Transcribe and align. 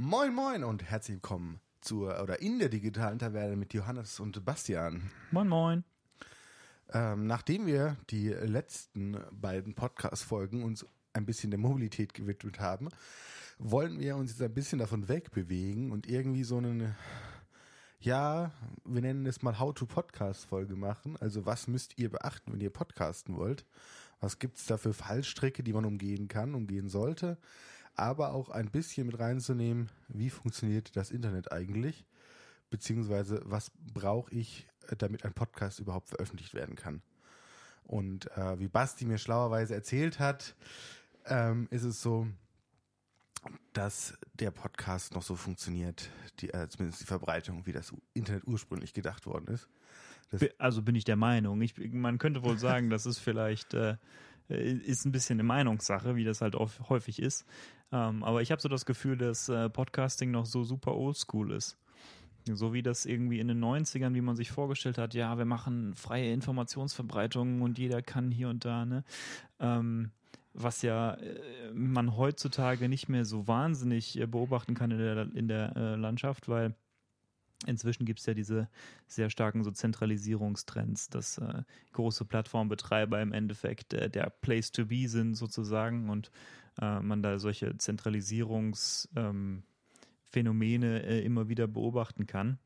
Moin 0.00 0.32
Moin 0.32 0.62
und 0.62 0.84
herzlich 0.84 1.16
willkommen 1.16 1.60
zur 1.80 2.22
oder 2.22 2.40
in 2.40 2.60
der 2.60 2.68
digitalen 2.68 3.18
Taverne 3.18 3.56
mit 3.56 3.74
Johannes 3.74 4.20
und 4.20 4.44
Bastian. 4.44 5.10
Moin 5.32 5.48
Moin. 5.48 5.82
Ähm, 6.92 7.26
nachdem 7.26 7.66
wir 7.66 7.96
die 8.08 8.28
letzten 8.28 9.18
beiden 9.32 9.74
Podcast-Folgen 9.74 10.62
uns 10.62 10.86
ein 11.14 11.26
bisschen 11.26 11.50
der 11.50 11.58
Mobilität 11.58 12.14
gewidmet 12.14 12.60
haben, 12.60 12.90
wollen 13.58 13.98
wir 13.98 14.14
uns 14.14 14.30
jetzt 14.30 14.40
ein 14.40 14.54
bisschen 14.54 14.78
davon 14.78 15.08
wegbewegen 15.08 15.90
und 15.90 16.08
irgendwie 16.08 16.44
so 16.44 16.58
einen, 16.58 16.94
ja, 17.98 18.52
wir 18.84 19.02
nennen 19.02 19.26
es 19.26 19.42
mal 19.42 19.58
How-to-Podcast-Folge 19.58 20.76
machen. 20.76 21.16
Also 21.16 21.44
was 21.44 21.66
müsst 21.66 21.98
ihr 21.98 22.08
beachten, 22.08 22.52
wenn 22.52 22.60
ihr 22.60 22.70
podcasten 22.70 23.36
wollt? 23.36 23.66
Was 24.20 24.38
gibt's 24.38 24.64
da 24.64 24.76
für 24.76 24.92
Fallstricke, 24.92 25.64
die 25.64 25.72
man 25.72 25.84
umgehen 25.84 26.28
kann, 26.28 26.54
umgehen 26.54 26.88
sollte? 26.88 27.36
Aber 27.98 28.32
auch 28.32 28.48
ein 28.48 28.70
bisschen 28.70 29.08
mit 29.08 29.18
reinzunehmen, 29.18 29.90
wie 30.06 30.30
funktioniert 30.30 30.94
das 30.94 31.10
Internet 31.10 31.50
eigentlich? 31.50 32.06
Beziehungsweise 32.70 33.42
was 33.44 33.72
brauche 33.92 34.32
ich, 34.32 34.68
damit 34.98 35.24
ein 35.24 35.32
Podcast 35.32 35.80
überhaupt 35.80 36.08
veröffentlicht 36.08 36.54
werden 36.54 36.76
kann? 36.76 37.02
Und 37.82 38.30
äh, 38.36 38.56
wie 38.60 38.68
Basti 38.68 39.04
mir 39.04 39.18
schlauerweise 39.18 39.74
erzählt 39.74 40.20
hat, 40.20 40.54
ähm, 41.26 41.66
ist 41.72 41.82
es 41.82 42.00
so, 42.00 42.28
dass 43.72 44.16
der 44.34 44.52
Podcast 44.52 45.14
noch 45.14 45.22
so 45.22 45.34
funktioniert, 45.34 46.08
die, 46.38 46.50
äh, 46.50 46.68
zumindest 46.68 47.00
die 47.00 47.06
Verbreitung, 47.06 47.66
wie 47.66 47.72
das 47.72 47.92
Internet 48.14 48.46
ursprünglich 48.46 48.94
gedacht 48.94 49.26
worden 49.26 49.48
ist. 49.48 49.68
Das 50.30 50.42
also 50.58 50.82
bin 50.82 50.94
ich 50.94 51.04
der 51.04 51.16
Meinung. 51.16 51.60
Ich, 51.62 51.74
man 51.92 52.18
könnte 52.18 52.44
wohl 52.44 52.58
sagen, 52.58 52.90
das 52.90 53.06
ist 53.06 53.18
vielleicht 53.18 53.74
äh, 53.74 53.96
ist 54.48 55.04
ein 55.04 55.12
bisschen 55.12 55.36
eine 55.36 55.46
Meinungssache, 55.46 56.16
wie 56.16 56.24
das 56.24 56.40
halt 56.40 56.54
oft, 56.54 56.88
häufig 56.88 57.20
ist. 57.20 57.44
Ähm, 57.92 58.22
aber 58.22 58.42
ich 58.42 58.50
habe 58.50 58.60
so 58.60 58.68
das 58.68 58.86
Gefühl, 58.86 59.16
dass 59.16 59.48
äh, 59.48 59.70
Podcasting 59.70 60.30
noch 60.30 60.46
so 60.46 60.64
super 60.64 60.94
oldschool 60.94 61.52
ist. 61.52 61.78
So 62.46 62.72
wie 62.72 62.82
das 62.82 63.04
irgendwie 63.04 63.40
in 63.40 63.48
den 63.48 63.62
90ern, 63.62 64.14
wie 64.14 64.20
man 64.20 64.36
sich 64.36 64.50
vorgestellt 64.50 64.98
hat, 64.98 65.14
ja, 65.14 65.36
wir 65.36 65.44
machen 65.44 65.94
freie 65.94 66.32
Informationsverbreitung 66.32 67.60
und 67.62 67.78
jeder 67.78 68.00
kann 68.00 68.30
hier 68.30 68.48
und 68.48 68.64
da, 68.64 68.86
ne? 68.86 69.04
Ähm, 69.60 70.12
was 70.54 70.82
ja 70.82 71.14
äh, 71.14 71.72
man 71.72 72.16
heutzutage 72.16 72.88
nicht 72.88 73.08
mehr 73.08 73.24
so 73.24 73.46
wahnsinnig 73.46 74.18
äh, 74.18 74.26
beobachten 74.26 74.74
kann 74.74 74.90
in 74.90 74.98
der, 74.98 75.34
in 75.34 75.48
der 75.48 75.76
äh, 75.76 75.94
Landschaft, 75.96 76.48
weil 76.48 76.74
Inzwischen 77.66 78.04
gibt 78.04 78.20
es 78.20 78.26
ja 78.26 78.34
diese 78.34 78.68
sehr 79.08 79.30
starken 79.30 79.64
so 79.64 79.72
Zentralisierungstrends, 79.72 81.10
dass 81.10 81.38
äh, 81.38 81.64
große 81.92 82.24
Plattformbetreiber 82.24 83.20
im 83.20 83.32
Endeffekt 83.32 83.94
äh, 83.94 84.08
der 84.08 84.30
Place 84.30 84.70
to 84.70 84.86
be 84.86 85.08
sind 85.08 85.34
sozusagen 85.34 86.08
und 86.08 86.30
äh, 86.80 87.00
man 87.00 87.22
da 87.22 87.38
solche 87.38 87.76
Zentralisierungsphänomene 87.76 89.62
ähm, 91.02 91.08
äh, 91.08 91.20
immer 91.20 91.48
wieder 91.48 91.66
beobachten 91.66 92.26
kann. 92.26 92.58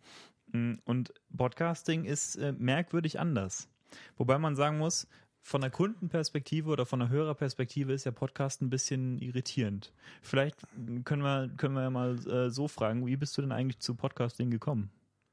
Mm, 0.52 0.74
und 0.84 1.12
Podcasting 1.36 2.04
ist 2.04 2.36
äh, 2.36 2.52
merkwürdig 2.52 3.20
anders. 3.20 3.68
Wobei 4.16 4.38
man 4.38 4.56
sagen 4.56 4.78
muss, 4.78 5.06
von 5.42 5.60
der 5.60 5.70
Kundenperspektive 5.70 6.70
oder 6.70 6.86
von 6.86 7.00
der 7.00 7.08
Hörerperspektive 7.08 7.92
ist 7.92 8.04
ja 8.04 8.12
Podcast 8.12 8.62
ein 8.62 8.70
bisschen 8.70 9.18
irritierend. 9.18 9.92
Vielleicht 10.22 10.56
können 11.04 11.22
wir, 11.22 11.50
können 11.56 11.74
wir 11.74 11.82
ja 11.82 11.90
mal 11.90 12.16
äh, 12.28 12.50
so 12.50 12.68
fragen, 12.68 13.04
wie 13.06 13.16
bist 13.16 13.36
du 13.36 13.42
denn 13.42 13.52
eigentlich 13.52 13.80
zu 13.80 13.94
Podcasting 13.94 14.50
gekommen? 14.50 14.90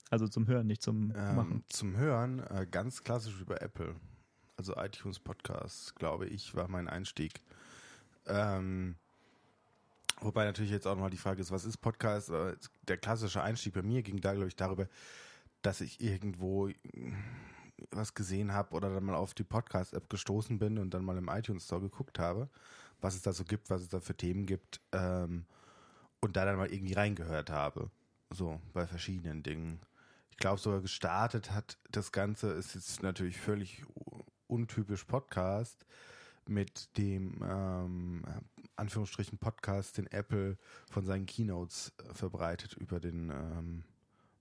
Also 0.09 0.27
zum 0.27 0.47
Hören, 0.47 0.65
nicht 0.65 0.81
zum 0.81 1.13
ähm, 1.15 1.35
Machen. 1.35 1.63
Zum 1.69 1.95
Hören, 1.95 2.39
äh, 2.39 2.65
ganz 2.69 3.03
klassisch 3.03 3.39
über 3.39 3.61
Apple. 3.61 3.95
Also 4.57 4.75
iTunes 4.75 5.19
Podcast, 5.19 5.95
glaube 5.95 6.25
ich, 6.25 6.55
war 6.55 6.67
mein 6.67 6.87
Einstieg. 6.87 7.41
Ähm, 8.29 8.95
wobei 10.21 10.45
natürlich 10.45 10.71
jetzt 10.71 10.87
auch 10.87 10.93
nochmal 10.93 11.09
die 11.09 11.17
Frage 11.17 11.41
ist, 11.41 11.51
was 11.51 11.65
ist 11.65 11.77
Podcast? 11.77 12.29
Äh, 12.29 12.55
der 12.87 12.97
klassische 12.97 13.41
Einstieg 13.41 13.73
bei 13.73 13.81
mir 13.81 14.03
ging 14.03 14.21
da, 14.21 14.33
glaube 14.33 14.47
ich, 14.47 14.55
darüber, 14.55 14.87
dass 15.61 15.81
ich 15.81 16.01
irgendwo 16.01 16.69
was 17.91 18.13
gesehen 18.13 18.53
habe 18.53 18.75
oder 18.75 18.93
dann 18.93 19.05
mal 19.05 19.15
auf 19.15 19.33
die 19.33 19.43
Podcast-App 19.43 20.09
gestoßen 20.09 20.59
bin 20.59 20.77
und 20.77 20.93
dann 20.93 21.03
mal 21.03 21.17
im 21.17 21.29
iTunes 21.29 21.65
Store 21.65 21.81
geguckt 21.81 22.19
habe, 22.19 22.49
was 23.01 23.15
es 23.15 23.21
da 23.21 23.33
so 23.33 23.43
gibt, 23.43 23.69
was 23.69 23.81
es 23.81 23.89
da 23.89 23.99
für 23.99 24.15
Themen 24.15 24.45
gibt 24.45 24.81
ähm, 24.91 25.45
und 26.19 26.35
da 26.35 26.45
dann 26.45 26.57
mal 26.57 26.71
irgendwie 26.71 26.93
reingehört 26.93 27.49
habe. 27.49 27.89
So, 28.29 28.59
bei 28.73 28.85
verschiedenen 28.85 29.43
Dingen. 29.43 29.79
Ich 30.31 30.37
glaube, 30.37 30.59
sogar 30.59 30.81
gestartet 30.81 31.51
hat 31.51 31.77
das 31.89 32.11
Ganze, 32.11 32.51
ist 32.51 32.75
jetzt 32.75 33.01
natürlich 33.01 33.39
völlig 33.39 33.83
untypisch 34.47 35.03
Podcast 35.05 35.85
mit 36.49 36.97
dem 36.97 37.41
ähm, 37.43 38.23
Anführungsstrichen 38.75 39.37
Podcast, 39.37 39.97
den 39.97 40.07
Apple 40.07 40.57
von 40.89 41.05
seinen 41.05 41.25
Keynotes 41.25 41.93
äh, 41.97 42.13
verbreitet 42.13 42.73
über 42.73 42.99
den 42.99 43.29
ähm, 43.29 43.83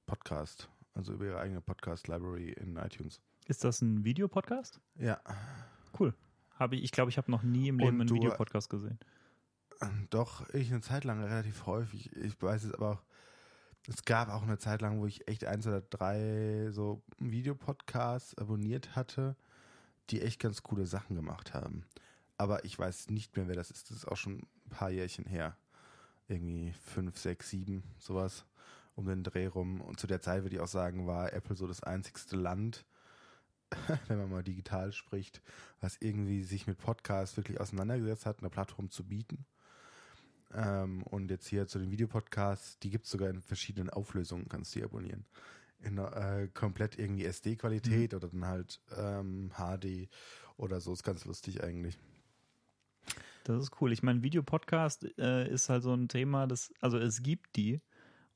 Podcast, 0.07 0.69
also 0.95 1.13
über 1.13 1.27
ihre 1.27 1.39
eigene 1.39 1.61
Podcast-Library 1.61 2.53
in 2.53 2.77
iTunes. 2.77 3.21
Ist 3.47 3.65
das 3.65 3.83
ein 3.83 4.05
Videopodcast? 4.05 4.81
Ja. 4.97 5.21
Cool. 5.99 6.15
Habe 6.55 6.77
ich, 6.77 6.85
ich 6.85 6.93
glaube, 6.93 7.11
ich 7.11 7.19
habe 7.19 7.31
noch 7.31 7.43
nie 7.43 7.69
im 7.69 7.79
Leben 7.79 8.01
einen 8.01 8.11
Videopodcast 8.11 8.69
gesehen. 8.69 8.99
Doch, 10.11 10.49
ich 10.51 10.73
eine 10.73 10.81
Zeit 10.81 11.05
lang 11.05 11.23
relativ 11.23 11.67
häufig. 11.67 12.15
Ich 12.17 12.41
weiß 12.41 12.65
es 12.65 12.75
aber 12.75 12.93
auch, 12.93 13.03
es 13.87 14.05
gab 14.05 14.29
auch 14.29 14.43
eine 14.43 14.59
Zeit 14.59 14.83
lang, 14.83 15.01
wo 15.01 15.07
ich 15.07 15.29
echt 15.29 15.45
eins 15.45 15.67
oder 15.67 15.81
drei 15.81 16.69
so 16.71 17.03
Videopodcasts 17.19 18.37
abonniert 18.37 18.97
hatte, 18.97 19.37
die 20.11 20.23
echt 20.23 20.41
ganz 20.41 20.63
coole 20.63 20.87
Sachen 20.87 21.17
gemacht 21.17 21.55
haben. 21.55 21.85
Aber 22.37 22.65
ich 22.65 22.79
weiß 22.79 23.11
nicht 23.11 23.37
mehr, 23.37 23.49
wer 23.49 23.57
das 23.57 23.71
ist. 23.71 23.91
Das 23.91 23.99
ist 23.99 24.09
auch 24.09 24.17
schon 24.17 24.39
ein 24.39 24.71
paar 24.71 24.91
Jährchen 24.91 25.27
her. 25.27 25.57
Irgendwie 26.29 26.73
fünf, 26.85 27.19
sechs, 27.19 27.51
sieben, 27.51 27.83
sowas 27.99 28.45
um 28.99 29.07
den 29.07 29.23
Dreh 29.23 29.47
rum. 29.47 29.81
Und 29.81 30.01
zu 30.01 30.07
der 30.07 30.21
Zeit 30.21 30.43
würde 30.43 30.57
ich 30.57 30.63
auch 30.63 30.69
sagen, 30.69 31.07
war 31.07 31.33
Apple 31.33 31.57
so 31.57 31.67
das 31.67 31.83
einzigste 31.83 32.37
Land, 32.37 32.85
wenn 34.09 34.19
man 34.19 34.31
mal 34.31 34.43
digital 34.43 34.93
spricht, 34.93 35.41
was 35.81 35.97
irgendwie 36.01 36.43
sich 36.43 36.67
mit 36.67 36.79
Podcasts 36.79 37.37
wirklich 37.37 37.61
auseinandergesetzt 37.61 38.27
hat, 38.27 38.41
eine 38.41 38.51
Plattform 38.51 38.91
zu 38.91 39.05
bieten. 39.05 39.47
Ähm, 40.53 41.03
und 41.05 41.31
jetzt 41.31 41.47
hier 41.47 41.69
zu 41.69 41.79
den 41.79 41.91
Videopodcasts, 41.91 42.79
die 42.81 42.91
gibt 42.91 43.05
es 43.05 43.11
sogar 43.11 43.31
in 43.31 43.41
verschiedenen 43.41 43.91
Auflösungen, 43.91 44.49
kannst 44.49 44.75
du 44.75 44.81
die 44.81 44.85
abonnieren. 44.85 45.25
In 45.81 45.99
äh, 45.99 46.49
komplett 46.55 46.99
irgendwie 46.99 47.25
SD-Qualität 47.25 48.13
mhm. 48.13 48.17
oder 48.17 48.29
dann 48.29 48.45
halt 48.47 48.81
ähm, 48.97 49.51
HD 49.57 50.09
oder 50.57 50.81
so, 50.81 50.93
ist 50.93 51.05
ganz 51.05 51.25
lustig 51.25 51.63
eigentlich. 51.63 51.99
Das 53.45 53.63
ist 53.63 53.81
cool. 53.81 53.93
Ich 53.93 54.03
meine, 54.03 54.23
Videopodcast 54.23 55.19
äh, 55.19 55.49
ist 55.49 55.69
halt 55.69 55.83
so 55.83 55.95
ein 55.95 56.09
Thema, 56.09 56.47
das, 56.47 56.73
also 56.81 56.99
es 56.99 57.23
gibt 57.23 57.57
die, 57.57 57.81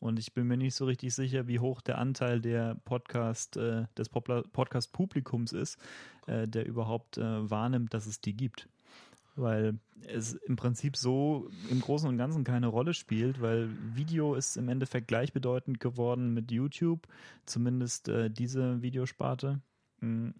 und 0.03 0.19
ich 0.19 0.35
bin 0.35 0.49
mir 0.49 0.57
nicht 0.57 0.75
so 0.75 0.85
richtig 0.87 1.15
sicher, 1.15 1.47
wie 1.47 1.61
hoch 1.61 1.81
der 1.81 1.99
Anteil 1.99 2.41
der 2.41 2.75
Podcast, 2.85 3.57
äh, 3.57 3.85
des 3.97 4.09
Podcast-Publikums 4.09 5.53
ist, 5.53 5.79
äh, 6.27 6.49
der 6.49 6.67
überhaupt 6.67 7.19
äh, 7.19 7.51
wahrnimmt, 7.51 7.95
dass 7.95 8.07
es 8.07 8.21
die 8.21 8.37
gibt. 8.37 8.69
Weil 9.35 9.79
es 10.07 10.35
im 10.35 10.57
Prinzip 10.57 10.97
so 10.97 11.49
im 11.71 11.81
Großen 11.81 12.09
und 12.09 12.19
Ganzen 12.19 12.45
keine 12.45 12.67
Rolle 12.67 12.93
spielt, 12.93 13.41
weil 13.41 13.71
Video 13.95 14.35
ist 14.35 14.57
im 14.57 14.69
Endeffekt 14.69 15.09
gleichbedeutend 15.09 15.81
geworden 15.81 16.35
mit 16.35 16.51
YouTube, 16.51 17.07
zumindest 17.47 18.09
äh, 18.09 18.31
diese 18.31 18.83
Videosparte. 18.83 19.61
Mm. 20.01 20.31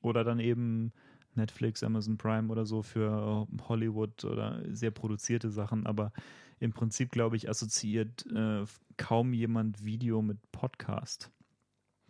Oder 0.00 0.24
dann 0.24 0.40
eben 0.40 0.92
Netflix, 1.34 1.82
Amazon 1.82 2.16
Prime 2.16 2.50
oder 2.50 2.66
so 2.66 2.82
für 2.82 3.46
Hollywood 3.68 4.24
oder 4.24 4.62
sehr 4.70 4.90
produzierte 4.90 5.50
Sachen, 5.50 5.86
aber 5.86 6.12
im 6.58 6.72
Prinzip, 6.72 7.10
glaube 7.10 7.36
ich, 7.36 7.48
assoziiert 7.48 8.26
äh, 8.34 8.64
kaum 8.96 9.32
jemand 9.32 9.84
Video 9.84 10.22
mit 10.22 10.38
Podcast. 10.52 11.30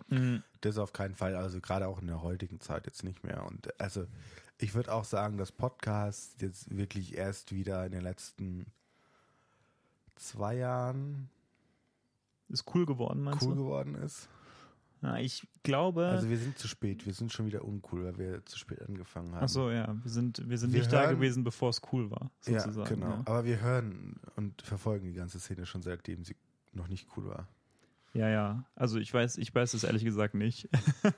Mhm. 0.08 0.42
Das 0.60 0.78
auf 0.78 0.92
keinen 0.92 1.14
Fall, 1.14 1.34
also 1.34 1.60
gerade 1.60 1.88
auch 1.88 2.00
in 2.00 2.06
der 2.06 2.22
heutigen 2.22 2.60
Zeit 2.60 2.86
jetzt 2.86 3.02
nicht 3.02 3.24
mehr. 3.24 3.44
Und 3.44 3.78
also 3.80 4.06
ich 4.58 4.74
würde 4.74 4.92
auch 4.92 5.04
sagen, 5.04 5.36
dass 5.36 5.52
Podcast 5.52 6.40
jetzt 6.40 6.74
wirklich 6.74 7.16
erst 7.16 7.52
wieder 7.52 7.84
in 7.84 7.92
den 7.92 8.02
letzten 8.02 8.66
zwei 10.16 10.56
Jahren 10.56 11.28
ist 12.48 12.64
cool 12.74 12.86
geworden, 12.86 13.22
meinst 13.22 13.42
cool 13.42 13.54
du? 13.54 13.64
geworden 13.64 13.94
ist. 13.96 14.28
Ja, 15.02 15.18
ich 15.18 15.46
glaube. 15.62 16.06
Also 16.06 16.30
wir 16.30 16.38
sind 16.38 16.58
zu 16.58 16.68
spät, 16.68 17.04
wir 17.04 17.12
sind 17.12 17.32
schon 17.32 17.46
wieder 17.46 17.64
uncool, 17.64 18.04
weil 18.04 18.18
wir 18.18 18.46
zu 18.46 18.58
spät 18.58 18.80
angefangen 18.82 19.34
haben. 19.34 19.44
Ach 19.44 19.48
so, 19.48 19.70
ja, 19.70 19.94
wir 20.02 20.10
sind, 20.10 20.48
wir 20.48 20.56
sind 20.56 20.72
wir 20.72 20.80
nicht 20.80 20.92
hören, 20.92 21.04
da 21.04 21.12
gewesen, 21.12 21.44
bevor 21.44 21.70
es 21.70 21.82
cool 21.92 22.10
war, 22.10 22.30
sozusagen. 22.40 22.78
Ja, 22.78 22.84
genau. 22.84 23.10
Ja. 23.10 23.22
Aber 23.26 23.44
wir 23.44 23.60
hören 23.60 24.18
und 24.36 24.62
verfolgen 24.62 25.06
die 25.06 25.12
ganze 25.12 25.38
Szene 25.38 25.66
schon 25.66 25.82
seitdem 25.82 26.24
sie 26.24 26.34
noch 26.72 26.88
nicht 26.88 27.08
cool 27.16 27.26
war. 27.26 27.46
Ja, 28.14 28.28
ja. 28.28 28.64
Also 28.74 28.98
ich 28.98 29.12
weiß, 29.12 29.36
ich 29.36 29.54
weiß 29.54 29.74
es 29.74 29.84
ehrlich 29.84 30.04
gesagt 30.04 30.34
nicht, 30.34 30.68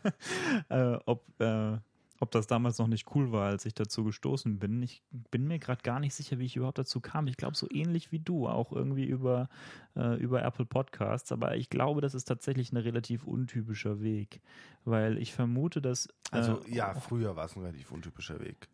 äh, 0.69 0.99
ob 1.07 1.25
äh, 1.41 1.79
ob 2.21 2.31
das 2.31 2.47
damals 2.47 2.79
noch 2.79 2.89
nicht 2.89 3.15
cool 3.15 3.31
war, 3.31 3.49
als 3.49 3.65
ich 3.65 3.75
dazu 3.75 4.05
gestoßen 4.05 4.59
bin. 4.59 4.83
Ich 4.83 5.03
bin 5.11 5.47
mir 5.47 5.59
gerade 5.59 5.83
gar 5.83 6.01
nicht 6.01 6.15
sicher, 6.15 6.39
wie 6.39 6.47
ich 6.47 6.57
überhaupt 6.57 6.79
dazu 6.79 7.01
kam. 7.01 7.29
Ich 7.29 7.37
glaube, 7.37 7.57
so 7.57 7.69
ähnlich 7.71 8.11
wie 8.11 8.19
du, 8.19 8.49
auch 8.49 8.73
irgendwie 8.73 9.05
über, 9.05 9.49
äh, 9.97 10.17
über 10.17 10.43
Apple 10.43 10.67
Podcasts. 10.67 11.31
Aber 11.31 11.57
ich 11.57 11.71
glaube, 11.71 12.01
das 12.01 12.15
ist 12.15 12.25
tatsächlich 12.25 12.73
ein 12.73 12.77
relativ 12.77 13.25
untypischer 13.25 14.01
Weg, 14.01 14.41
weil 14.85 15.19
ich 15.19 15.33
vermute, 15.33 15.81
dass. 15.81 16.07
Äh, 16.33 16.37
also 16.37 16.61
ja, 16.69 16.95
früher 16.95 17.37
war 17.37 17.45
es 17.45 17.57
ein 17.57 17.63
relativ 17.63 17.93
untypischer 17.93 18.41
Weg. 18.41 18.69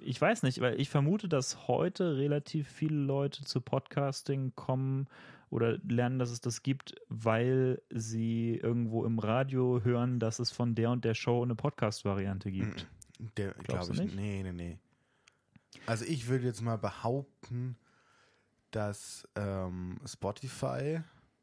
ich 0.00 0.20
weiß 0.20 0.42
nicht, 0.42 0.60
weil 0.60 0.78
ich 0.78 0.90
vermute, 0.90 1.28
dass 1.28 1.68
heute 1.68 2.18
relativ 2.18 2.68
viele 2.68 2.98
Leute 2.98 3.44
zu 3.44 3.60
Podcasting 3.60 4.52
kommen 4.54 5.08
oder 5.50 5.78
lernen, 5.88 6.18
dass 6.18 6.30
es 6.30 6.40
das 6.40 6.62
gibt, 6.62 6.94
weil 7.08 7.80
sie 7.90 8.56
irgendwo 8.56 9.04
im 9.04 9.18
Radio 9.18 9.82
hören, 9.82 10.18
dass 10.20 10.38
es 10.38 10.50
von 10.50 10.74
der 10.74 10.90
und 10.90 11.04
der 11.04 11.14
Show 11.14 11.42
eine 11.42 11.54
Podcast-Variante 11.54 12.50
gibt. 12.50 12.86
Der, 13.36 13.52
glaube 13.54 13.92
ich, 13.92 14.00
nicht? 14.00 14.14
nee, 14.16 14.42
nee, 14.42 14.52
nee. 14.52 14.78
Also 15.86 16.04
ich 16.04 16.28
würde 16.28 16.44
jetzt 16.46 16.60
mal 16.62 16.76
behaupten, 16.78 17.76
dass 18.70 19.26
ähm, 19.36 19.98
Spotify 20.06 21.00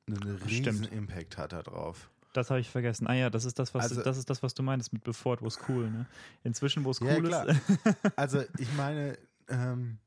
einen 0.08 0.36
riesen 0.48 0.84
Stimmt. 0.84 0.92
Impact 0.92 1.38
hat 1.38 1.54
da 1.54 1.64
drauf. 1.64 2.12
Das 2.34 2.50
habe 2.50 2.60
ich 2.60 2.70
vergessen. 2.70 3.08
Ah 3.08 3.14
ja, 3.14 3.30
das 3.30 3.46
ist 3.46 3.58
das, 3.60 3.74
was 3.74 3.84
Also- 3.84 4.04
das 4.04 4.18
ist 4.18 4.30
das, 4.30 4.44
was 4.44 4.54
du 4.54 4.62
meinst 4.62 4.94
mit 4.94 5.04
bevor 5.04 5.40
wo 5.42 5.48
es 5.48 5.58
cool, 5.70 5.90
ne? 5.90 6.06
Inzwischen, 6.44 6.84
wo 6.84 6.92
es 6.92 7.00
Ja, 7.00 7.16
cool 7.16 7.24
klar. 7.24 7.48
ist. 7.48 7.60
Also 8.16 8.44
ich 8.60 8.72
meine, 8.76 9.18
ähm, 9.48 9.98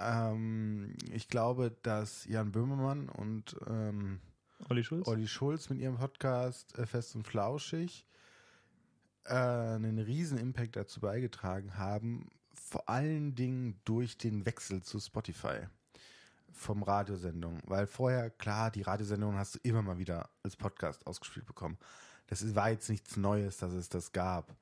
ähm, 0.00 0.94
ich 1.12 1.28
glaube, 1.28 1.76
dass 1.82 2.24
Jan 2.26 2.52
Böhmermann 2.52 3.08
und 3.08 3.56
ähm, 3.66 4.20
Olli 4.68 4.84
Schulz? 4.84 5.08
Olli 5.08 5.28
Schulz 5.28 5.70
mit 5.70 5.78
ihrem 5.78 5.96
Podcast 5.96 6.78
äh, 6.78 6.86
Fest 6.86 7.14
und 7.14 7.26
Flauschig 7.26 8.06
äh, 9.24 9.34
einen 9.34 9.98
riesen 9.98 10.38
Impact 10.38 10.76
dazu 10.76 11.00
beigetragen 11.00 11.76
haben, 11.76 12.30
vor 12.54 12.88
allen 12.88 13.34
Dingen 13.34 13.80
durch 13.84 14.18
den 14.18 14.46
Wechsel 14.46 14.82
zu 14.82 15.00
Spotify 15.00 15.66
vom 16.52 16.82
Radiosendung. 16.82 17.58
Weil 17.64 17.86
vorher, 17.86 18.30
klar, 18.30 18.70
die 18.70 18.82
Radiosendungen 18.82 19.38
hast 19.38 19.56
du 19.56 19.58
immer 19.62 19.82
mal 19.82 19.98
wieder 19.98 20.28
als 20.42 20.56
Podcast 20.56 21.06
ausgespielt 21.06 21.46
bekommen. 21.46 21.78
Das 22.26 22.54
war 22.54 22.70
jetzt 22.70 22.88
nichts 22.88 23.16
Neues, 23.16 23.58
dass 23.58 23.72
es 23.72 23.88
das 23.88 24.12
gab. 24.12 24.54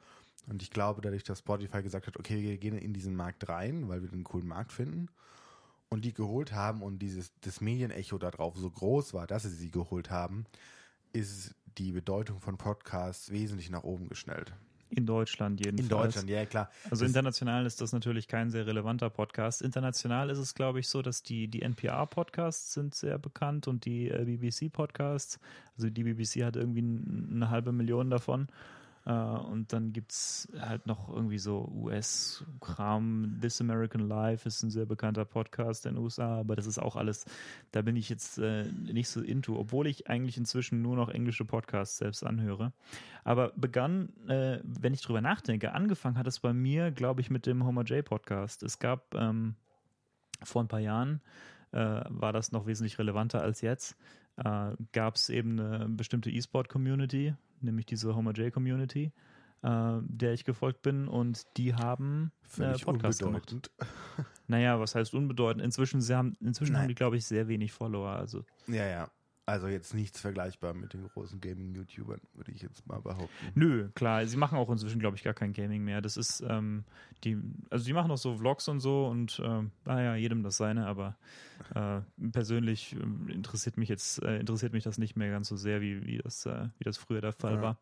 Und 0.49 0.62
ich 0.62 0.71
glaube, 0.71 1.00
dadurch, 1.03 1.25
dass 1.25 1.41
Spotify 1.41 1.83
gesagt 1.83 2.06
hat, 2.06 2.17
okay, 2.17 2.43
wir 2.43 2.56
gehen 2.56 2.77
in 2.77 2.93
diesen 2.93 3.15
Markt 3.15 3.49
rein, 3.49 3.89
weil 3.89 4.03
wir 4.03 4.09
den 4.09 4.25
coolen 4.25 4.47
Markt 4.47 4.73
finden, 4.73 5.09
und 5.91 6.05
die 6.05 6.12
geholt 6.12 6.53
haben 6.53 6.83
und 6.83 6.99
dieses 6.99 7.33
das 7.41 7.61
Medienecho 7.61 8.19
darauf 8.19 8.56
so 8.56 8.71
groß 8.71 9.15
war, 9.15 9.27
dass 9.27 9.45
sie 9.45 9.50
sie 9.50 9.71
geholt 9.71 10.11
haben, 10.11 10.45
ist 11.12 11.55
die 11.79 11.93
Bedeutung 11.93 12.41
von 12.41 12.59
Podcasts 12.59 13.31
wesentlich 13.31 13.71
nach 13.71 13.85
oben 13.85 14.09
geschnellt. 14.09 14.53
In 14.91 15.05
Deutschland 15.05 15.61
jedenfalls. 15.61 15.83
In 15.83 15.89
Deutschland, 15.89 16.31
ja 16.31 16.47
klar. 16.47 16.71
Also 16.91 17.05
Das- 17.05 17.11
international 17.11 17.67
ist 17.67 17.81
das 17.81 17.93
natürlich 17.93 18.27
kein 18.27 18.51
sehr 18.51 18.67
relevanter 18.67 19.11
Podcast. 19.11 19.61
International 19.61 20.31
ist 20.31 20.39
es, 20.39 20.55
glaube 20.55 20.81
ich, 20.81 20.89
so, 20.89 21.03
dass 21.03 21.23
die, 21.23 21.49
die 21.49 21.61
NPR-Podcasts 21.61 22.73
sind 22.73 22.94
sehr 22.94 23.19
bekannt 23.19 23.69
und 23.69 23.85
die 23.85 24.09
äh, 24.09 24.25
BBC-Podcasts. 24.25 25.41
Also 25.77 25.91
die 25.91 26.05
BBC 26.05 26.43
hat 26.43 26.56
irgendwie 26.56 26.81
eine 26.81 27.51
halbe 27.51 27.73
Million 27.73 28.09
davon. 28.09 28.49
Äh, 29.08 29.12
und 29.12 29.72
dann 29.72 29.93
gibt 29.93 30.12
es 30.12 30.49
halt 30.60 30.87
noch 30.87 31.08
irgendwie 31.08 31.38
so 31.38 31.66
US-Kram. 31.75 33.38
This 33.40 33.60
American 33.60 34.06
Life 34.06 34.46
ist 34.46 34.62
ein 34.62 34.70
sehr 34.70 34.84
bekannter 34.84 35.25
Podcast 35.25 35.87
in 35.87 35.94
den 35.94 36.05
USA, 36.05 36.40
aber 36.40 36.56
das 36.56 36.66
ist 36.66 36.78
auch 36.78 36.94
alles, 36.94 37.25
da 37.72 37.81
bin 37.81 37.96
ich 37.96 38.10
jetzt 38.10 38.38
äh, 38.38 38.64
nicht 38.64 39.08
so 39.08 39.22
into, 39.22 39.58
obwohl 39.58 39.87
ich 39.87 40.08
eigentlich 40.08 40.37
inzwischen 40.37 40.82
nur 40.82 40.94
noch 40.94 41.08
englische 41.08 41.46
Podcasts 41.46 41.96
selbst 41.96 42.25
anhöre. 42.25 42.72
Aber 43.25 43.52
begann, 43.56 44.10
äh, 44.28 44.60
wenn 44.62 44.93
ich 44.93 45.00
drüber 45.00 45.22
nachdenke, 45.22 45.72
angefangen 45.72 46.19
hat 46.19 46.26
es 46.26 46.40
bei 46.40 46.52
mir, 46.52 46.90
glaube 46.90 47.22
ich, 47.22 47.31
mit 47.31 47.46
dem 47.46 47.64
Homer 47.64 47.84
J 47.84 48.05
Podcast. 48.05 48.62
Es 48.62 48.78
gab 48.78 49.14
ähm, 49.14 49.55
vor 50.43 50.62
ein 50.62 50.69
paar 50.69 50.81
Jahren, 50.81 51.22
äh, 51.72 51.78
war 52.08 52.34
das 52.34 52.52
noch 52.52 52.66
wesentlich 52.66 52.99
relevanter 52.99 53.40
als 53.40 53.62
jetzt, 53.62 53.96
äh, 54.44 54.73
gab 54.93 55.17
es 55.17 55.29
eben 55.29 55.61
eine 55.61 55.88
bestimmte 55.88 56.31
E-Sport-Community, 56.31 57.35
nämlich 57.61 57.87
diese 57.87 58.14
Homer 58.14 58.32
J 58.32 58.52
Community, 58.52 59.12
äh, 59.62 59.99
der 60.02 60.32
ich 60.32 60.44
gefolgt 60.44 60.82
bin 60.82 61.08
und 61.08 61.44
die 61.56 61.75
haben 61.75 62.32
äh, 62.58 62.79
Podcast 62.79 63.20
gemacht. 63.20 63.70
Naja, 64.50 64.81
was 64.81 64.94
heißt 64.94 65.12
unbedeutend? 65.12 65.62
Inzwischen, 65.62 66.00
sie 66.00 66.17
haben, 66.17 66.35
inzwischen 66.40 66.73
Nein. 66.73 66.82
haben 66.82 66.88
die, 66.88 66.94
glaube 66.94 67.19
ich, 67.19 67.26
sehr 67.26 67.49
wenig 67.49 67.70
Follower. 67.70 68.08
Also 68.08 68.46
Ja, 68.67 68.87
ja. 68.87 69.11
Also 69.49 69.67
jetzt 69.67 69.95
nichts 69.95 70.21
vergleichbar 70.21 70.75
mit 70.75 70.93
den 70.93 71.09
großen 71.09 71.41
Gaming-YouTubern, 71.41 72.21
würde 72.35 72.53
ich 72.53 72.61
jetzt 72.61 72.87
mal 72.87 73.00
behaupten. 73.00 73.31
Nö, 73.55 73.89
klar, 73.95 74.27
sie 74.27 74.37
machen 74.37 74.59
auch 74.59 74.69
inzwischen, 74.69 74.99
glaube 75.00 75.17
ich, 75.17 75.23
gar 75.23 75.33
kein 75.33 75.55
Gaming 75.55 75.83
mehr. 75.85 76.03
Das 76.03 76.19
ist, 76.19 76.45
ähm, 76.47 76.85
die, 77.25 77.39
also 77.71 77.83
die 77.87 77.95
machen 77.95 78.11
auch 78.11 78.19
so 78.19 78.37
Vlogs 78.37 78.69
und 78.69 78.81
so 78.81 79.06
und 79.06 79.41
ähm, 79.43 79.71
naja, 79.87 80.17
jedem 80.17 80.43
das 80.43 80.59
seine, 80.59 80.87
aber 80.87 81.17
äh, 81.75 82.03
persönlich 82.31 82.93
ähm, 82.93 83.31
interessiert 83.31 83.79
mich 83.79 83.89
jetzt, 83.89 84.23
äh, 84.23 84.39
interessiert 84.39 84.75
mich 84.75 84.85
das 84.85 84.99
nicht 84.99 85.17
mehr 85.17 85.31
ganz 85.31 85.49
so 85.49 85.56
sehr, 85.56 85.81
wie, 85.81 86.05
wie, 86.05 86.19
das, 86.19 86.44
äh, 86.44 86.69
wie 86.77 86.85
das 86.85 86.99
früher 86.99 87.23
der 87.23 87.33
Fall 87.33 87.55
Ja. 87.55 87.62
war. 87.62 87.79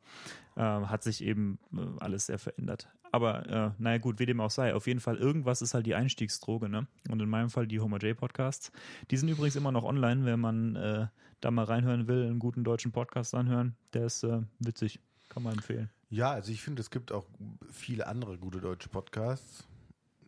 Ähm, 0.57 0.89
hat 0.89 1.03
sich 1.03 1.25
eben 1.25 1.59
äh, 1.75 1.81
alles 1.99 2.27
sehr 2.27 2.39
verändert. 2.39 2.89
Aber 3.17 3.47
äh, 3.49 3.71
naja 3.79 3.97
gut, 3.97 4.19
wie 4.19 4.27
dem 4.27 4.43
auch 4.43 4.51
sei, 4.51 4.75
auf 4.75 4.87
jeden 4.87 5.01
Fall, 5.01 5.17
irgendwas 5.17 5.63
ist 5.63 5.73
halt 5.73 5.87
die 5.87 5.95
Einstiegsdroge, 5.95 6.69
ne? 6.69 6.87
Und 7.09 7.23
in 7.23 7.31
meinem 7.31 7.49
Fall 7.49 7.67
die 7.67 7.81
Homer 7.81 7.97
J 7.97 8.15
Podcasts. 8.15 8.71
Die 9.11 9.17
sind 9.17 9.31
übrigens 9.31 9.57
immer 9.57 9.73
noch 9.73 9.85
online, 9.85 10.27
wenn 10.27 10.39
man 10.39 10.77
äh, 10.77 11.07
da 11.41 11.51
mal 11.51 11.65
reinhören 11.65 12.09
will, 12.09 12.27
einen 12.27 12.39
guten 12.39 12.63
deutschen 12.63 12.93
Podcast 12.93 13.35
anhören. 13.35 13.75
Der 13.95 14.05
ist 14.05 14.23
äh, 14.23 14.43
witzig, 14.59 15.01
kann 15.31 15.43
man 15.43 15.55
empfehlen. 15.55 15.89
Ja, 16.11 16.33
also 16.33 16.53
ich 16.53 16.61
finde, 16.61 16.83
es 16.83 16.91
gibt 16.91 17.11
auch 17.11 17.25
viele 17.73 18.07
andere 18.07 18.37
gute 18.37 18.61
deutsche 18.61 18.91
Podcasts, 18.91 19.67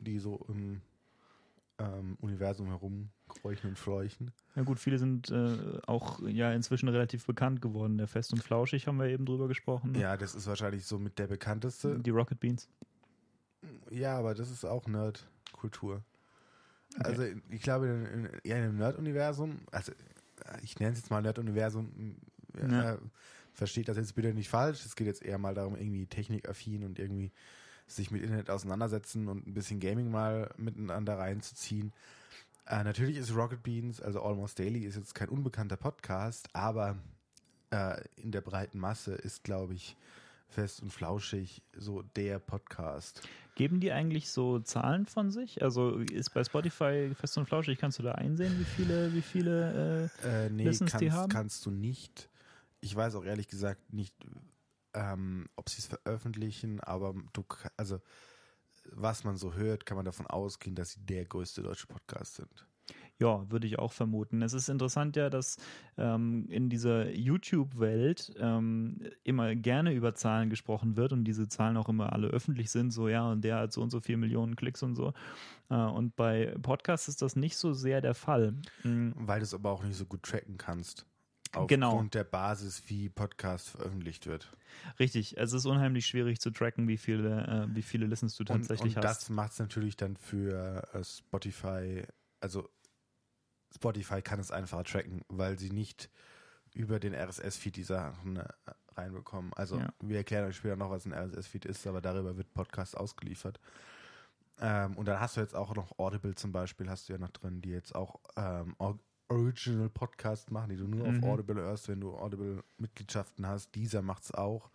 die 0.00 0.19
so 0.19 0.46
im 0.49 0.81
ähm, 1.78 2.16
Universum 2.20 2.69
herumkräuchen 2.69 3.70
und 3.70 3.78
fleuchen. 3.78 4.32
Ja 4.56 4.62
gut, 4.62 4.78
viele 4.80 4.98
sind 4.98 5.30
äh, 5.30 5.78
auch 5.86 6.20
ja 6.26 6.52
inzwischen 6.52 6.88
relativ 6.88 7.25
bekannt 7.26 7.62
geworden. 7.62 7.98
Der 7.98 8.08
Fest 8.08 8.32
und 8.32 8.42
Flauschig 8.42 8.86
haben 8.86 8.98
wir 8.98 9.06
eben 9.06 9.25
drüber 9.26 9.48
gesprochen. 9.48 9.94
Ja, 9.94 10.16
das 10.16 10.34
ist 10.34 10.46
wahrscheinlich 10.46 10.84
so 10.86 10.98
mit 10.98 11.19
der 11.19 11.26
bekannteste. 11.28 11.98
Die 12.00 12.10
Rocket 12.10 12.40
Beans. 12.40 12.69
Ja, 13.90 14.19
aber 14.19 14.34
das 14.34 14.50
ist 14.50 14.64
auch 14.64 14.86
Nerd-Kultur. 14.86 16.02
Okay. 16.96 17.04
Also 17.04 17.22
ich 17.50 17.62
glaube, 17.62 17.86
in, 17.86 18.04
in, 18.06 18.28
ja, 18.44 18.56
in 18.56 18.62
dem 18.62 18.76
Nerd-Universum, 18.78 19.60
also 19.70 19.92
ich 20.62 20.78
nenne 20.78 20.92
es 20.92 20.98
jetzt 20.98 21.10
mal 21.10 21.20
Nerd-Universum, 21.22 22.16
äh, 22.56 22.72
Ja. 22.72 22.98
versteht 23.52 23.88
das 23.88 23.96
jetzt 23.96 24.14
bitte 24.14 24.32
nicht 24.34 24.48
falsch. 24.48 24.84
Es 24.84 24.96
geht 24.96 25.06
jetzt 25.06 25.22
eher 25.22 25.38
mal 25.38 25.54
darum, 25.54 25.76
irgendwie 25.76 26.06
technikaffin 26.06 26.84
und 26.84 26.98
irgendwie 26.98 27.31
sich 27.88 28.11
mit 28.11 28.23
Internet 28.23 28.50
auseinandersetzen 28.50 29.29
und 29.29 29.46
ein 29.46 29.55
bisschen 29.55 29.81
Gaming 29.81 30.11
mal 30.11 30.50
miteinander 30.56 31.19
reinzuziehen. 31.19 31.93
Äh, 32.67 32.85
natürlich 32.85 33.17
ist 33.17 33.35
Rocket 33.35 33.62
Beans, 33.62 34.00
also 34.00 34.23
Almost 34.23 34.58
Daily, 34.58 34.81
ist 34.85 34.96
jetzt 34.96 35.14
kein 35.14 35.29
unbekannter 35.31 35.76
Podcast, 35.76 36.49
aber 36.52 36.96
äh, 37.70 38.00
in 38.17 38.31
der 38.31 38.43
breiten 38.43 38.79
Masse 38.79 39.14
ist, 39.14 39.43
glaube 39.43 39.75
ich, 39.75 39.96
fest 40.50 40.82
und 40.82 40.90
flauschig 40.93 41.62
so 41.76 42.02
der 42.17 42.38
Podcast. 42.38 43.26
Geben 43.55 43.81
die 43.81 43.93
eigentlich 43.93 44.31
so 44.31 44.61
Zahlen 44.61 45.05
von 45.06 45.31
sich? 45.31 45.62
Also 45.62 45.96
ist 45.99 46.32
bei 46.32 46.44
Spotify 46.44 47.11
Fest 47.14 47.37
und 47.38 47.46
Flauschig, 47.46 47.79
kannst 47.79 47.99
du 47.99 48.02
da 48.02 48.12
einsehen, 48.12 48.58
wie 48.58 48.64
viele, 48.64 49.12
wie 49.14 49.20
viele 49.23 50.11
äh, 50.23 50.46
Äh, 50.46 50.50
nee, 50.50 50.64
Listens 50.64 50.93
die 50.93 51.06
kannst, 51.06 51.17
haben? 51.17 51.29
kannst 51.31 51.67
du 51.67 51.70
nicht. 51.70 52.29
Ich 52.81 52.94
weiß 52.94 53.15
auch 53.17 53.24
ehrlich 53.24 53.48
gesagt 53.48 53.93
nicht, 53.93 54.15
ähm, 54.98 55.48
ob 55.56 55.69
sie 55.69 55.78
es 55.78 55.86
veröffentlichen, 55.86 56.81
aber 56.81 57.14
du, 57.32 57.44
also 57.76 58.00
was 58.93 59.24
man 59.24 59.36
so 59.36 59.55
hört, 59.55 59.86
kann 59.86 59.96
man 59.96 60.05
davon 60.05 60.26
ausgehen, 60.26 60.74
dass 60.74 60.93
sie 60.93 61.00
der 61.05 61.24
größte 61.24 61.62
deutsche 61.62 61.86
Podcast 61.86 62.36
sind. 62.36 62.67
Ja, 63.20 63.50
würde 63.50 63.67
ich 63.67 63.78
auch 63.78 63.93
vermuten. 63.93 64.40
Es 64.43 64.55
ist 64.55 64.69
interessant 64.69 65.17
ja, 65.17 65.28
dass 65.28 65.58
ähm, 65.98 66.46
in 66.48 66.70
dieser 66.70 67.10
YouTube-Welt 67.10 68.34
ähm, 68.38 69.00
immer 69.24 69.55
gerne 69.56 69.93
über 69.93 70.14
Zahlen 70.14 70.48
gesprochen 70.48 70.96
wird 70.96 71.12
und 71.12 71.24
diese 71.24 71.48
Zahlen 71.48 71.76
auch 71.76 71.88
immer 71.88 72.12
alle 72.12 72.28
öffentlich 72.28 72.70
sind, 72.70 72.90
so 72.93 73.08
ja, 73.08 73.31
und 73.31 73.43
der 73.43 73.56
hat 73.56 73.72
so 73.72 73.82
und 73.82 73.90
so 73.90 74.00
vier 74.00 74.17
Millionen 74.17 74.56
Klicks 74.56 74.82
und 74.82 74.94
so. 74.94 75.12
Äh, 75.69 75.74
und 75.74 76.17
bei 76.17 76.55
Podcasts 76.62 77.08
ist 77.08 77.20
das 77.20 77.36
nicht 77.36 77.58
so 77.58 77.72
sehr 77.74 78.00
der 78.00 78.14
Fall. 78.14 78.55
Mm, 78.84 79.10
Weil 79.17 79.40
du 79.40 79.44
es 79.44 79.52
aber 79.55 79.70
auch 79.70 79.82
nicht 79.82 79.96
so 79.96 80.06
gut 80.06 80.22
tracken 80.22 80.56
kannst. 80.56 81.05
Aufgrund 81.52 81.70
Genau. 81.70 82.02
der 82.05 82.24
Basis, 82.24 82.82
wie 82.88 83.08
Podcast 83.08 83.70
veröffentlicht 83.70 84.26
wird. 84.26 84.52
Richtig, 84.98 85.38
es 85.38 85.52
ist 85.52 85.64
unheimlich 85.67 86.06
schwierig 86.06 86.40
zu 86.40 86.50
tracken, 86.50 86.86
wie 86.88 86.98
viele, 86.98 87.46
äh, 87.70 87.74
wie 87.74 87.82
viele 87.82 88.06
Listens 88.06 88.36
du 88.36 88.43
Und, 88.43 88.48
tatsächlich 88.48 88.96
und 88.96 89.05
hast. 89.05 89.22
das 89.22 89.31
macht 89.31 89.52
es 89.52 89.58
natürlich 89.58 89.96
dann 89.96 90.17
für 90.17 90.86
äh, 90.93 91.02
Spotify, 91.05 92.05
also 92.40 92.69
Spotify 93.74 94.22
kann 94.22 94.40
es 94.40 94.50
einfacher 94.50 94.84
tracken, 94.84 95.22
weil 95.28 95.58
sie 95.58 95.70
nicht 95.70 96.10
über 96.74 97.00
den 97.00 97.14
RSS-Feed 97.14 97.76
die 97.76 97.82
Sachen 97.82 98.36
äh, 98.36 98.44
reinbekommen. 98.94 99.52
Also 99.55 99.78
Ja. 99.78 99.88
wir 100.00 100.19
erklären 100.19 100.46
euch 100.46 100.56
später 100.56 100.76
noch, 100.76 100.90
was 100.90 101.06
ein 101.06 101.12
RSS-Feed 101.14 101.64
ist, 101.64 101.86
aber 101.86 102.00
darüber 102.00 102.36
wird 102.36 102.52
Podcast 102.52 102.96
ausgeliefert. 102.96 103.58
Ähm, 104.60 104.96
und 104.96 105.06
dann 105.06 105.20
hast 105.20 105.36
du 105.36 105.40
jetzt 105.40 105.55
auch 105.55 105.74
noch 105.74 105.98
Audible 105.98 106.34
zum 106.34 106.52
Beispiel, 106.52 106.90
hast 106.90 107.08
du 107.08 107.12
ja 107.14 107.19
noch 107.19 107.31
drin, 107.31 107.62
die 107.62 107.70
jetzt 107.70 107.94
auch 107.94 108.20
ähm, 108.36 108.74
Original 109.29 109.89
Podcast 109.91 110.51
machen, 110.51 110.70
die 110.70 110.77
du 110.77 110.87
nur 110.87 111.06
Mhm. 111.06 111.19
auf 111.25 111.31
Audible 111.31 111.56
hörst, 111.56 111.89
wenn 111.89 112.01
du 112.01 112.15
Audible-Mitgliedschaften 112.17 113.47
hast. 113.47 113.75
Dieser 113.75 114.03
macht's 114.03 114.32
auch. 114.32 114.70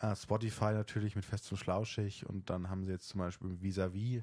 Äh, 0.00 0.14
Spotify 0.16 0.72
natürlich 0.72 1.14
mit 1.16 1.24
Fest 1.24 1.50
und 1.52 1.58
Schlauschig 1.58 2.26
und 2.26 2.50
dann 2.50 2.68
haben 2.68 2.84
sie 2.84 2.92
jetzt 2.92 3.08
zum 3.08 3.20
Beispiel 3.20 3.60
Vis-a-vis, 3.62 4.22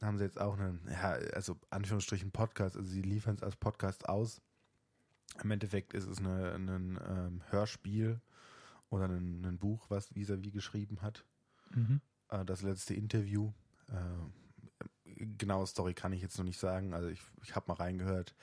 haben 0.00 0.18
sie 0.18 0.24
jetzt 0.24 0.40
auch 0.40 0.58
einen, 0.58 0.80
ja, 0.90 1.10
also 1.34 1.56
Anführungsstrichen 1.70 2.30
Podcast, 2.32 2.76
also 2.76 2.88
sie 2.88 3.02
liefern 3.02 3.36
es 3.36 3.42
als 3.42 3.56
Podcast 3.56 4.08
aus. 4.08 4.40
Im 5.42 5.50
Endeffekt 5.50 5.92
ist 5.92 6.06
es 6.06 6.18
ein 6.18 6.68
ähm, 6.68 7.42
Hörspiel 7.50 8.20
oder 8.88 9.04
ein, 9.06 9.58
Buch, 9.58 9.86
was 9.90 10.14
Vis-a-vis 10.14 10.52
geschrieben 10.52 11.02
hat. 11.02 11.24
Mhm. 11.74 12.00
Äh, 12.30 12.44
das 12.44 12.62
letzte 12.62 12.94
Interview 12.94 13.52
Äh, 13.88 14.86
genaue 15.38 15.66
Story 15.66 15.94
kann 15.94 16.12
ich 16.12 16.22
jetzt 16.22 16.38
noch 16.38 16.44
nicht 16.44 16.58
sagen. 16.58 16.94
Also 16.94 17.08
ich, 17.08 17.20
ich 17.42 17.54
habe 17.54 17.66
mal 17.68 17.74
reingehört. 17.74 18.34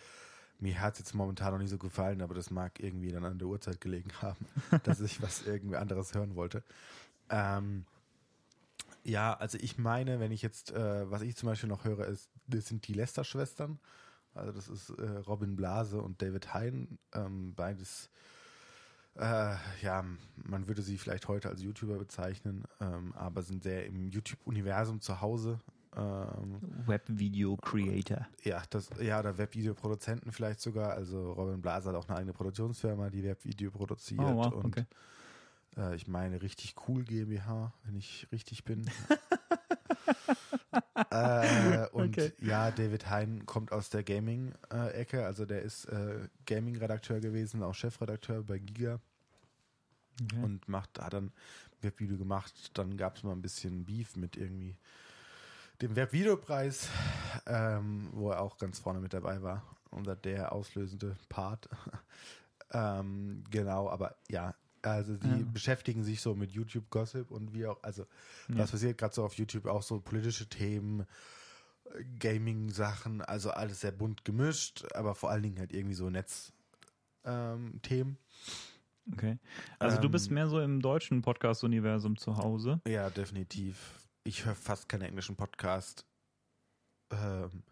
Mir 0.59 0.79
hat 0.79 0.93
es 0.93 0.99
jetzt 0.99 1.13
momentan 1.13 1.51
noch 1.51 1.59
nicht 1.59 1.71
so 1.71 1.77
gefallen, 1.77 2.21
aber 2.21 2.35
das 2.35 2.49
mag 2.49 2.79
irgendwie 2.79 3.11
dann 3.11 3.25
an 3.25 3.37
der 3.37 3.47
Uhrzeit 3.47 3.81
gelegen 3.81 4.11
haben, 4.21 4.45
dass 4.83 5.01
ich 5.01 5.21
was 5.21 5.45
irgendwie 5.45 5.75
anderes 5.75 6.13
hören 6.13 6.35
wollte. 6.35 6.63
Ähm, 7.29 7.85
ja, 9.03 9.33
also 9.33 9.57
ich 9.59 9.77
meine, 9.77 10.19
wenn 10.19 10.31
ich 10.31 10.41
jetzt, 10.41 10.71
äh, 10.71 11.09
was 11.11 11.21
ich 11.21 11.35
zum 11.35 11.47
Beispiel 11.49 11.69
noch 11.69 11.83
höre, 11.83 12.07
ist, 12.07 12.29
das 12.47 12.67
sind 12.67 12.87
die 12.87 12.93
Lester-Schwestern. 12.93 13.79
Also 14.33 14.51
das 14.51 14.67
ist 14.69 14.89
äh, 14.91 15.09
Robin 15.27 15.55
Blase 15.55 16.01
und 16.01 16.21
David 16.21 16.53
Hein. 16.53 16.97
Ähm, 17.13 17.53
beides, 17.53 18.09
äh, 19.15 19.55
ja, 19.81 20.05
man 20.35 20.67
würde 20.67 20.81
sie 20.81 20.97
vielleicht 20.97 21.27
heute 21.27 21.49
als 21.49 21.61
YouTuber 21.61 21.97
bezeichnen, 21.97 22.63
ähm, 22.79 23.13
aber 23.13 23.43
sind 23.43 23.63
sehr 23.63 23.85
im 23.85 24.07
YouTube-Universum 24.07 25.01
zu 25.01 25.21
Hause. 25.21 25.59
Ähm, 25.95 26.61
Webvideo-Creator. 26.85 28.27
ja, 28.43 28.63
das, 28.69 28.89
ja, 28.99 29.19
oder 29.19 29.37
Webvideoproduzenten 29.37 30.31
vielleicht 30.31 30.61
sogar. 30.61 30.93
Also 30.93 31.33
Robin 31.33 31.61
Blase 31.61 31.89
hat 31.89 31.95
auch 31.95 32.07
eine 32.07 32.17
eigene 32.17 32.33
Produktionsfirma, 32.33 33.09
die 33.09 33.23
Webvideo 33.23 33.71
produziert. 33.71 34.21
Oh, 34.21 34.35
wow, 34.35 34.53
und 34.53 34.65
okay. 34.65 34.85
äh, 35.77 35.95
ich 35.95 36.07
meine 36.07 36.41
richtig 36.41 36.75
cool 36.87 37.03
GmbH, 37.03 37.73
wenn 37.83 37.95
ich 37.95 38.27
richtig 38.31 38.63
bin. 38.63 38.85
äh, 41.11 41.87
und 41.89 42.17
Okay. 42.17 42.33
ja, 42.41 42.71
David 42.71 43.09
Hein 43.09 43.45
kommt 43.45 43.71
aus 43.71 43.89
der 43.89 44.03
Gaming-Ecke, 44.03 45.25
also 45.25 45.45
der 45.45 45.61
ist 45.61 45.85
äh, 45.85 46.27
Gaming-Redakteur 46.45 47.19
gewesen, 47.19 47.63
auch 47.63 47.75
Chefredakteur 47.75 48.43
bei 48.43 48.57
Giga 48.57 48.99
Okay. 50.23 50.43
und 50.43 50.67
macht, 50.67 50.99
hat 50.99 51.13
dann 51.13 51.31
Webvideo 51.81 52.17
gemacht. 52.17 52.77
Dann 52.77 52.97
gab 52.97 53.17
es 53.17 53.23
mal 53.23 53.31
ein 53.31 53.41
bisschen 53.41 53.85
Beef 53.85 54.15
mit 54.15 54.37
irgendwie 54.37 54.77
dem 55.83 55.95
Webvideopreis, 55.97 56.87
ähm, 57.45 58.09
wo 58.13 58.31
er 58.31 58.39
auch 58.41 58.57
ganz 58.57 58.79
vorne 58.79 58.99
mit 59.01 59.13
dabei 59.13 59.41
war. 59.41 59.63
Unter 59.91 60.15
der 60.15 60.53
auslösende 60.53 61.15
Part. 61.29 61.67
ähm, 62.71 63.43
genau, 63.51 63.89
aber 63.89 64.15
ja, 64.29 64.55
also 64.81 65.17
die 65.17 65.41
Ja. 65.41 65.45
beschäftigen 65.51 66.03
sich 66.03 66.21
so 66.21 66.35
mit 66.35 66.51
YouTube-Gossip 66.51 67.29
und 67.31 67.53
wie 67.53 67.67
auch, 67.67 67.83
also 67.83 68.03
Ja. 68.49 68.59
was 68.59 68.71
passiert 68.71 68.97
gerade 68.97 69.13
so 69.13 69.23
auf 69.25 69.33
YouTube, 69.35 69.65
auch 69.65 69.83
so 69.83 69.99
politische 69.99 70.47
Themen, 70.47 71.05
Gaming-Sachen, 72.17 73.21
also 73.21 73.51
alles 73.51 73.81
sehr 73.81 73.91
bunt 73.91 74.23
gemischt, 74.25 74.85
aber 74.95 75.13
vor 75.15 75.29
allen 75.31 75.43
Dingen 75.43 75.59
halt 75.59 75.73
irgendwie 75.73 75.95
so 75.95 76.09
Netz-Themen. 76.09 78.17
okay. 79.11 79.37
Also 79.79 79.97
du 79.97 80.09
bist 80.09 80.29
ähm, 80.29 80.35
mehr 80.35 80.47
so 80.47 80.61
im 80.61 80.81
deutschen 80.81 81.21
Podcast-Universum 81.21 82.17
zu 82.17 82.37
Hause. 82.37 82.79
Ja, 82.87 83.09
definitiv. 83.09 83.99
Ich 84.23 84.45
höre 84.45 84.55
fast 84.55 84.87
keine 84.87 85.07
englischen 85.07 85.35
Podcast. 85.35 86.05
Ähm, 87.11 87.63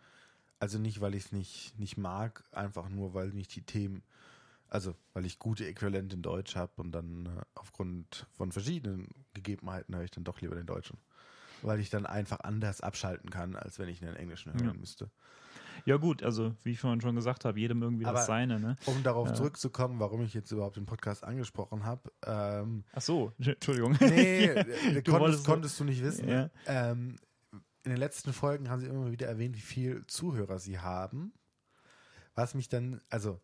also 0.59 0.77
nicht, 0.77 1.01
weil 1.01 1.15
ich 1.15 1.25
es 1.25 1.31
nicht, 1.31 1.79
nicht 1.79 1.97
mag, 1.97 2.43
einfach 2.51 2.89
nur, 2.89 3.13
weil 3.13 3.31
mich 3.31 3.47
die 3.47 3.63
Themen, 3.63 4.03
also 4.67 4.95
weil 5.13 5.25
ich 5.25 5.39
gute 5.39 5.65
Äquivalente 5.65 6.15
in 6.15 6.21
Deutsch 6.21 6.55
habe 6.55 6.73
und 6.81 6.91
dann 6.91 7.25
äh, 7.25 7.41
aufgrund 7.55 8.27
von 8.33 8.51
verschiedenen 8.51 9.07
Gegebenheiten 9.33 9.95
höre 9.95 10.03
ich 10.03 10.11
dann 10.11 10.23
doch 10.23 10.41
lieber 10.41 10.55
den 10.55 10.67
Deutschen. 10.67 10.97
Weil 11.61 11.79
ich 11.79 11.89
dann 11.89 12.05
einfach 12.05 12.39
anders 12.41 12.81
abschalten 12.81 13.29
kann, 13.29 13.55
als 13.55 13.79
wenn 13.79 13.87
ich 13.87 14.01
einen 14.03 14.15
Englischen 14.15 14.53
hören 14.53 14.65
Ja. 14.65 14.73
müsste. 14.73 15.09
Ja 15.85 15.97
gut, 15.97 16.23
also 16.23 16.55
wie 16.63 16.71
ich 16.71 16.79
vorhin 16.79 17.01
schon 17.01 17.15
gesagt 17.15 17.45
habe, 17.45 17.59
jedem 17.59 17.81
irgendwie 17.81 18.05
Aber- 18.05 18.17
das 18.19 18.27
Seine, 18.27 18.59
ne? 18.59 18.75
Um 18.85 19.01
darauf 19.03 19.29
Ja. 19.29 19.33
zurückzukommen, 19.33 19.99
warum 19.99 20.21
ich 20.23 20.33
jetzt 20.33 20.51
überhaupt 20.51 20.75
den 20.77 20.85
Podcast 20.85 21.23
angesprochen 21.23 21.83
habe, 21.85 22.11
ähm, 22.25 22.83
Ach 22.93 23.01
so, 23.01 23.33
Entschuldigung. 23.39 23.97
Nee, 23.99 24.45
äh, 24.45 25.01
Du 25.01 25.11
konntest, 25.11 25.45
konntest 25.45 25.79
du 25.79 25.83
nicht 25.83 26.01
wissen. 26.03 26.27
Ja. 26.27 26.49
Ähm, 26.67 27.15
in 27.83 27.89
den 27.91 27.97
letzten 27.97 28.31
Folgen 28.33 28.69
haben 28.69 28.79
sie 28.79 28.87
immer 28.87 29.11
wieder 29.11 29.27
erwähnt, 29.27 29.55
wie 29.55 29.61
viel 29.61 30.05
Zuhörer 30.07 30.59
sie 30.59 30.79
haben. 30.79 31.33
Was 32.35 32.53
mich 32.53 32.69
dann, 32.69 33.01
also, 33.09 33.41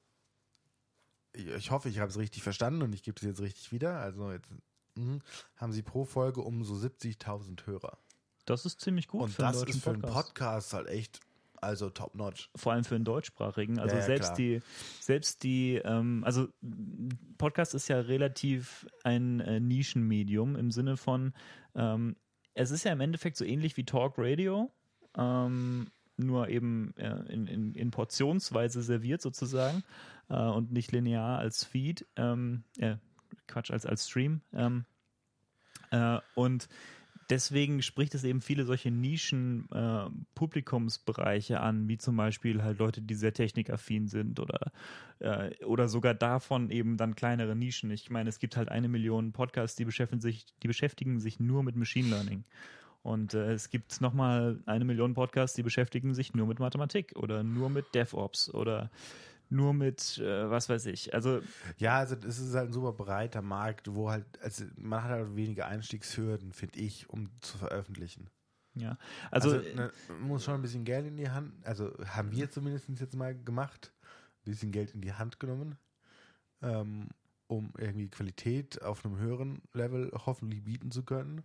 ich, 1.34 1.72
hoffe, 1.72 1.90
ich 1.90 2.00
habe 2.00 2.10
es 2.10 2.18
richtig 2.18 2.44
verstanden 2.44 2.82
und 2.82 2.94
ich 2.94 3.04
gebe 3.04 3.16
es 3.18 3.24
jetzt 3.24 3.42
richtig 3.42 3.72
wieder. 3.72 4.00
Also, 4.00 4.32
jetzt 4.32 4.48
mhm, 4.96 5.22
haben 5.56 5.72
sie 5.72 5.82
pro 5.82 6.06
Folge 6.06 6.42
um 6.42 6.64
so 6.64 6.74
70.000 6.76 7.66
Hörer. 7.66 7.98
Das 8.46 8.66
ist 8.66 8.80
ziemlich 8.80 9.08
gut 9.08 9.24
und 9.24 9.30
für 9.32 9.42
das 9.42 9.62
ist 9.64 9.84
für 9.84 9.90
einen. 9.92 10.02
Podcast 10.02 10.74
halt 10.74 10.88
echt, 10.88 11.20
also 11.62 11.90
top 11.90 12.16
notch. 12.16 12.50
Vor 12.56 12.74
allem 12.74 12.84
für 12.84 12.96
einen 12.96 13.06
deutschsprachigen. 13.06 13.80
Also 13.80 13.96
Ja, 13.96 14.02
ja, 14.02 14.06
selbst 14.06 14.28
klar. 14.28 14.38
die, 14.38 14.62
selbst 15.00 15.44
die, 15.44 15.76
ähm, 15.76 16.24
also 16.24 16.48
Podcast 17.38 17.74
ist 17.74 17.88
ja 17.88 18.00
relativ 18.00 18.88
ein 19.04 19.40
äh, 19.40 19.60
Nischenmedium 19.60 20.56
im 20.56 20.72
Sinne 20.72 20.98
von, 20.98 21.34
ähm, 21.76 22.16
es 22.54 22.72
ist 22.72 22.84
ja 22.84 22.92
im 22.92 23.02
Endeffekt 23.02 23.38
so 23.38 23.46
ähnlich 23.46 23.78
wie 23.78 23.86
Talk 23.86 24.16
Radio, 24.18 24.72
ähm, 25.16 25.92
nur 26.18 26.50
eben 26.50 26.96
äh, 26.98 27.32
in, 27.32 27.48
in, 27.48 27.74
in 27.74 27.92
Portionsweise 27.92 28.82
serviert 28.82 29.22
sozusagen 29.22 29.84
äh, 30.30 30.42
und 30.42 30.72
nicht 30.72 30.92
linear 30.92 31.38
als 31.38 31.64
Feed, 31.64 32.08
ähm, 32.16 32.64
äh, 32.78 32.96
Quatsch, 33.48 33.72
als, 33.72 33.86
als 33.86 34.08
Stream. 34.08 34.42
Ähm, 34.54 34.86
äh, 35.92 36.20
und 36.36 36.68
deswegen 37.30 37.82
spricht 37.82 38.16
es 38.16 38.24
eben 38.24 38.42
viele 38.42 38.66
solche 38.66 38.92
Nischen 38.92 39.68
äh, 39.72 40.10
Publikumsbereiche 40.36 41.60
an, 41.60 41.88
wie 41.88 41.98
zum 41.98 42.16
Beispiel 42.16 42.64
halt 42.64 42.80
Leute, 42.80 43.02
die 43.02 43.16
sehr 43.16 43.34
technikaffin 43.34 44.08
sind 44.08 44.40
oder 44.40 44.72
äh, 45.20 45.64
oder 45.66 45.88
sogar 45.88 46.14
davon 46.14 46.70
eben 46.70 46.98
dann 46.98 47.16
kleinere 47.16 47.56
Nischen. 47.56 47.92
Ich 47.92 48.10
meine, 48.10 48.30
es 48.30 48.40
gibt 48.40 48.58
halt 48.58 48.70
eine 48.70 48.88
Million 48.88 49.32
Podcasts, 49.32 49.76
die 49.76 49.86
beschäftigen 49.86 50.22
sich, 50.22 50.46
die 50.64 50.68
beschäftigen 50.68 51.20
sich 51.20 51.40
nur 51.40 51.64
mit 51.64 51.76
Machine 51.76 52.10
Learning. 52.10 52.44
Und 53.04 53.34
äh, 53.34 53.54
es 53.54 53.70
gibt 53.70 54.02
nochmal 54.02 54.60
eine 54.66 54.86
Million 54.86 55.14
Podcasts, 55.14 55.56
die 55.56 55.64
beschäftigen 55.64 56.14
sich 56.14 56.34
nur 56.34 56.48
mit 56.48 56.60
Mathematik 56.60 57.16
oder 57.16 57.44
nur 57.44 57.70
mit 57.70 57.94
DevOps 57.96 58.54
oder 58.54 58.92
nur 59.50 59.74
mit 59.74 60.18
äh, 60.20 60.50
was 60.50 60.70
weiß 60.70 60.86
ich. 60.88 61.14
Also 61.14 61.42
Ja, 61.78 61.98
also 61.98 62.16
es 62.16 62.40
ist 62.40 62.54
halt 62.56 62.70
ein 62.70 62.74
super 62.74 62.94
breiter 62.94 63.42
Markt, 63.42 63.94
wo 63.96 64.10
halt, 64.10 64.26
also 64.42 64.66
man 64.78 65.04
hat 65.04 65.12
halt 65.12 65.36
weniger 65.36 65.68
Einstiegshürden, 65.68 66.54
finde 66.54 66.80
ich, 66.80 67.10
um 67.10 67.30
zu 67.42 67.58
veröffentlichen. 67.58 68.30
ja, 68.76 68.98
also, 69.32 69.58
Also, 69.58 69.70
ne, 69.76 69.92
man 70.08 70.22
muss 70.22 70.44
schon 70.44 70.56
ein 70.56 70.62
bisschen 70.62 70.86
Geld 70.86 71.08
in 71.08 71.18
die 71.18 71.30
Hand, 71.30 71.66
also 71.66 71.94
haben 72.06 72.32
wir 72.32 72.50
zumindest 72.52 72.90
jetzt 73.00 73.16
mal 73.16 73.36
gemacht, 73.36 73.94
ein 74.46 74.52
bisschen 74.52 74.72
Geld 74.72 74.92
in 74.94 75.02
die 75.02 75.14
Hand 75.14 75.40
genommen, 75.40 75.78
ähm, 76.62 77.10
um 77.48 77.74
irgendwie 77.78 78.10
Qualität 78.10 78.82
auf 78.84 79.06
einem 79.06 79.18
höheren 79.18 79.62
Level 79.74 80.12
hoffentlich 80.26 80.64
bieten 80.64 80.92
zu 80.92 81.04
können. 81.04 81.44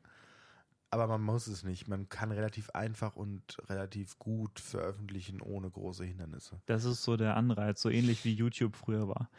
Aber 0.92 1.08
man 1.08 1.22
muss 1.22 1.46
es 1.46 1.64
nicht. 1.64 1.88
Man 1.88 2.10
kann 2.10 2.32
relativ 2.32 2.68
einfach 2.70 3.16
und 3.16 3.56
relativ 3.70 4.18
gut 4.18 4.60
veröffentlichen 4.60 5.40
ohne 5.40 5.70
große 5.70 6.04
Hindernisse. 6.04 6.60
Das 6.66 6.84
ist 6.84 7.02
so 7.02 7.16
der 7.16 7.34
Anreiz, 7.34 7.80
so 7.80 7.88
ähnlich 7.88 8.26
wie 8.26 8.34
YouTube 8.34 8.76
früher 8.76 9.08
war. 9.08 9.30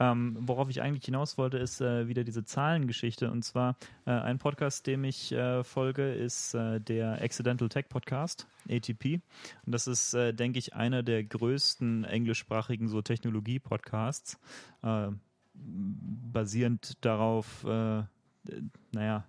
Ähm, 0.00 0.36
worauf 0.40 0.68
ich 0.68 0.82
eigentlich 0.82 1.04
hinaus 1.04 1.38
wollte, 1.38 1.58
ist 1.58 1.80
äh, 1.80 2.08
wieder 2.08 2.24
diese 2.24 2.44
Zahlengeschichte. 2.44 3.30
Und 3.30 3.44
zwar 3.44 3.76
äh, 4.04 4.10
ein 4.10 4.38
Podcast, 4.38 4.88
dem 4.88 5.04
ich 5.04 5.30
äh, 5.30 5.62
folge, 5.62 6.12
ist 6.12 6.54
äh, 6.54 6.80
der 6.80 7.22
Accidental 7.22 7.68
Tech 7.68 7.88
Podcast, 7.88 8.48
ATP. 8.68 9.20
Und 9.64 9.72
das 9.72 9.86
ist, 9.86 10.12
äh, 10.12 10.34
denke 10.34 10.58
ich, 10.58 10.74
einer 10.74 11.04
der 11.04 11.22
größten 11.22 12.02
englischsprachigen 12.02 12.88
so 12.88 13.00
Technologie-Podcasts, 13.00 14.40
äh, 14.82 15.10
basierend 15.54 17.04
darauf, 17.04 17.64
naja, 17.64 19.24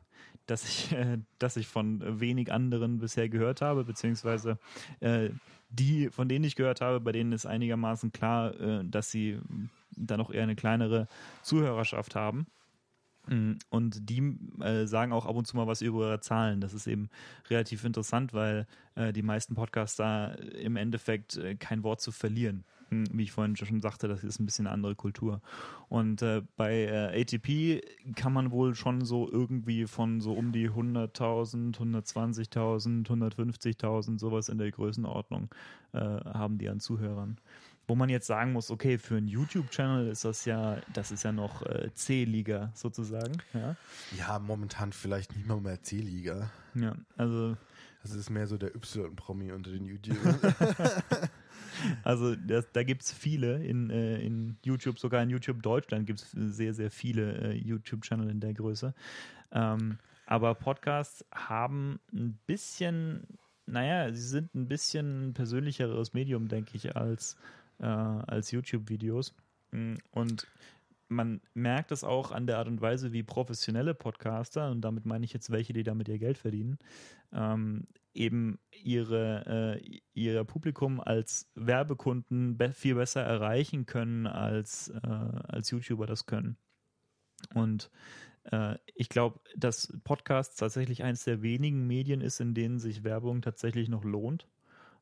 dass 0.47 0.67
ich, 0.67 0.91
äh, 0.93 1.19
dass 1.39 1.57
ich 1.57 1.67
von 1.67 2.19
wenig 2.19 2.51
anderen 2.51 2.97
bisher 2.99 3.29
gehört 3.29 3.61
habe, 3.61 3.83
beziehungsweise 3.83 4.57
äh, 4.99 5.29
die, 5.69 6.09
von 6.09 6.27
denen 6.27 6.45
ich 6.45 6.55
gehört 6.55 6.81
habe, 6.81 6.99
bei 6.99 7.11
denen 7.11 7.31
ist 7.31 7.45
einigermaßen 7.45 8.11
klar, 8.11 8.59
äh, 8.59 8.83
dass 8.83 9.11
sie 9.11 9.39
da 9.95 10.17
noch 10.17 10.31
eher 10.31 10.43
eine 10.43 10.55
kleinere 10.55 11.07
Zuhörerschaft 11.43 12.15
haben. 12.15 12.47
Mm, 13.27 13.53
Und 13.69 14.09
die 14.09 14.37
äh, 14.61 14.85
sagen 14.85 15.11
auch 15.11 15.25
ab 15.25 15.35
und 15.35 15.45
zu 15.45 15.57
mal 15.57 15.67
was 15.67 15.81
über 15.81 16.07
ihre 16.07 16.19
Zahlen. 16.21 16.61
Das 16.61 16.73
ist 16.73 16.87
eben 16.87 17.09
relativ 17.49 17.83
interessant, 17.83 18.33
weil 18.33 18.67
äh, 18.95 19.11
die 19.13 19.21
meisten 19.21 19.55
Podcasts 19.55 19.97
da 19.97 20.27
im 20.27 20.75
Endeffekt 20.75 21.37
äh, 21.37 21.55
kein 21.55 21.83
Wort 21.83 22.01
zu 22.01 22.11
verlieren. 22.11 22.63
Mm, 22.89 23.03
Wie 23.13 23.23
ich 23.23 23.31
vorhin 23.31 23.55
schon 23.55 23.81
sagte, 23.81 24.07
das 24.07 24.23
ist 24.23 24.39
ein 24.39 24.45
bisschen 24.45 24.67
eine 24.67 24.73
andere 24.73 24.95
Kultur. 24.95 25.41
Und 25.89 26.21
äh, 26.21 26.41
bei 26.55 26.83
äh, 26.85 27.21
ATP 27.21 27.81
kann 28.15 28.33
man 28.33 28.51
wohl 28.51 28.75
schon 28.75 29.03
so 29.05 29.29
irgendwie 29.31 29.87
von 29.87 30.21
so 30.21 30.33
um 30.33 30.51
die 30.51 30.69
100.000, 30.69 31.75
120.000, 31.77 33.07
150.000, 33.07 34.19
sowas 34.19 34.49
in 34.49 34.57
der 34.57 34.71
Größenordnung 34.71 35.49
äh, 35.93 35.99
haben 35.99 36.57
die 36.57 36.69
an 36.69 36.79
Zuhörern. 36.79 37.37
Wo 37.89 37.95
man 37.95 38.09
jetzt 38.09 38.27
sagen 38.27 38.51
muss, 38.51 38.69
okay, 38.69 38.97
für 38.97 39.15
einen 39.15 39.29
YouTube-Channel 39.29 40.09
ist 40.09 40.25
das 40.25 40.43
ja, 40.43 40.77
das 40.93 41.11
ist 41.11 41.23
ja 41.23 41.31
noch 41.31 41.61
äh, 41.65 41.89
C-Liga 41.93 42.69
sozusagen. 42.73 43.37
Ja, 43.53 43.77
Ja, 44.17 44.39
momentan 44.39 44.91
vielleicht 44.91 45.33
nicht 45.35 45.47
mal 45.47 45.61
mehr 45.61 45.81
C-Liga. 45.81 46.49
ja 46.75 46.95
also 47.15 47.55
Das 48.03 48.11
ist 48.13 48.29
mehr 48.29 48.45
so 48.45 48.57
der 48.57 48.75
Y-Promi 48.75 49.53
unter 49.53 49.71
den 49.71 49.85
YouTubern. 49.85 50.37
Also 52.03 52.35
das, 52.35 52.71
da 52.71 52.83
gibt 52.83 53.03
es 53.03 53.11
viele 53.11 53.63
in, 53.63 53.89
äh, 53.89 54.19
in 54.19 54.57
YouTube, 54.63 54.99
sogar 54.99 55.21
in 55.23 55.29
YouTube 55.29 55.61
Deutschland 55.61 56.05
gibt 56.05 56.21
es 56.21 56.31
sehr, 56.31 56.73
sehr 56.73 56.91
viele 56.91 57.37
äh, 57.37 57.53
YouTube-Channel 57.53 58.29
in 58.29 58.39
der 58.39 58.53
Größe. 58.53 58.93
Ähm, 59.51 59.97
aber 60.25 60.55
Podcasts 60.55 61.25
haben 61.31 61.99
ein 62.13 62.37
bisschen 62.45 63.25
naja, 63.67 64.11
sie 64.13 64.21
sind 64.21 64.55
ein 64.55 64.67
bisschen 64.67 65.33
persönlicheres 65.33 66.13
Medium, 66.13 66.47
denke 66.47 66.71
ich, 66.75 66.95
als, 66.95 67.37
äh, 67.79 67.85
als 67.85 68.51
YouTube-Videos. 68.51 69.35
Mm, 69.71 69.95
und 70.11 70.47
man 71.09 71.41
merkt 71.53 71.91
es 71.91 72.03
auch 72.03 72.31
an 72.31 72.47
der 72.47 72.57
Art 72.57 72.67
und 72.67 72.81
Weise, 72.81 73.13
wie 73.13 73.23
professionelle 73.23 73.93
Podcaster, 73.93 74.71
und 74.71 74.81
damit 74.81 75.05
meine 75.05 75.25
ich 75.25 75.33
jetzt 75.33 75.51
welche, 75.51 75.73
die 75.73 75.83
damit 75.83 76.07
ihr 76.07 76.17
Geld 76.17 76.37
verdienen, 76.37 76.79
ähm, 77.33 77.87
eben 78.17 78.59
ihre, 78.71 79.79
äh, 79.81 79.99
ihr 80.13 80.43
Publikum 80.43 80.99
als 80.99 81.49
Werbekunden 81.55 82.57
be 82.57 82.71
viel 82.71 82.95
besser 82.95 83.21
erreichen 83.21 83.85
können, 83.85 84.27
als, 84.27 84.89
äh, 84.89 85.07
als 85.07 85.69
YouTuber 85.71 86.07
das 86.07 86.25
können. 86.25 86.57
Und 87.53 87.89
äh, 88.51 88.75
ich 88.95 89.09
glaube, 89.09 89.39
dass 89.55 89.93
Podcast 90.03 90.59
tatsächlich 90.59 91.03
eines 91.03 91.23
der 91.23 91.41
wenigen 91.41 91.87
Medien 91.87 92.21
ist, 92.21 92.39
in 92.39 92.53
denen 92.53 92.79
sich 92.79 93.03
Werbung 93.03 93.41
tatsächlich 93.41 93.89
noch 93.89 94.03
lohnt. 94.03 94.47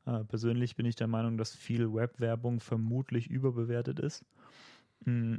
Äh, 0.06 0.24
persönlich 0.24 0.76
bin 0.76 0.86
ich 0.86 0.96
der 0.96 1.08
Meinung, 1.08 1.38
dass 1.38 1.54
viel 1.54 1.92
Webwerbung 1.92 2.60
vermutlich 2.60 3.28
überbewertet 3.28 3.98
ist. 3.98 4.24
Mm, 5.04 5.36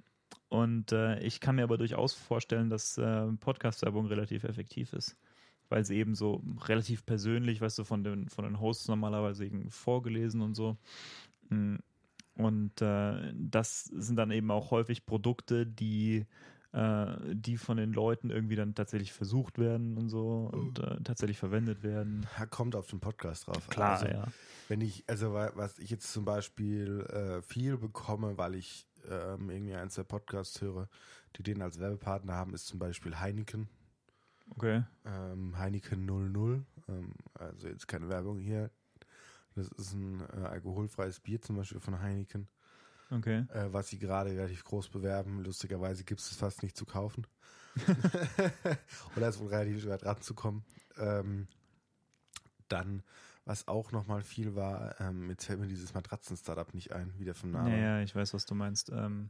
und 0.49 0.91
äh, 0.91 1.19
ich 1.19 1.39
kann 1.39 1.55
mir 1.55 1.63
aber 1.63 1.77
durchaus 1.77 2.13
vorstellen, 2.13 2.69
dass 2.69 2.97
äh, 2.97 3.27
Podcast-Werbung 3.39 4.07
relativ 4.07 4.43
effektiv 4.43 4.93
ist. 4.93 5.17
Weil 5.69 5.83
sie 5.85 5.97
eben 5.97 6.15
so 6.15 6.41
relativ 6.65 7.05
persönlich, 7.05 7.61
weißt 7.61 7.79
du, 7.79 7.83
von 7.83 8.03
den, 8.03 8.29
von 8.29 8.45
den 8.45 8.59
Hosts 8.59 8.87
normalerweise 8.87 9.45
eben 9.45 9.69
vorgelesen 9.69 10.41
und 10.41 10.55
so. 10.55 10.77
Mm, 11.49 11.75
und 12.35 12.81
äh, 12.81 13.33
das 13.33 13.85
sind 13.85 14.15
dann 14.15 14.31
eben 14.31 14.51
auch 14.51 14.71
häufig 14.71 15.05
Produkte, 15.05 15.65
die 15.65 16.25
äh, 16.73 17.33
die 17.33 17.57
von 17.57 17.77
den 17.77 17.93
Leuten 17.93 18.29
irgendwie 18.29 18.55
dann 18.55 18.75
tatsächlich 18.75 19.13
versucht 19.13 19.57
werden 19.57 19.97
und 19.97 20.09
so 20.09 20.49
und 20.51 20.79
äh, 20.79 21.01
tatsächlich 21.03 21.37
verwendet 21.37 21.81
werden. 21.81 22.27
Kommt 22.49 22.75
auf 22.75 22.87
den 22.87 22.99
Podcast 22.99 23.47
drauf. 23.47 23.67
Klar, 23.69 23.93
also, 23.93 24.07
ja. 24.07 24.25
Wenn 24.67 24.81
ich, 24.81 25.03
also 25.07 25.33
was 25.33 25.79
ich 25.79 25.89
jetzt 25.89 26.11
zum 26.11 26.25
Beispiel 26.25 27.01
äh, 27.09 27.41
viel 27.41 27.77
bekomme, 27.77 28.37
weil 28.37 28.55
ich 28.55 28.85
ähm, 29.09 29.49
irgendwie 29.49 29.75
ein, 29.75 29.89
zwei 29.89 30.03
Podcasts 30.03 30.61
höre, 30.61 30.89
die 31.37 31.43
den 31.43 31.61
als 31.61 31.79
Werbepartner 31.79 32.33
haben, 32.33 32.53
ist 32.53 32.67
zum 32.67 32.79
Beispiel 32.79 33.17
Heineken. 33.19 33.69
Okay. 34.55 34.83
Ähm, 35.05 35.57
Heineken 35.57 36.05
00. 36.05 36.65
Ähm, 36.87 37.13
also 37.33 37.67
jetzt 37.67 37.87
keine 37.87 38.09
Werbung 38.09 38.39
hier. 38.39 38.71
Das 39.55 39.67
ist 39.69 39.93
ein 39.93 40.21
äh, 40.21 40.45
alkoholfreies 40.45 41.19
Bier 41.19 41.41
zum 41.41 41.57
Beispiel 41.57 41.79
von 41.79 41.99
Heineken. 41.99 42.47
Okay. 43.09 43.45
Äh, 43.53 43.71
was 43.71 43.89
sie 43.89 43.99
gerade 43.99 44.31
relativ 44.31 44.63
groß 44.63 44.89
bewerben. 44.89 45.43
Lustigerweise 45.43 46.03
gibt 46.03 46.19
es 46.19 46.35
fast 46.35 46.63
nicht 46.63 46.77
zu 46.77 46.85
kaufen. 46.85 47.25
Oder 49.15 49.29
ist 49.29 49.39
wohl 49.39 49.47
relativ 49.47 49.81
schwer 49.81 49.97
dran 49.97 50.21
zu 50.21 50.33
kommen. 50.33 50.63
Ähm, 50.97 51.47
dann, 52.67 53.03
was 53.45 53.67
auch 53.67 53.91
nochmal 53.91 54.21
viel 54.21 54.55
war, 54.55 54.99
ähm, 54.99 55.29
jetzt 55.29 55.45
fällt 55.45 55.59
mir 55.59 55.67
dieses 55.67 55.93
Matratzen-Startup 55.93 56.73
nicht 56.73 56.91
ein, 56.91 57.17
wieder 57.17 57.33
vom 57.33 57.51
Namen. 57.51 57.71
Naja, 57.71 58.01
ich 58.01 58.15
weiß, 58.15 58.33
was 58.33 58.45
du 58.45 58.55
meinst. 58.55 58.89
Ähm, 58.89 59.29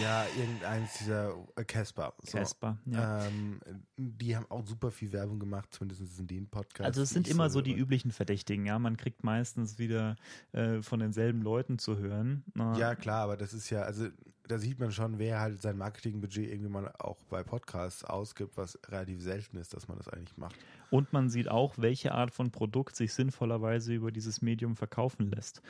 Ja, 0.00 0.26
irgendeins 0.36 0.98
dieser 0.98 1.34
äh, 1.56 1.64
Casper. 1.64 2.12
So. 2.22 2.38
Casper, 2.38 2.78
ja. 2.86 3.26
Ähm, 3.26 3.60
die 3.96 4.36
haben 4.36 4.46
auch 4.50 4.66
super 4.66 4.90
viel 4.90 5.12
Werbung 5.12 5.38
gemacht, 5.38 5.72
zumindest 5.72 6.18
in 6.18 6.26
den 6.26 6.48
Podcasts. 6.48 6.86
Also 6.86 7.02
es 7.02 7.10
die 7.10 7.14
sind 7.14 7.28
immer 7.28 7.50
so 7.50 7.60
die 7.60 7.72
höre. 7.72 7.80
üblichen 7.80 8.10
Verdächtigen, 8.10 8.66
ja. 8.66 8.78
Man 8.78 8.96
kriegt 8.96 9.24
meistens 9.24 9.78
wieder 9.78 10.16
äh, 10.52 10.82
von 10.82 11.00
denselben 11.00 11.42
Leuten 11.42 11.78
zu 11.78 11.98
hören. 11.98 12.44
Na, 12.54 12.76
Ja, 12.76 12.94
klar, 12.94 13.22
aber 13.22 13.36
das 13.36 13.52
ist 13.54 13.70
ja, 13.70 13.82
also 13.82 14.08
da 14.48 14.58
sieht 14.58 14.78
man 14.78 14.92
schon, 14.92 15.18
wer 15.18 15.40
halt 15.40 15.60
sein 15.60 15.76
Marketingbudget 15.76 16.50
irgendwie 16.50 16.70
mal 16.70 16.92
auch 16.98 17.16
bei 17.28 17.42
Podcasts 17.42 18.04
ausgibt, 18.04 18.56
was 18.56 18.78
relativ 18.88 19.20
selten 19.22 19.56
ist, 19.56 19.74
dass 19.74 19.88
man 19.88 19.98
das 19.98 20.08
eigentlich 20.08 20.36
macht. 20.36 20.56
Und 20.90 21.12
man 21.12 21.28
sieht 21.28 21.48
auch, 21.48 21.74
welche 21.78 22.12
Art 22.12 22.30
von 22.30 22.50
Produkt 22.50 22.96
sich 22.96 23.12
sinnvollerweise 23.12 23.92
über 23.94 24.12
dieses 24.12 24.42
Medium 24.42 24.76
verkaufen 24.76 25.30
lässt. 25.30 25.62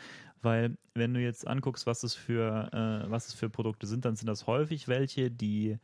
Weil 0.43 0.77
wenn 0.95 1.15
du 1.15 1.21
jetzt 1.21 1.47
anguckst, 1.47 1.87
was 1.87 2.03
es 2.03 2.15
für, 2.15 2.71
äh, 2.73 3.11
was 3.11 3.29
es 3.29 3.35
für 3.35 3.49
Produkte 3.49 3.87
sind, 3.87 4.05
dann 4.05 4.17
sind 4.17 4.27
das 4.27 4.47
häufig 4.47 4.89
welche, 4.89 5.31
die 5.31 5.79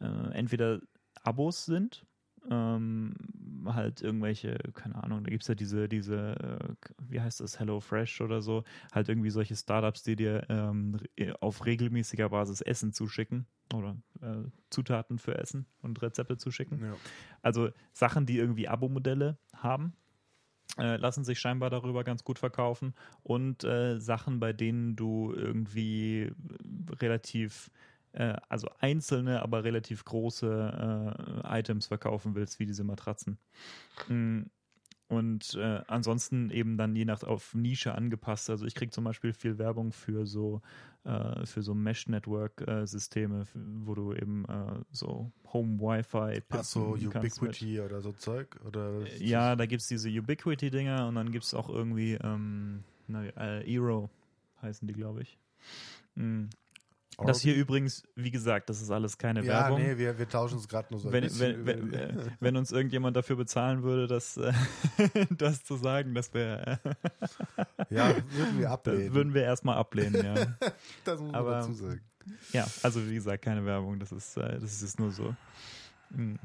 äh, 0.00 0.32
entweder 0.32 0.80
Abos 1.22 1.66
sind, 1.66 2.06
ähm, 2.50 3.14
halt 3.66 4.02
irgendwelche, 4.02 4.58
keine 4.74 5.02
Ahnung, 5.02 5.24
da 5.24 5.30
gibt 5.30 5.42
es 5.42 5.48
ja 5.48 5.54
diese, 5.54 5.88
diese, 5.88 6.36
äh, 6.36 6.74
wie 7.08 7.20
heißt 7.20 7.40
das, 7.40 7.58
Hello 7.58 7.80
Fresh 7.80 8.20
oder 8.20 8.40
so, 8.40 8.64
halt 8.92 9.08
irgendwie 9.08 9.30
solche 9.30 9.56
Startups, 9.56 10.02
die 10.02 10.16
dir 10.16 10.46
ähm, 10.48 10.98
auf 11.40 11.66
regelmäßiger 11.66 12.28
Basis 12.28 12.60
Essen 12.60 12.92
zuschicken 12.92 13.46
oder 13.74 13.96
äh, 14.20 14.48
Zutaten 14.70 15.18
für 15.18 15.36
Essen 15.36 15.66
und 15.82 16.00
Rezepte 16.00 16.36
zuschicken. 16.36 16.82
Ja. 16.82 16.94
Also 17.42 17.70
Sachen, 17.92 18.26
die 18.26 18.38
irgendwie 18.38 18.68
Abo-Modelle 18.68 19.38
haben, 19.54 19.92
äh, 20.78 20.96
lassen 20.96 21.24
sich 21.24 21.38
scheinbar 21.40 21.70
darüber 21.70 22.04
ganz 22.04 22.24
gut 22.24 22.38
verkaufen. 22.38 22.94
Und 23.22 23.64
äh, 23.64 23.98
Sachen, 23.98 24.40
bei 24.40 24.52
denen 24.52 24.96
du 24.96 25.32
irgendwie 25.34 26.32
relativ, 27.00 27.70
äh, 28.18 28.34
also 28.48 28.68
einzelne, 28.80 29.42
aber 29.42 29.64
relativ 29.64 30.04
große 30.04 31.44
äh, 31.44 31.58
Items 31.60 31.86
verkaufen 31.86 32.34
willst, 32.34 32.58
wie 32.58 32.66
diese 32.66 32.84
Matratzen. 32.84 33.38
Mm. 34.08 34.42
Und 35.10 35.54
äh, 35.54 35.80
ansonsten 35.86 36.50
eben 36.50 36.76
dann 36.76 36.94
je 36.94 37.06
nach 37.06 37.22
auf 37.22 37.54
Nische 37.54 37.94
angepasst. 37.94 38.50
Also 38.50 38.66
ich 38.66 38.74
kriege 38.74 38.90
zum 38.90 39.04
Beispiel 39.04 39.32
viel 39.32 39.56
Werbung 39.56 39.90
für 39.92 40.26
so 40.26 40.60
äh, 41.04 41.46
für 41.46 41.62
so 41.62 41.74
Mesh-Network-Systeme, 41.74 43.46
wo 43.54 43.94
du 43.94 44.12
eben 44.12 44.44
äh, 44.44 44.82
so 44.90 45.32
Home-Wi-Fi 45.50 46.42
Ach 46.50 46.62
so, 46.62 46.98
kannst 47.10 47.40
mit- 47.40 47.52
Ubiquity 47.52 47.80
oder 47.80 48.02
so 48.02 48.12
Zeug? 48.12 48.60
Oder 48.66 49.06
äh, 49.06 49.24
ja, 49.24 49.56
da 49.56 49.64
gibt 49.64 49.80
es 49.80 49.88
diese 49.88 50.10
Ubiquity-Dinger 50.10 51.08
und 51.08 51.14
dann 51.14 51.32
gibt 51.32 51.44
es 51.44 51.54
auch 51.54 51.70
irgendwie 51.70 52.18
ähm, 52.22 52.84
na, 53.06 53.24
äh, 53.24 53.64
Eero 53.66 54.10
heißen 54.60 54.86
die, 54.86 54.94
glaube 54.94 55.22
ich. 55.22 55.38
Mm. 56.16 56.48
Das 57.26 57.40
hier 57.40 57.54
übrigens, 57.56 58.04
wie 58.14 58.30
gesagt, 58.30 58.70
das 58.70 58.80
ist 58.80 58.90
alles 58.90 59.18
keine 59.18 59.40
Ja, 59.40 59.64
Werbung. 59.64 59.80
nee, 59.82 59.98
wir, 59.98 60.18
wir 60.18 60.28
tauschen 60.28 60.58
es 60.58 60.68
gerade 60.68 60.86
nur 60.90 61.00
so 61.00 61.10
wenn, 61.10 61.24
wenn, 61.40 61.66
wenn, 61.66 61.92
äh, 61.92 62.14
wenn 62.40 62.56
uns 62.56 62.70
irgendjemand 62.70 63.16
dafür 63.16 63.34
bezahlen 63.36 63.82
würde, 63.82 64.06
das, 64.06 64.36
äh, 64.36 64.52
das 65.36 65.64
zu 65.64 65.76
sagen, 65.76 66.14
das 66.14 66.32
wäre, 66.32 66.78
äh, 66.84 67.84
ja, 67.90 68.14
würden 68.30 68.58
wir 68.58 68.62
das 68.68 68.72
ablehnen. 68.72 69.14
würden 69.14 69.34
wir 69.34 69.42
erstmal 69.42 69.76
ablehnen, 69.76 70.24
ja. 70.24 70.46
das 71.04 71.18
muss 71.20 71.32
man 71.32 71.34
aber- 71.40 71.50
dazu 71.50 71.72
sagen. 71.72 72.00
Ja, 72.52 72.66
also 72.82 73.04
wie 73.08 73.14
gesagt, 73.14 73.42
keine 73.42 73.64
Werbung, 73.64 73.98
das 73.98 74.12
ist, 74.12 74.36
äh, 74.36 74.58
das 74.60 74.64
ist 74.72 74.82
jetzt 74.82 75.00
nur 75.00 75.10
so. 75.10 75.34
hm, 76.14 76.38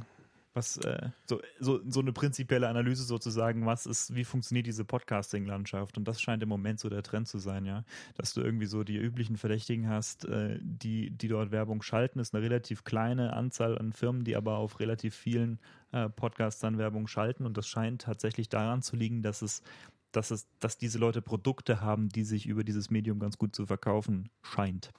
Was, 0.55 0.77
äh, 0.77 1.09
so, 1.25 1.41
so, 1.59 1.81
so 1.89 1.99
eine 1.99 2.13
prinzipielle 2.13 2.67
Analyse 2.67 3.03
sozusagen, 3.03 3.65
was 3.65 3.87
ist, 3.87 4.13
wie 4.13 4.23
funktioniert 4.23 4.67
diese 4.67 4.85
Podcasting-Landschaft? 4.85 5.97
Und 5.97 6.07
das 6.07 6.21
scheint 6.21 6.43
im 6.43 6.49
Moment 6.49 6.79
so 6.79 6.89
der 6.89 7.01
Trend 7.01 7.27
zu 7.27 7.39
sein, 7.39 7.65
ja. 7.65 7.83
Dass 8.15 8.35
du 8.35 8.41
irgendwie 8.41 8.67
so 8.67 8.83
die 8.83 8.97
üblichen 8.97 9.37
Verdächtigen 9.37 9.89
hast, 9.89 10.25
äh, 10.25 10.59
die, 10.61 11.09
die 11.09 11.27
dort 11.27 11.51
Werbung 11.51 11.81
schalten, 11.81 12.19
ist 12.19 12.35
eine 12.35 12.43
relativ 12.43 12.83
kleine 12.83 13.33
Anzahl 13.33 13.77
an 13.79 13.93
Firmen, 13.93 14.25
die 14.25 14.35
aber 14.35 14.57
auf 14.57 14.79
relativ 14.79 15.15
vielen 15.15 15.59
äh, 15.91 16.07
Podcastern 16.09 16.77
Werbung 16.77 17.07
schalten. 17.07 17.45
Und 17.47 17.57
das 17.57 17.67
scheint 17.67 18.03
tatsächlich 18.03 18.47
daran 18.47 18.83
zu 18.83 18.95
liegen, 18.95 19.23
dass 19.23 19.41
es 19.41 19.63
dass, 20.11 20.29
es, 20.29 20.47
dass 20.59 20.77
diese 20.77 20.99
Leute 20.99 21.21
Produkte 21.21 21.81
haben, 21.81 22.09
die 22.09 22.23
sich 22.23 22.45
über 22.45 22.63
dieses 22.63 22.89
Medium 22.91 23.19
ganz 23.19 23.37
gut 23.37 23.55
zu 23.55 23.65
verkaufen 23.65 24.29
scheint. 24.43 24.91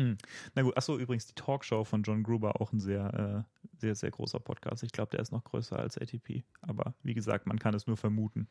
Mm. 0.00 0.16
Na 0.54 0.62
gut, 0.62 0.76
achso, 0.76 0.96
übrigens 0.98 1.26
die 1.26 1.34
Talkshow 1.34 1.84
von 1.84 2.02
John 2.02 2.22
Gruber, 2.22 2.60
auch 2.60 2.72
ein 2.72 2.80
sehr, 2.80 3.44
äh, 3.46 3.78
sehr, 3.78 3.94
sehr 3.94 4.10
großer 4.10 4.40
Podcast. 4.40 4.82
Ich 4.82 4.92
glaube, 4.92 5.10
der 5.10 5.20
ist 5.20 5.30
noch 5.30 5.44
größer 5.44 5.78
als 5.78 5.98
ATP. 5.98 6.42
Aber 6.62 6.94
wie 7.02 7.12
gesagt, 7.12 7.46
man 7.46 7.58
kann 7.58 7.74
es 7.74 7.86
nur 7.86 7.96
vermuten. 7.98 8.48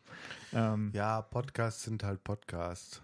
Ähm, 0.53 0.91
Ja, 0.93 1.21
Podcasts 1.21 1.83
sind 1.83 2.03
halt 2.03 2.23
Podcasts. 2.23 3.01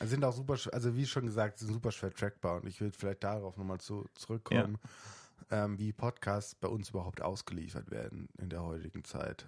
Also 0.00 0.10
sind 0.10 0.24
auch 0.24 0.32
super, 0.32 0.56
also 0.72 0.96
wie 0.96 1.06
schon 1.06 1.26
gesagt, 1.26 1.58
sind 1.58 1.68
super 1.68 1.92
schwer 1.92 2.12
trackbar 2.12 2.60
und 2.60 2.66
ich 2.66 2.80
will 2.80 2.90
vielleicht 2.90 3.22
darauf 3.22 3.56
nochmal 3.56 3.78
zu, 3.78 4.08
zurückkommen, 4.14 4.78
ähm, 5.50 5.78
wie 5.78 5.92
Podcasts 5.92 6.54
bei 6.54 6.68
uns 6.68 6.90
überhaupt 6.90 7.22
ausgeliefert 7.22 7.90
werden 7.90 8.28
in 8.38 8.48
der 8.48 8.62
heutigen 8.62 9.04
Zeit. 9.04 9.46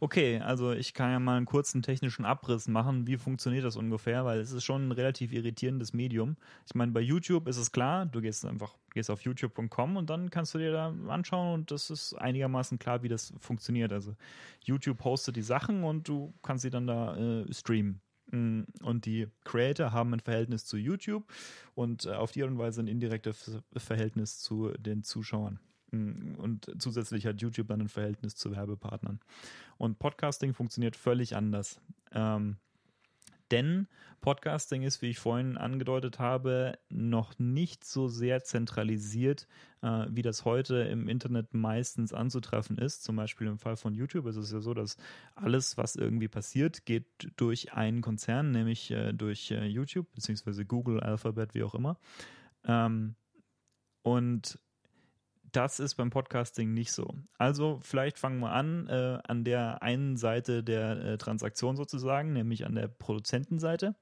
Okay, 0.00 0.40
also 0.40 0.72
ich 0.72 0.94
kann 0.94 1.10
ja 1.10 1.18
mal 1.18 1.36
einen 1.36 1.46
kurzen 1.46 1.82
technischen 1.82 2.24
Abriss 2.24 2.68
machen. 2.68 3.06
Wie 3.06 3.16
funktioniert 3.16 3.64
das 3.64 3.76
ungefähr? 3.76 4.24
Weil 4.24 4.40
es 4.40 4.52
ist 4.52 4.64
schon 4.64 4.88
ein 4.88 4.92
relativ 4.92 5.32
irritierendes 5.32 5.92
Medium. 5.92 6.36
Ich 6.66 6.74
meine, 6.74 6.92
bei 6.92 7.00
YouTube 7.00 7.48
ist 7.48 7.56
es 7.56 7.72
klar, 7.72 8.06
du 8.06 8.20
gehst 8.20 8.44
einfach, 8.44 8.74
gehst 8.92 9.10
auf 9.10 9.22
youtube.com 9.22 9.96
und 9.96 10.10
dann 10.10 10.30
kannst 10.30 10.54
du 10.54 10.58
dir 10.58 10.72
da 10.72 10.94
anschauen 11.08 11.54
und 11.54 11.70
das 11.70 11.90
ist 11.90 12.14
einigermaßen 12.14 12.78
klar, 12.78 13.02
wie 13.02 13.08
das 13.08 13.32
funktioniert. 13.38 13.92
Also 13.92 14.14
YouTube 14.62 14.98
postet 14.98 15.36
die 15.36 15.42
Sachen 15.42 15.84
und 15.84 16.08
du 16.08 16.34
kannst 16.42 16.62
sie 16.62 16.70
dann 16.70 16.86
da 16.86 17.16
äh, 17.16 17.52
streamen. 17.52 18.00
Mm, 18.34 18.64
Und 18.82 19.06
die 19.06 19.28
Creator 19.44 19.92
haben 19.92 20.12
ein 20.12 20.20
Verhältnis 20.20 20.64
zu 20.64 20.76
YouTube 20.76 21.24
und 21.74 22.06
äh, 22.06 22.10
auf 22.10 22.32
die 22.32 22.42
Art 22.42 22.50
und 22.50 22.58
Weise 22.58 22.82
ein 22.82 22.88
indirektes 22.88 23.58
Verhältnis 23.76 24.40
zu 24.40 24.72
den 24.78 25.04
Zuschauern. 25.04 25.60
Mm, 25.92 26.34
Und 26.36 26.70
zusätzlich 26.78 27.26
hat 27.26 27.40
YouTube 27.40 27.68
dann 27.68 27.80
ein 27.80 27.88
Verhältnis 27.88 28.34
zu 28.34 28.50
Werbepartnern. 28.50 29.20
Und 29.78 29.98
Podcasting 29.98 30.52
funktioniert 30.52 30.96
völlig 30.96 31.36
anders. 31.36 31.80
Ähm, 32.12 32.56
Denn 33.54 33.86
Podcasting 34.20 34.82
ist, 34.82 35.00
wie 35.00 35.10
ich 35.10 35.20
vorhin 35.20 35.56
angedeutet 35.56 36.18
habe, 36.18 36.76
noch 36.88 37.38
nicht 37.38 37.84
so 37.84 38.08
sehr 38.08 38.42
zentralisiert, 38.42 39.46
äh, 39.80 40.06
wie 40.10 40.22
das 40.22 40.44
heute 40.44 40.78
im 40.78 41.06
Internet 41.06 41.54
meistens 41.54 42.12
anzutreffen 42.12 42.76
ist. 42.76 43.04
Zum 43.04 43.14
Beispiel 43.14 43.46
im 43.46 43.60
Fall 43.60 43.76
von 43.76 43.94
YouTube 43.94 44.26
ist 44.26 44.34
es 44.34 44.50
ja 44.50 44.58
so, 44.58 44.74
dass 44.74 44.96
alles, 45.36 45.76
was 45.76 45.94
irgendwie 45.94 46.26
passiert, 46.26 46.84
geht 46.84 47.06
durch 47.36 47.74
einen 47.74 48.00
Konzern, 48.00 48.50
nämlich 48.50 48.90
äh, 48.90 49.12
durch 49.12 49.52
äh, 49.52 49.66
YouTube, 49.66 50.12
beziehungsweise 50.12 50.64
Google, 50.64 50.98
Alphabet, 50.98 51.54
wie 51.54 51.62
auch 51.62 51.76
immer. 51.76 51.96
Ähm, 52.64 53.14
und 54.02 54.58
das 55.56 55.78
ist 55.78 55.94
beim 55.94 56.10
Podcasting 56.10 56.74
nicht 56.74 56.92
so. 56.92 57.14
Also 57.38 57.78
vielleicht 57.82 58.18
fangen 58.18 58.40
wir 58.40 58.52
an 58.52 58.88
äh, 58.88 59.18
an 59.24 59.44
der 59.44 59.82
einen 59.82 60.16
Seite 60.16 60.64
der 60.64 61.04
äh, 61.04 61.18
Transaktion 61.18 61.76
sozusagen, 61.76 62.32
nämlich 62.32 62.66
an 62.66 62.74
der 62.74 62.88
Produzentenseite. 62.88 63.94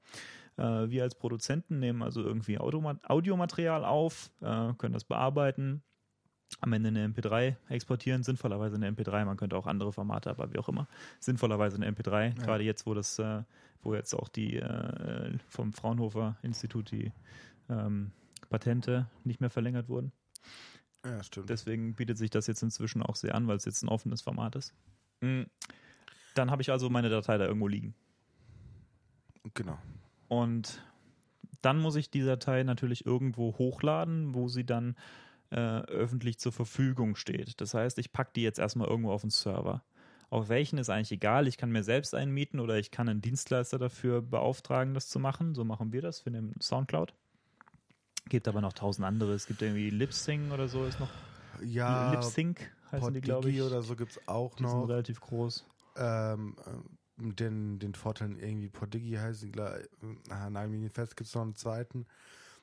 Äh, 0.57 0.89
wir 0.89 1.03
als 1.03 1.15
Produzenten 1.15 1.79
nehmen 1.79 2.01
also 2.01 2.23
irgendwie 2.23 2.59
Audiomaterial 2.59 3.85
auf, 3.85 4.31
äh, 4.41 4.73
können 4.77 4.93
das 4.93 5.03
bearbeiten, 5.03 5.83
am 6.61 6.73
Ende 6.73 6.89
eine 6.89 7.07
MP3 7.07 7.55
exportieren, 7.69 8.23
sinnvollerweise 8.23 8.75
eine 8.75 8.89
MP3, 8.91 9.25
man 9.25 9.37
könnte 9.37 9.55
auch 9.55 9.67
andere 9.67 9.91
Formate, 9.91 10.29
aber 10.29 10.51
wie 10.53 10.59
auch 10.59 10.69
immer, 10.69 10.87
sinnvollerweise 11.19 11.77
eine 11.77 11.89
MP3, 11.91 12.37
ja. 12.37 12.43
gerade 12.43 12.63
jetzt, 12.63 12.85
wo 12.85 12.93
das, 12.93 13.19
äh, 13.19 13.43
wo 13.81 13.95
jetzt 13.95 14.13
auch 14.13 14.27
die 14.27 14.57
äh, 14.57 15.37
vom 15.47 15.73
Fraunhofer 15.73 16.37
Institut 16.41 16.91
die 16.91 17.11
ähm, 17.69 18.11
Patente 18.49 19.07
nicht 19.23 19.41
mehr 19.41 19.49
verlängert 19.49 19.89
wurden. 19.89 20.11
Ja, 21.05 21.21
stimmt. 21.23 21.49
Deswegen 21.49 21.95
bietet 21.95 22.17
sich 22.17 22.29
das 22.29 22.47
jetzt 22.47 22.63
inzwischen 22.63 23.03
auch 23.03 23.15
sehr 23.15 23.35
an, 23.35 23.47
weil 23.47 23.57
es 23.57 23.65
jetzt 23.65 23.83
ein 23.83 23.89
offenes 23.89 24.21
Format 24.21 24.55
ist. 24.55 24.73
Mhm. 25.21 25.47
Dann 26.35 26.49
habe 26.49 26.61
ich 26.61 26.71
also 26.71 26.89
meine 26.89 27.09
Datei 27.09 27.37
da 27.37 27.45
irgendwo 27.45 27.67
liegen. 27.67 27.93
Genau. 29.53 29.77
Und 30.29 30.81
dann 31.61 31.79
muss 31.79 31.95
ich 31.95 32.09
die 32.09 32.21
Datei 32.21 32.63
natürlich 32.63 33.05
irgendwo 33.05 33.57
hochladen, 33.57 34.33
wo 34.33 34.47
sie 34.47 34.65
dann 34.65 34.95
äh, 35.51 35.81
öffentlich 35.81 36.39
zur 36.39 36.51
Verfügung 36.51 37.15
steht. 37.15 37.59
Das 37.61 37.73
heißt, 37.73 37.99
ich 37.99 38.11
packe 38.11 38.31
die 38.35 38.41
jetzt 38.41 38.59
erstmal 38.59 38.87
irgendwo 38.87 39.11
auf 39.11 39.21
den 39.21 39.29
Server. 39.29 39.83
Auf 40.29 40.49
welchen 40.49 40.79
ist 40.79 40.89
eigentlich 40.89 41.11
egal. 41.11 41.47
Ich 41.47 41.57
kann 41.57 41.71
mir 41.71 41.83
selbst 41.83 42.15
einen 42.15 42.31
mieten 42.31 42.59
oder 42.59 42.79
ich 42.79 42.89
kann 42.89 43.07
einen 43.07 43.21
Dienstleister 43.21 43.77
dafür 43.77 44.21
beauftragen, 44.21 44.95
das 44.95 45.07
zu 45.07 45.19
machen. 45.19 45.53
So 45.53 45.63
machen 45.63 45.93
wir 45.93 46.01
das. 46.01 46.25
Wir 46.25 46.31
nehmen 46.31 46.55
Soundcloud. 46.59 47.13
Gibt 48.29 48.47
aber 48.47 48.61
noch 48.61 48.73
tausend 48.73 49.05
andere. 49.05 49.33
Es 49.33 49.45
gibt 49.47 49.61
irgendwie 49.61 49.89
Lipsync 49.89 50.51
oder 50.51 50.67
so 50.67 50.85
ist 50.85 50.99
noch. 50.99 51.09
Ja. 51.63 52.11
Lipsync 52.11 52.59
heißen 52.91 52.99
Podigi 53.01 53.21
die, 53.21 53.25
glaube 53.27 53.49
ich. 53.51 53.61
oder 53.61 53.81
so 53.81 53.95
gibt 53.95 54.13
es 54.13 54.27
auch 54.27 54.55
Die 54.55 54.63
noch. 54.63 54.71
sind 54.81 54.89
relativ 54.89 55.19
groß. 55.21 55.65
ähm, 55.97 56.55
mit 57.15 57.39
den, 57.39 57.77
den 57.77 57.93
Vorteilen 57.93 58.39
irgendwie 58.39 58.69
Podigi 58.69 59.11
heißen, 59.13 59.51
gleich, 59.51 59.85
ah, 60.29 60.49
nein, 60.49 60.71
mir 60.71 60.79
nicht 60.79 60.95
fest, 60.95 61.15
gibt 61.15 61.27
es 61.27 61.35
noch 61.35 61.43
einen 61.43 61.55
zweiten. 61.55 62.07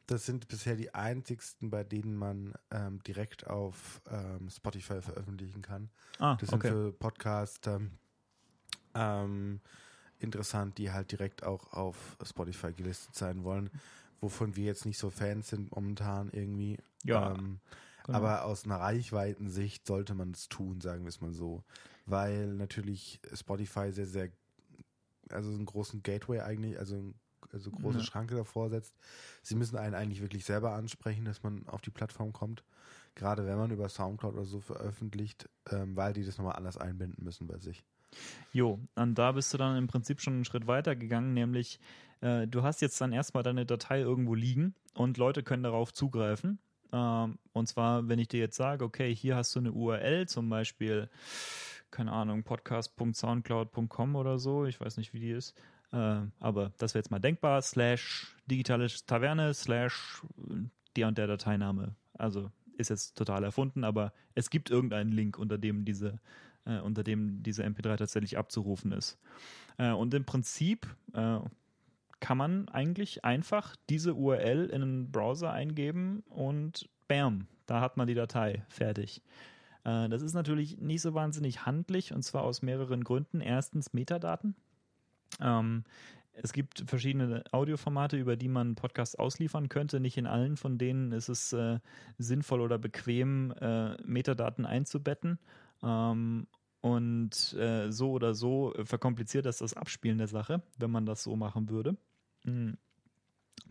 Das 0.08 0.26
sind 0.26 0.48
bisher 0.48 0.74
die 0.74 0.92
einzigsten, 0.92 1.70
bei 1.70 1.84
denen 1.84 2.16
man 2.16 2.54
ähm, 2.72 3.00
direkt 3.04 3.46
auf 3.46 4.02
ähm, 4.10 4.50
Spotify 4.50 5.00
veröffentlichen 5.02 5.62
kann. 5.62 5.88
Ah, 6.18 6.34
Das 6.40 6.48
sind 6.48 6.58
okay. 6.58 6.70
für 6.70 6.92
Podcaster 6.92 7.80
ähm, 8.94 9.60
interessant, 10.18 10.78
die 10.78 10.90
halt 10.90 11.12
direkt 11.12 11.44
auch 11.44 11.72
auf 11.72 12.16
Spotify 12.24 12.72
gelistet 12.72 13.14
sein 13.14 13.44
wollen, 13.44 13.70
wovon 14.20 14.56
wir 14.56 14.64
jetzt 14.64 14.86
nicht 14.86 14.98
so 14.98 15.10
Fans 15.10 15.48
sind 15.48 15.74
momentan 15.74 16.30
irgendwie. 16.32 16.78
Ja, 17.04 17.32
Ähm, 17.32 17.60
genau. 18.04 18.18
aber 18.18 18.44
aus 18.44 18.64
einer 18.64 18.76
Reichweitensicht 18.76 19.86
sollte 19.86 20.14
man 20.14 20.32
es 20.32 20.48
tun, 20.48 20.80
sagen 20.80 21.04
wir 21.04 21.08
es 21.08 21.20
mal 21.20 21.32
so. 21.32 21.62
Weil 22.06 22.48
natürlich 22.54 23.20
Spotify 23.34 23.92
sehr, 23.92 24.06
sehr, 24.06 24.30
also 25.30 25.50
einen 25.50 25.66
großen 25.66 26.02
Gateway 26.02 26.40
eigentlich, 26.40 26.78
also, 26.78 27.14
also 27.52 27.70
große 27.70 27.98
Ja. 27.98 28.04
Schranke 28.04 28.34
davor 28.34 28.68
setzt. 28.70 28.94
Sie 29.42 29.54
müssen 29.54 29.76
einen 29.76 29.94
eigentlich 29.94 30.20
wirklich 30.20 30.44
selber 30.44 30.72
ansprechen, 30.72 31.24
dass 31.24 31.42
man 31.42 31.66
auf 31.68 31.80
die 31.80 31.90
Plattform 31.90 32.32
kommt. 32.32 32.64
Gerade 33.14 33.44
wenn 33.46 33.58
man 33.58 33.70
über 33.70 33.88
Soundcloud 33.88 34.34
oder 34.34 34.44
so 34.44 34.60
veröffentlicht, 34.60 35.48
ähm, 35.70 35.96
weil 35.96 36.12
die 36.12 36.24
das 36.24 36.38
nochmal 36.38 36.56
anders 36.56 36.76
einbinden 36.76 37.24
müssen 37.24 37.46
bei 37.46 37.58
sich. 37.58 37.84
Jo, 38.52 38.80
und 38.96 39.14
da 39.16 39.32
bist 39.32 39.52
du 39.54 39.58
dann 39.58 39.76
im 39.76 39.86
Prinzip 39.86 40.20
schon 40.20 40.34
einen 40.34 40.44
Schritt 40.44 40.66
weiter 40.66 40.96
gegangen, 40.96 41.32
nämlich 41.32 41.78
äh, 42.20 42.46
du 42.46 42.62
hast 42.62 42.80
jetzt 42.80 43.00
dann 43.00 43.12
erstmal 43.12 43.42
deine 43.42 43.66
Datei 43.66 44.00
irgendwo 44.00 44.34
liegen 44.34 44.74
und 44.94 45.18
Leute 45.18 45.42
können 45.42 45.62
darauf 45.62 45.92
zugreifen. 45.92 46.58
Ähm, 46.92 47.38
und 47.52 47.66
zwar, 47.66 48.08
wenn 48.08 48.18
ich 48.18 48.28
dir 48.28 48.40
jetzt 48.40 48.56
sage, 48.56 48.84
okay, 48.84 49.14
hier 49.14 49.36
hast 49.36 49.54
du 49.54 49.60
eine 49.60 49.72
URL, 49.72 50.26
zum 50.26 50.48
Beispiel, 50.48 51.08
keine 51.90 52.12
Ahnung, 52.12 52.42
podcast.soundcloud.com 52.42 54.16
oder 54.16 54.38
so, 54.38 54.64
ich 54.66 54.80
weiß 54.80 54.96
nicht, 54.96 55.12
wie 55.12 55.20
die 55.20 55.30
ist, 55.30 55.54
äh, 55.92 56.20
aber 56.38 56.72
das 56.78 56.94
wäre 56.94 57.00
jetzt 57.00 57.10
mal 57.10 57.18
denkbar, 57.18 57.62
slash 57.62 58.36
digitale 58.46 58.88
Taverne, 59.06 59.54
slash 59.54 60.22
der 60.96 61.08
und 61.08 61.18
der 61.18 61.26
Dateiname. 61.26 61.94
Also 62.14 62.50
ist 62.76 62.90
jetzt 62.90 63.16
total 63.16 63.44
erfunden, 63.44 63.84
aber 63.84 64.12
es 64.34 64.50
gibt 64.50 64.70
irgendeinen 64.70 65.12
Link, 65.12 65.38
unter 65.38 65.58
dem 65.58 65.84
diese 65.84 66.18
äh, 66.64 66.80
unter 66.80 67.02
dem 67.02 67.42
diese 67.42 67.64
MP3 67.64 67.96
tatsächlich 67.96 68.38
abzurufen 68.38 68.92
ist. 68.92 69.18
Äh, 69.78 69.92
und 69.92 70.12
im 70.14 70.24
Prinzip 70.24 70.86
äh, 71.12 71.38
kann 72.20 72.38
man 72.38 72.68
eigentlich 72.68 73.24
einfach 73.24 73.76
diese 73.88 74.14
URL 74.14 74.66
in 74.66 74.82
einen 74.82 75.10
Browser 75.10 75.52
eingeben 75.52 76.22
und 76.28 76.88
bam, 77.08 77.46
da 77.66 77.80
hat 77.80 77.96
man 77.96 78.06
die 78.06 78.14
Datei 78.14 78.64
fertig. 78.68 79.22
Äh, 79.84 80.08
das 80.08 80.22
ist 80.22 80.34
natürlich 80.34 80.78
nicht 80.78 81.02
so 81.02 81.14
wahnsinnig 81.14 81.66
handlich 81.66 82.12
und 82.12 82.22
zwar 82.22 82.42
aus 82.42 82.62
mehreren 82.62 83.04
Gründen. 83.04 83.40
Erstens 83.40 83.92
Metadaten. 83.92 84.54
Ähm, 85.40 85.84
es 86.32 86.52
gibt 86.52 86.84
verschiedene 86.86 87.44
Audioformate, 87.52 88.16
über 88.16 88.36
die 88.36 88.48
man 88.48 88.74
Podcasts 88.74 89.16
ausliefern 89.16 89.68
könnte. 89.68 90.00
Nicht 90.00 90.16
in 90.16 90.26
allen 90.26 90.56
von 90.56 90.78
denen 90.78 91.12
ist 91.12 91.28
es 91.28 91.52
äh, 91.52 91.80
sinnvoll 92.18 92.60
oder 92.60 92.78
bequem, 92.78 93.52
äh, 93.60 94.00
Metadaten 94.02 94.64
einzubetten. 94.64 95.38
Ähm, 95.82 96.46
und 96.80 97.52
äh, 97.54 97.90
so 97.90 98.12
oder 98.12 98.34
so 98.34 98.72
verkompliziert 98.84 99.44
das 99.44 99.58
das 99.58 99.74
Abspielen 99.74 100.16
der 100.16 100.28
Sache, 100.28 100.62
wenn 100.78 100.90
man 100.90 101.04
das 101.04 101.22
so 101.22 101.36
machen 101.36 101.68
würde. 101.68 101.96
Mhm. 102.44 102.76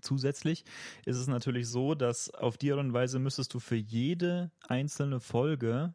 Zusätzlich 0.02 0.64
ist 1.06 1.18
es 1.18 1.28
natürlich 1.28 1.68
so, 1.68 1.94
dass 1.94 2.30
auf 2.30 2.58
die 2.58 2.72
Art 2.72 2.80
und 2.80 2.94
Weise 2.94 3.20
müsstest 3.20 3.54
du 3.54 3.60
für 3.60 3.76
jede 3.76 4.52
einzelne 4.68 5.20
Folge 5.20 5.94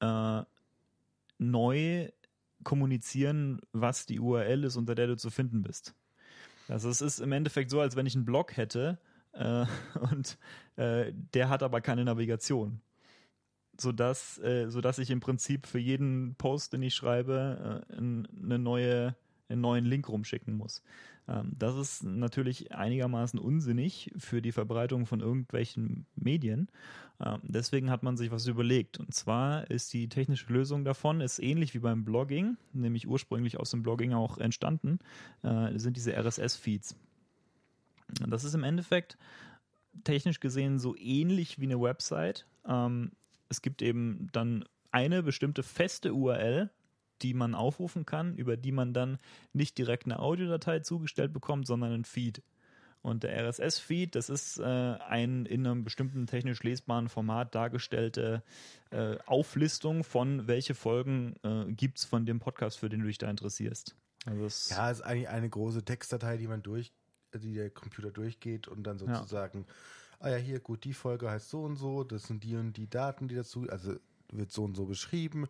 äh, 0.00 0.42
neu 1.38 2.08
kommunizieren, 2.64 3.60
was 3.72 4.06
die 4.06 4.20
URL 4.20 4.64
ist, 4.64 4.76
unter 4.76 4.94
der 4.94 5.06
du 5.06 5.16
zu 5.16 5.30
finden 5.30 5.62
bist. 5.62 5.94
Also 6.68 6.88
es 6.88 7.00
ist 7.00 7.20
im 7.20 7.32
Endeffekt 7.32 7.70
so, 7.70 7.80
als 7.80 7.94
wenn 7.94 8.06
ich 8.06 8.16
einen 8.16 8.24
Blog 8.24 8.56
hätte 8.56 8.98
äh, 9.32 9.66
und 10.10 10.38
äh, 10.76 11.12
der 11.12 11.48
hat 11.48 11.62
aber 11.62 11.80
keine 11.80 12.04
Navigation. 12.04 12.80
Sodass, 13.78 14.38
äh, 14.38 14.70
sodass 14.70 14.98
ich 14.98 15.10
im 15.10 15.20
Prinzip 15.20 15.66
für 15.66 15.80
jeden 15.80 16.36
Post, 16.36 16.72
den 16.72 16.82
ich 16.82 16.94
schreibe, 16.94 17.84
äh, 17.90 17.96
ein, 17.96 18.28
eine 18.42 18.58
neue, 18.58 19.16
einen 19.48 19.60
neuen 19.60 19.84
Link 19.84 20.08
rumschicken 20.08 20.54
muss. 20.54 20.82
Ähm, 21.28 21.52
das 21.58 21.76
ist 21.76 22.04
natürlich 22.04 22.72
einigermaßen 22.72 23.38
unsinnig 23.38 24.12
für 24.16 24.42
die 24.42 24.52
Verbreitung 24.52 25.06
von 25.06 25.20
irgendwelchen 25.20 26.06
Medien. 26.16 26.68
Ähm, 27.24 27.40
deswegen 27.42 27.90
hat 27.90 28.02
man 28.02 28.16
sich 28.16 28.30
was 28.30 28.46
überlegt. 28.46 28.98
Und 28.98 29.14
zwar 29.14 29.70
ist 29.70 29.92
die 29.92 30.08
technische 30.08 30.52
Lösung 30.52 30.84
davon, 30.84 31.20
ist 31.20 31.38
ähnlich 31.38 31.74
wie 31.74 31.78
beim 31.78 32.04
Blogging, 32.04 32.56
nämlich 32.72 33.08
ursprünglich 33.08 33.58
aus 33.58 33.70
dem 33.70 33.82
Blogging 33.82 34.12
auch 34.12 34.38
entstanden, 34.38 34.98
äh, 35.42 35.78
sind 35.78 35.96
diese 35.96 36.16
RSS-Feeds. 36.16 36.96
Das 38.28 38.44
ist 38.44 38.54
im 38.54 38.64
Endeffekt 38.64 39.16
technisch 40.02 40.40
gesehen 40.40 40.78
so 40.78 40.96
ähnlich 40.96 41.60
wie 41.60 41.64
eine 41.64 41.80
Website. 41.80 42.46
Ähm, 42.66 43.12
es 43.48 43.62
gibt 43.62 43.82
eben 43.82 44.28
dann 44.32 44.64
eine 44.90 45.22
bestimmte 45.22 45.62
feste 45.62 46.12
URL, 46.14 46.70
die 47.22 47.34
man 47.34 47.54
aufrufen 47.54 48.06
kann, 48.06 48.34
über 48.36 48.56
die 48.56 48.72
man 48.72 48.92
dann 48.92 49.18
nicht 49.52 49.78
direkt 49.78 50.04
eine 50.04 50.18
Audiodatei 50.18 50.80
zugestellt 50.80 51.32
bekommt, 51.32 51.66
sondern 51.66 51.92
einen 51.92 52.04
Feed. 52.04 52.42
Und 53.02 53.22
der 53.22 53.36
RSS-Feed, 53.46 54.14
das 54.14 54.30
ist 54.30 54.58
äh, 54.58 54.64
ein 54.64 55.44
in 55.44 55.66
einem 55.66 55.84
bestimmten 55.84 56.26
technisch 56.26 56.62
lesbaren 56.62 57.10
Format 57.10 57.54
dargestellte 57.54 58.42
äh, 58.90 59.18
Auflistung 59.26 60.04
von, 60.04 60.46
welche 60.46 60.74
Folgen 60.74 61.34
äh, 61.42 61.70
gibt 61.70 61.98
es 61.98 62.06
von 62.06 62.24
dem 62.24 62.40
Podcast, 62.40 62.78
für 62.78 62.88
den 62.88 63.00
du 63.00 63.06
dich 63.06 63.18
da 63.18 63.28
interessierst. 63.28 63.94
Also 64.24 64.46
es, 64.46 64.70
Ja, 64.70 64.90
ist 64.90 65.02
eigentlich 65.02 65.28
eine 65.28 65.50
große 65.50 65.84
Textdatei, 65.84 66.38
die 66.38 66.48
man 66.48 66.62
durch, 66.62 66.94
die 67.34 67.52
der 67.52 67.68
Computer 67.68 68.10
durchgeht 68.10 68.68
und 68.68 68.84
dann 68.84 68.98
sozusagen, 68.98 69.66
ah 70.20 70.30
ja, 70.30 70.36
hier, 70.36 70.60
gut, 70.60 70.84
die 70.84 70.94
Folge 70.94 71.30
heißt 71.30 71.50
so 71.50 71.62
und 71.62 71.76
so, 71.76 72.04
das 72.04 72.22
sind 72.22 72.42
die 72.42 72.56
und 72.56 72.72
die 72.78 72.88
Daten, 72.88 73.28
die 73.28 73.34
dazu, 73.34 73.68
also 73.68 73.96
wird 74.32 74.50
so 74.50 74.64
und 74.64 74.76
so 74.76 74.86
beschrieben, 74.86 75.46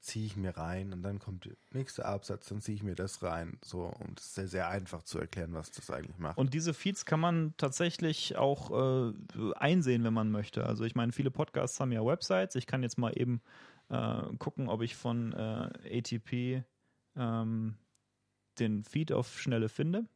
ziehe 0.00 0.26
ich 0.26 0.36
mir 0.36 0.56
rein 0.56 0.92
und 0.92 1.02
dann 1.02 1.18
kommt 1.18 1.44
der 1.44 1.56
nächste 1.72 2.04
Absatz, 2.04 2.48
dann 2.48 2.60
ziehe 2.60 2.76
ich 2.76 2.82
mir 2.82 2.94
das 2.94 3.22
rein. 3.22 3.58
So, 3.64 3.84
und 3.84 4.20
es 4.20 4.26
ist 4.26 4.34
sehr, 4.34 4.48
sehr 4.48 4.68
einfach 4.68 5.02
zu 5.02 5.18
erklären, 5.18 5.54
was 5.54 5.70
das 5.70 5.90
eigentlich 5.90 6.18
macht. 6.18 6.38
Und 6.38 6.54
diese 6.54 6.72
Feeds 6.72 7.04
kann 7.04 7.20
man 7.20 7.54
tatsächlich 7.56 8.36
auch 8.36 8.70
äh, 8.70 9.12
einsehen, 9.54 10.04
wenn 10.04 10.14
man 10.14 10.30
möchte. 10.30 10.64
Also 10.64 10.84
ich 10.84 10.94
meine, 10.94 11.12
viele 11.12 11.30
Podcasts 11.30 11.80
haben 11.80 11.92
ja 11.92 12.04
Websites. 12.04 12.54
Ich 12.54 12.66
kann 12.66 12.82
jetzt 12.82 12.98
mal 12.98 13.12
eben 13.16 13.42
äh, 13.88 14.22
gucken, 14.38 14.68
ob 14.68 14.82
ich 14.82 14.96
von 14.96 15.32
äh, 15.32 15.98
ATP 15.98 16.64
ähm, 17.16 17.76
den 18.58 18.84
Feed 18.84 19.12
auf 19.12 19.38
Schnelle 19.40 19.68
finde. 19.68 20.06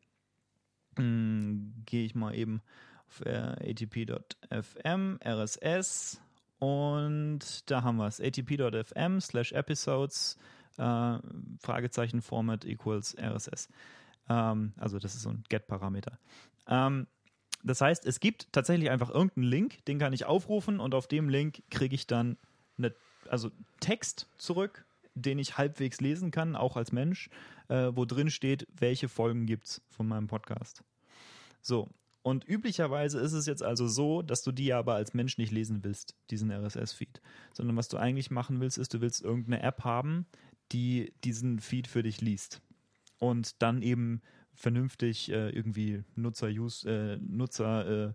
Hm, 0.97 1.83
Gehe 1.87 2.05
ich 2.05 2.14
mal 2.14 2.35
eben 2.35 2.62
auf 3.09 3.21
äh, 3.27 3.71
atp.fm, 3.71 5.18
RSS 5.25 6.21
und 6.62 7.68
da 7.72 7.83
haben 7.83 7.96
wir 7.96 8.07
es. 8.07 8.20
atp.fm 8.20 9.20
slash 9.20 9.51
episodes 9.51 10.38
äh, 10.79 11.18
Fragezeichen 11.59 12.22
Format 12.22 12.64
equals 12.64 13.16
RSS. 13.18 13.68
Ähm, 14.29 14.72
also 14.77 15.01
das 15.01 15.16
ist 15.16 15.22
so 15.22 15.31
ein 15.31 15.42
Get-Parameter. 15.48 16.20
Ähm, 16.68 17.09
das 17.64 17.81
heißt, 17.81 18.07
es 18.07 18.20
gibt 18.20 18.53
tatsächlich 18.53 18.90
einfach 18.90 19.11
irgendeinen 19.11 19.48
Link, 19.48 19.85
den 19.87 19.98
kann 19.98 20.12
ich 20.12 20.25
aufrufen 20.25 20.79
und 20.79 20.94
auf 20.94 21.09
dem 21.09 21.29
Link 21.29 21.64
kriege 21.68 21.96
ich 21.96 22.07
dann 22.07 22.37
eine, 22.79 22.94
also 23.29 23.51
Text 23.81 24.29
zurück, 24.38 24.85
den 25.16 25.40
ich 25.40 25.59
halbwegs 25.59 26.01
lesen 26.01 26.31
kann, 26.31 26.55
auch 26.55 26.77
als 26.77 26.92
Mensch, 26.92 27.29
äh, 27.70 27.90
wo 27.92 28.05
drin 28.05 28.31
steht, 28.31 28.68
welche 28.79 29.09
Folgen 29.09 29.46
gibt 29.46 29.66
es 29.66 29.83
von 29.90 30.07
meinem 30.07 30.29
Podcast. 30.29 30.85
So, 31.61 31.88
und 32.22 32.46
üblicherweise 32.46 33.18
ist 33.18 33.32
es 33.32 33.46
jetzt 33.46 33.62
also 33.62 33.88
so, 33.88 34.22
dass 34.22 34.42
du 34.42 34.52
die 34.52 34.72
aber 34.72 34.94
als 34.94 35.12
Mensch 35.12 35.38
nicht 35.38 35.50
lesen 35.50 35.82
willst, 35.82 36.14
diesen 36.30 36.52
RSS-Feed. 36.52 37.20
Sondern 37.52 37.76
was 37.76 37.88
du 37.88 37.96
eigentlich 37.96 38.30
machen 38.30 38.61
willst, 38.61 38.78
ist, 38.78 38.94
du 38.94 39.00
willst 39.00 39.22
irgendeine 39.22 39.62
App 39.62 39.82
haben, 39.85 40.26
die 40.70 41.12
diesen 41.24 41.58
Feed 41.58 41.88
für 41.88 42.02
dich 42.02 42.20
liest. 42.20 42.62
Und 43.18 43.61
dann 43.61 43.82
eben 43.82 44.22
vernünftig 44.54 45.30
äh, 45.32 45.50
irgendwie 45.50 46.04
Nutzer, 46.14 46.48
äh, 46.48 47.16
Nutzer 47.18 48.08
äh, 48.08 48.12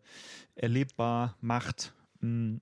erlebbar 0.55 1.37
macht. 1.41 1.93
Mh, 2.21 2.59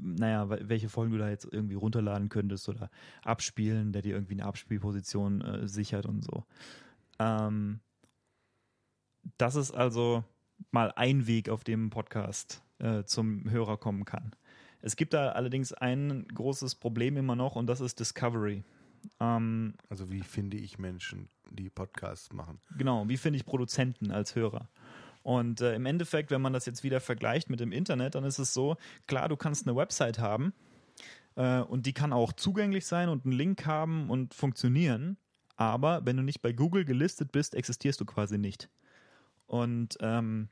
naja, 0.00 0.48
welche 0.48 0.88
Folgen 0.88 1.12
du 1.12 1.18
da 1.18 1.28
jetzt 1.28 1.46
irgendwie 1.50 1.74
runterladen 1.74 2.28
könntest 2.28 2.68
oder 2.68 2.90
abspielen, 3.22 3.92
der 3.92 4.02
dir 4.02 4.14
irgendwie 4.14 4.34
eine 4.34 4.46
Abspielposition 4.46 5.40
äh, 5.42 5.68
sichert 5.68 6.06
und 6.06 6.24
so. 6.24 6.44
Ähm, 7.20 7.80
das 9.38 9.56
ist 9.56 9.72
also 9.72 10.24
mal 10.70 10.92
ein 10.96 11.26
Weg, 11.26 11.48
auf 11.48 11.64
dem 11.64 11.86
ein 11.86 11.90
Podcast 11.90 12.62
äh, 12.78 13.04
zum 13.04 13.50
Hörer 13.50 13.76
kommen 13.76 14.04
kann. 14.04 14.34
Es 14.80 14.96
gibt 14.96 15.14
da 15.14 15.30
allerdings 15.32 15.72
ein 15.72 16.26
großes 16.34 16.74
Problem 16.74 17.16
immer 17.16 17.36
noch 17.36 17.56
und 17.56 17.66
das 17.66 17.80
ist 17.80 18.00
Discovery. 18.00 18.64
Ähm, 19.20 19.74
also 19.88 20.10
wie 20.10 20.22
finde 20.22 20.56
ich 20.56 20.78
Menschen, 20.78 21.28
die 21.50 21.70
Podcasts 21.70 22.32
machen? 22.32 22.60
Genau, 22.76 23.08
wie 23.08 23.16
finde 23.16 23.38
ich 23.38 23.46
Produzenten 23.46 24.10
als 24.10 24.34
Hörer? 24.34 24.68
Und 25.22 25.62
äh, 25.62 25.74
im 25.74 25.86
Endeffekt, 25.86 26.30
wenn 26.30 26.42
man 26.42 26.52
das 26.52 26.66
jetzt 26.66 26.84
wieder 26.84 27.00
vergleicht 27.00 27.48
mit 27.48 27.60
dem 27.60 27.72
Internet, 27.72 28.14
dann 28.14 28.24
ist 28.24 28.38
es 28.38 28.52
so, 28.52 28.76
klar, 29.06 29.28
du 29.30 29.36
kannst 29.36 29.66
eine 29.66 29.74
Website 29.74 30.18
haben 30.18 30.52
äh, 31.34 31.60
und 31.60 31.86
die 31.86 31.94
kann 31.94 32.12
auch 32.12 32.32
zugänglich 32.34 32.84
sein 32.84 33.08
und 33.08 33.24
einen 33.24 33.32
Link 33.32 33.64
haben 33.64 34.10
und 34.10 34.34
funktionieren, 34.34 35.16
aber 35.56 36.04
wenn 36.04 36.16
du 36.16 36.22
nicht 36.22 36.42
bei 36.42 36.52
Google 36.52 36.84
gelistet 36.84 37.32
bist, 37.32 37.54
existierst 37.54 38.00
du 38.00 38.04
quasi 38.04 38.36
nicht. 38.36 38.68
Und 39.54 39.98
ähm, 40.00 40.48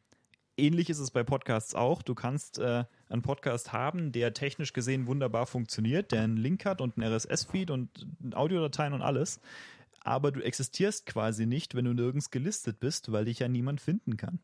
ähnlich 0.57 0.89
ist 0.89 1.01
es 1.01 1.11
bei 1.11 1.25
Podcasts 1.25 1.75
auch. 1.75 2.03
Du 2.03 2.15
kannst 2.15 2.61
äh, 2.61 2.85
einen 3.09 3.23
Podcast 3.23 3.73
haben, 3.73 4.13
der 4.13 4.33
technisch 4.33 4.73
gesehen 4.73 5.09
wunderbar 5.09 5.47
funktioniert, 5.47 6.13
der 6.13 6.23
einen 6.23 6.37
Link 6.37 6.65
hat 6.65 6.81
und 6.81 6.97
einen 6.97 7.13
RSS-Feed 7.13 7.73
und 7.73 8.07
Audiodateien 8.33 8.93
und 8.93 9.03
alles. 9.03 9.41
Aber 10.03 10.31
du 10.31 10.41
existierst 10.41 11.05
quasi 11.05 11.47
nicht, 11.47 11.75
wenn 11.75 11.85
du 11.85 11.95
nirgends 11.95 12.31
gelistet 12.31 12.79
bist, 12.79 13.11
weil 13.11 13.25
dich 13.25 13.41
ja 13.41 13.49
niemand 13.49 13.81
finden 13.81 14.17
kann. 14.17 14.39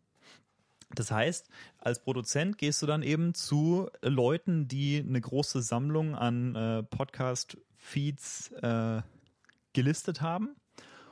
Das 0.93 1.13
heißt, 1.13 1.49
als 1.79 2.03
Produzent 2.03 2.59
gehst 2.59 2.83
du 2.83 2.87
dann 2.87 3.05
eben 3.05 3.35
zu 3.35 3.89
Leuten, 4.03 4.67
die 4.67 4.99
eine 4.99 5.21
große 5.21 5.63
Sammlung 5.63 6.17
an 6.17 6.57
äh, 6.57 6.83
Podcast-Feeds 6.83 8.51
äh, 8.61 9.03
gelistet 9.73 10.21
haben 10.21 10.57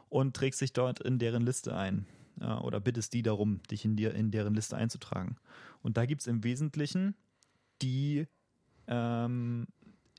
und 0.09 0.35
trägst 0.35 0.63
dich 0.63 0.73
dort 0.73 0.99
in 0.99 1.21
deren 1.21 1.47
Liste 1.47 1.77
ein 1.77 2.09
äh, 2.41 2.45
oder 2.45 2.81
bittest 2.81 3.13
die 3.13 3.23
darum, 3.23 3.63
dich 3.71 3.85
in, 3.85 3.97
dir, 3.97 4.15
in 4.15 4.31
deren 4.31 4.55
Liste 4.55 4.77
einzutragen. 4.77 5.37
Und 5.83 5.97
da 5.97 6.07
gibt 6.07 6.23
es 6.23 6.27
im 6.27 6.45
Wesentlichen 6.45 7.15
die, 7.83 8.27
ähm, 8.87 9.67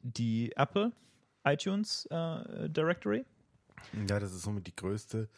die 0.04 0.54
Apple 0.56 0.92
iTunes 1.44 2.06
äh, 2.08 2.70
Directory. 2.70 3.26
Ja, 4.08 4.20
das 4.20 4.34
ist 4.34 4.42
somit 4.42 4.68
die 4.68 4.76
größte, 4.76 5.30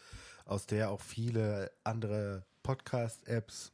aus 0.46 0.66
der 0.66 0.92
auch 0.92 1.02
viele 1.02 1.72
andere 1.84 2.46
Podcast-Apps 2.64 3.72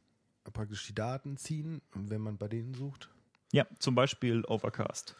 praktisch 0.52 0.86
die 0.86 0.94
Daten 0.94 1.36
ziehen, 1.36 1.82
wenn 1.94 2.20
man 2.20 2.38
bei 2.38 2.48
denen 2.48 2.74
sucht. 2.74 3.10
Ja, 3.52 3.66
zum 3.78 3.94
Beispiel 3.94 4.44
Overcast 4.46 5.16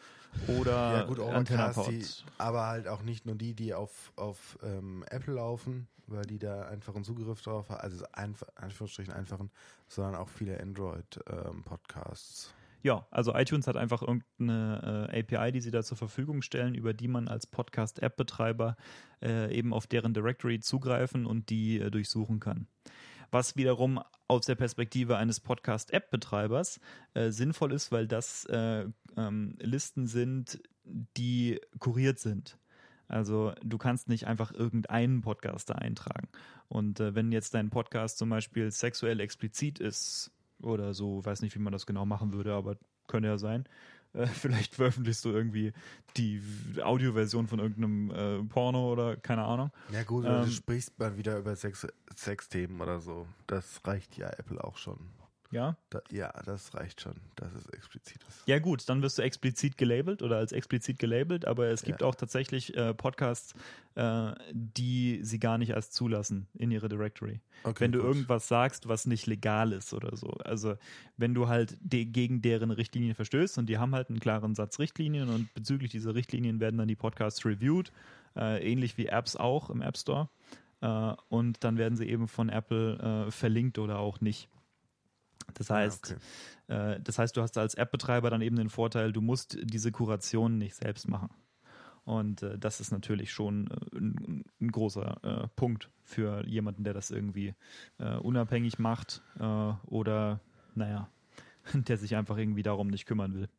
oder 0.47 0.71
ja, 0.71 1.03
gut, 1.03 1.19
Overcast, 1.19 2.25
aber 2.37 2.67
halt 2.67 2.87
auch 2.87 3.01
nicht 3.01 3.25
nur 3.25 3.35
die, 3.35 3.53
die 3.53 3.73
auf, 3.73 4.11
auf 4.15 4.57
ähm, 4.63 5.03
Apple 5.09 5.33
laufen, 5.33 5.87
weil 6.07 6.25
die 6.25 6.39
da 6.39 6.63
einfachen 6.63 7.03
Zugriff 7.03 7.41
drauf 7.41 7.69
haben, 7.69 7.81
also 7.81 8.05
einfach, 8.13 8.47
Anführungsstrichen 8.55 9.13
einfachen, 9.13 9.51
sondern 9.87 10.15
auch 10.15 10.29
viele 10.29 10.59
Android-Podcasts. 10.59 12.47
Ähm, 12.47 12.67
ja, 12.83 13.05
also 13.11 13.33
iTunes 13.35 13.67
hat 13.67 13.75
einfach 13.75 14.01
irgendeine 14.01 15.09
äh, 15.11 15.19
API, 15.19 15.51
die 15.51 15.61
sie 15.61 15.71
da 15.71 15.83
zur 15.83 15.97
Verfügung 15.97 16.41
stellen, 16.41 16.75
über 16.75 16.93
die 16.93 17.07
man 17.07 17.27
als 17.27 17.47
Podcast-App-Betreiber 17.47 18.77
äh, 19.21 19.53
eben 19.53 19.73
auf 19.73 19.87
deren 19.87 20.13
Directory 20.13 20.59
zugreifen 20.59 21.25
und 21.25 21.49
die 21.49 21.79
äh, 21.79 21.89
durchsuchen 21.89 22.39
kann. 22.39 22.67
Was 23.31 23.55
wiederum 23.55 24.01
aus 24.27 24.45
der 24.45 24.55
Perspektive 24.55 25.17
eines 25.17 25.39
Podcast-App-Betreibers 25.39 26.79
äh, 27.13 27.29
sinnvoll 27.29 27.73
ist, 27.73 27.91
weil 27.91 28.07
das 28.07 28.45
äh, 28.45 28.85
ähm, 29.15 29.55
Listen 29.59 30.07
sind, 30.07 30.61
die 30.85 31.59
kuriert 31.79 32.19
sind. 32.19 32.57
Also 33.07 33.53
du 33.63 33.77
kannst 33.77 34.09
nicht 34.09 34.27
einfach 34.27 34.51
irgendeinen 34.51 35.21
Podcaster 35.21 35.77
eintragen. 35.77 36.27
Und 36.67 36.99
äh, 36.99 37.15
wenn 37.15 37.31
jetzt 37.31 37.53
dein 37.53 37.69
Podcast 37.69 38.17
zum 38.17 38.29
Beispiel 38.29 38.69
sexuell 38.71 39.19
explizit 39.19 39.79
ist 39.79 40.31
oder 40.61 40.93
so, 40.93 41.23
weiß 41.23 41.41
nicht, 41.41 41.55
wie 41.55 41.61
man 41.61 41.73
das 41.73 41.85
genau 41.85 42.05
machen 42.05 42.33
würde, 42.33 42.53
aber 42.53 42.77
könnte 43.07 43.29
ja 43.29 43.37
sein. 43.37 43.67
Äh, 44.17 44.27
vielleicht 44.33 44.75
veröffentlichst 44.75 45.23
du 45.25 45.29
irgendwie 45.29 45.73
die 46.15 46.41
Audioversion 46.81 47.47
von 47.47 47.59
irgendeinem 47.59 48.11
äh, 48.11 48.43
Porno 48.49 48.91
oder 48.91 49.15
keine 49.15 49.43
Ahnung. 49.43 49.71
Ja 49.91 50.03
gut, 50.03 50.25
ähm, 50.25 50.45
du 50.45 50.51
sprichst 50.51 50.97
mal 50.99 51.17
wieder 51.17 51.37
über 51.37 51.55
Sex, 51.55 51.87
Sexthemen 52.15 52.81
oder 52.81 52.99
so. 52.99 53.27
Das 53.45 53.81
reicht 53.85 54.17
ja 54.17 54.29
Apple 54.29 54.63
auch 54.63 54.77
schon. 54.77 54.97
Ja? 55.51 55.77
Da, 55.89 56.01
ja, 56.11 56.31
das 56.45 56.73
reicht 56.73 57.01
schon, 57.01 57.13
dass 57.35 57.53
es 57.53 57.67
explizit 57.67 58.21
ist. 58.27 58.43
Ja, 58.47 58.59
gut, 58.59 58.87
dann 58.89 59.01
wirst 59.01 59.17
du 59.17 59.21
explizit 59.21 59.77
gelabelt 59.77 60.21
oder 60.21 60.37
als 60.37 60.51
explizit 60.51 60.99
gelabelt, 60.99 61.45
aber 61.45 61.67
es 61.67 61.83
gibt 61.83 62.01
ja. 62.01 62.07
auch 62.07 62.15
tatsächlich 62.15 62.75
äh, 62.75 62.93
Podcasts, 62.93 63.53
äh, 63.95 64.33
die 64.51 65.19
sie 65.23 65.39
gar 65.39 65.57
nicht 65.57 65.73
als 65.73 65.91
zulassen 65.91 66.47
in 66.53 66.71
ihre 66.71 66.89
Directory. 66.89 67.39
Okay, 67.63 67.79
wenn 67.79 67.91
du 67.91 67.99
gut. 67.99 68.07
irgendwas 68.07 68.47
sagst, 68.47 68.87
was 68.87 69.05
nicht 69.05 69.25
legal 69.25 69.71
ist 69.71 69.93
oder 69.93 70.15
so. 70.17 70.29
Also, 70.43 70.75
wenn 71.15 71.33
du 71.33 71.47
halt 71.47 71.77
de 71.79 72.05
gegen 72.05 72.41
deren 72.41 72.71
Richtlinien 72.71 73.15
verstößt 73.15 73.57
und 73.57 73.67
die 73.67 73.77
haben 73.77 73.95
halt 73.95 74.09
einen 74.09 74.19
klaren 74.19 74.53
Satz 74.53 74.79
Richtlinien 74.79 75.29
und 75.29 75.53
bezüglich 75.53 75.91
dieser 75.91 76.13
Richtlinien 76.13 76.59
werden 76.59 76.77
dann 76.77 76.87
die 76.87 76.95
Podcasts 76.95 77.45
reviewed, 77.45 77.91
äh, 78.35 78.61
ähnlich 78.69 78.97
wie 78.97 79.07
Apps 79.07 79.35
auch 79.35 79.69
im 79.69 79.81
App 79.81 79.97
Store. 79.97 80.29
Äh, 80.81 81.13
und 81.29 81.63
dann 81.63 81.77
werden 81.77 81.97
sie 81.97 82.07
eben 82.07 82.27
von 82.27 82.49
Apple 82.49 83.27
äh, 83.27 83.31
verlinkt 83.31 83.79
oder 83.79 83.99
auch 83.99 84.21
nicht. 84.21 84.49
Das 85.53 85.69
heißt, 85.69 86.09
ja, 86.09 86.15
okay. 86.67 86.93
äh, 86.95 87.01
das 87.01 87.19
heißt, 87.19 87.35
du 87.35 87.41
hast 87.41 87.57
als 87.57 87.75
App-Betreiber 87.75 88.29
dann 88.29 88.41
eben 88.41 88.55
den 88.55 88.69
Vorteil, 88.69 89.11
du 89.11 89.21
musst 89.21 89.57
diese 89.61 89.91
Kuration 89.91 90.57
nicht 90.57 90.75
selbst 90.75 91.07
machen. 91.07 91.29
Und 92.07 92.41
äh, 92.41 92.57
das 92.57 92.79
ist 92.79 92.91
natürlich 92.91 93.33
schon 93.33 93.69
äh, 93.69 93.97
ein, 93.97 94.45
ein, 94.61 94.71
großer 94.71 95.17
äh, 95.23 95.47
Punkt 95.57 95.89
für 96.03 96.45
jemanden, 96.47 96.85
der 96.85 96.93
das 96.93 97.11
irgendwie 97.11 97.53
äh, 97.99 98.15
unabhängig 98.15 98.79
macht 98.79 99.21
äh, 99.39 99.43
oder, 99.43 100.39
naja, 100.73 101.09
der 101.73 101.97
sich 101.97 102.15
einfach 102.15 102.37
irgendwie 102.37 102.63
darum 102.63 102.87
nicht 102.87 103.05
kümmern 103.05 103.33
will. 103.33 103.49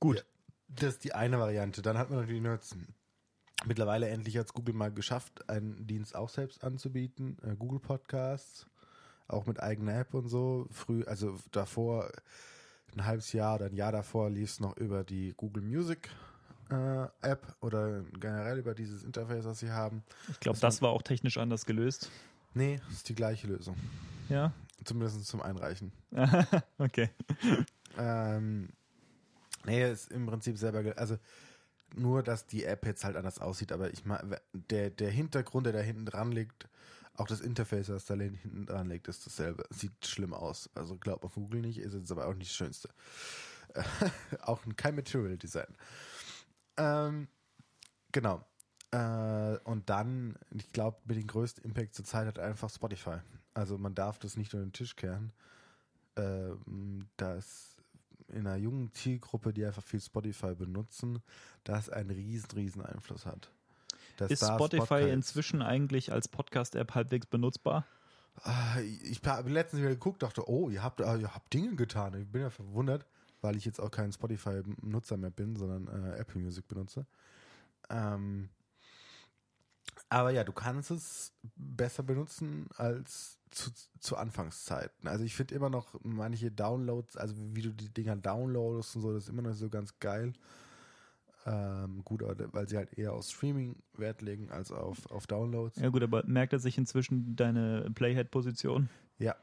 Gut. 0.00 0.16
Ja, 0.16 0.22
das 0.68 0.94
ist 0.94 1.04
die 1.04 1.12
eine 1.12 1.38
Variante. 1.38 1.82
Dann 1.82 1.98
hat 1.98 2.08
man 2.08 2.20
natürlich 2.20 2.42
noch 2.42 2.52
jetzt 2.52 2.76
mittlerweile 3.66 4.08
endlich 4.08 4.38
als 4.38 4.54
Google 4.54 4.74
mal 4.74 4.92
geschafft, 4.92 5.50
einen 5.50 5.86
Dienst 5.86 6.16
auch 6.16 6.30
selbst 6.30 6.64
anzubieten, 6.64 7.36
Google 7.58 7.80
Podcasts 7.80 8.66
auch 9.28 9.46
mit 9.46 9.60
eigener 9.60 10.00
App 10.00 10.14
und 10.14 10.28
so. 10.28 10.66
Früh, 10.70 11.04
also 11.04 11.38
davor, 11.52 12.10
ein 12.94 13.04
halbes 13.04 13.32
Jahr 13.32 13.56
oder 13.56 13.66
ein 13.66 13.74
Jahr 13.74 13.92
davor 13.92 14.30
lief 14.30 14.50
es 14.50 14.60
noch 14.60 14.76
über 14.76 15.04
die 15.04 15.34
Google 15.36 15.62
Music 15.62 16.08
äh, 16.70 17.06
App 17.22 17.54
oder 17.60 18.02
generell 18.20 18.58
über 18.58 18.74
dieses 18.74 19.04
Interface, 19.04 19.44
was 19.44 19.60
sie 19.60 19.70
haben. 19.70 20.02
Ich 20.30 20.40
glaube, 20.40 20.58
das 20.58 20.82
war 20.82 20.90
auch 20.90 21.02
technisch 21.02 21.38
anders 21.38 21.66
gelöst. 21.66 22.10
Nee, 22.54 22.80
ist 22.90 23.08
die 23.08 23.14
gleiche 23.14 23.46
Lösung. 23.46 23.76
Ja. 24.28 24.52
Zumindest 24.84 25.26
zum 25.26 25.42
Einreichen. 25.42 25.92
okay. 26.78 27.10
Ähm, 27.96 28.68
nee, 29.64 29.90
ist 29.90 30.10
im 30.12 30.26
Prinzip 30.26 30.56
selber, 30.58 30.96
also 30.96 31.18
nur, 31.94 32.22
dass 32.22 32.46
die 32.46 32.64
App 32.64 32.86
jetzt 32.86 33.04
halt 33.04 33.16
anders 33.16 33.38
aussieht, 33.38 33.72
aber 33.72 33.92
ich 33.92 34.04
meine, 34.04 34.40
der, 34.52 34.90
der 34.90 35.10
Hintergrund, 35.10 35.66
der 35.66 35.72
da 35.72 35.80
hinten 35.80 36.04
dran 36.04 36.32
liegt, 36.32 36.68
auch 37.18 37.26
das 37.26 37.40
Interface, 37.40 37.88
was 37.88 38.04
da 38.04 38.14
hinten 38.14 38.66
dran 38.66 38.88
liegt, 38.88 39.08
ist 39.08 39.26
dasselbe. 39.26 39.64
Sieht 39.70 40.06
schlimm 40.06 40.32
aus. 40.32 40.70
Also 40.74 40.96
glaubt 40.96 41.24
auf 41.24 41.34
Google 41.34 41.60
nicht, 41.60 41.78
ist 41.78 41.94
jetzt 41.94 42.12
aber 42.12 42.26
auch 42.26 42.34
nicht 42.34 42.50
das 42.50 42.56
Schönste. 42.56 42.90
auch 44.42 44.62
kein 44.76 44.94
Material 44.94 45.36
Design. 45.36 45.74
Ähm, 46.76 47.28
genau. 48.12 48.44
Äh, 48.92 49.58
und 49.64 49.90
dann, 49.90 50.36
ich 50.50 50.72
glaube, 50.72 50.98
mit 51.04 51.16
dem 51.16 51.26
größten 51.26 51.64
Impact 51.64 51.94
zur 51.94 52.04
Zeit 52.04 52.26
hat 52.26 52.38
einfach 52.38 52.70
Spotify. 52.70 53.18
Also 53.52 53.76
man 53.78 53.94
darf 53.94 54.18
das 54.18 54.36
nicht 54.36 54.54
unter 54.54 54.66
den 54.66 54.72
Tisch 54.72 54.94
kehren, 54.94 55.32
ähm, 56.16 57.08
dass 57.16 57.76
in 58.28 58.46
einer 58.46 58.56
jungen 58.56 58.92
Zielgruppe, 58.92 59.52
die 59.52 59.64
einfach 59.64 59.82
viel 59.82 60.00
Spotify 60.00 60.54
benutzen, 60.54 61.22
das 61.64 61.90
einen 61.90 62.10
riesen, 62.10 62.50
riesen 62.52 62.82
Einfluss 62.82 63.26
hat. 63.26 63.50
Ist 64.26 64.44
Spotify 64.44 65.08
inzwischen 65.10 65.62
eigentlich 65.62 66.12
als 66.12 66.28
Podcast-App 66.28 66.94
halbwegs 66.94 67.26
benutzbar? 67.26 67.86
Ah, 68.42 68.78
Ich 68.80 69.20
habe 69.24 69.50
letztens 69.50 69.80
wieder 69.82 69.90
geguckt, 69.90 70.22
dachte, 70.22 70.48
oh, 70.48 70.70
ihr 70.70 70.82
habt, 70.82 71.00
ah, 71.02 71.16
ihr 71.16 71.34
habt 71.34 71.52
Dinge 71.52 71.74
getan. 71.76 72.14
Ich 72.20 72.26
bin 72.30 72.42
ja 72.42 72.50
verwundert, 72.50 73.06
weil 73.40 73.56
ich 73.56 73.64
jetzt 73.64 73.80
auch 73.80 73.90
kein 73.90 74.12
Spotify-Nutzer 74.12 75.16
mehr 75.16 75.30
bin, 75.30 75.56
sondern 75.56 75.88
äh, 75.88 76.16
Apple 76.18 76.40
Music 76.40 76.68
benutze. 76.68 77.06
Ähm, 77.90 78.48
aber 80.08 80.30
ja, 80.30 80.44
du 80.44 80.52
kannst 80.52 80.90
es 80.90 81.32
besser 81.56 82.02
benutzen 82.02 82.68
als 82.76 83.38
zu, 83.50 83.70
zu 83.98 84.16
Anfangszeiten. 84.16 85.08
Also 85.08 85.24
ich 85.24 85.34
finde 85.34 85.54
immer 85.54 85.70
noch 85.70 85.94
manche 86.02 86.50
Downloads, 86.50 87.16
also 87.16 87.34
wie 87.38 87.62
du 87.62 87.70
die 87.72 87.92
Dinger 87.92 88.16
downloadest 88.16 88.96
und 88.96 89.02
so, 89.02 89.12
das 89.12 89.24
ist 89.24 89.28
immer 89.30 89.42
noch 89.42 89.54
so 89.54 89.68
ganz 89.68 89.98
geil. 90.00 90.32
Ähm, 91.46 92.02
gut, 92.04 92.22
weil 92.52 92.68
sie 92.68 92.76
halt 92.76 92.92
eher 92.98 93.12
auf 93.12 93.24
Streaming 93.24 93.76
Wert 93.94 94.20
legen 94.22 94.50
als 94.50 94.70
auf, 94.72 95.06
auf 95.10 95.26
Downloads. 95.26 95.76
Ja 95.80 95.88
gut, 95.88 96.02
aber 96.02 96.24
merkt 96.26 96.52
er 96.52 96.58
sich 96.58 96.76
inzwischen 96.76 97.36
deine 97.36 97.90
Playhead-Position? 97.94 98.88
Ja, 99.18 99.34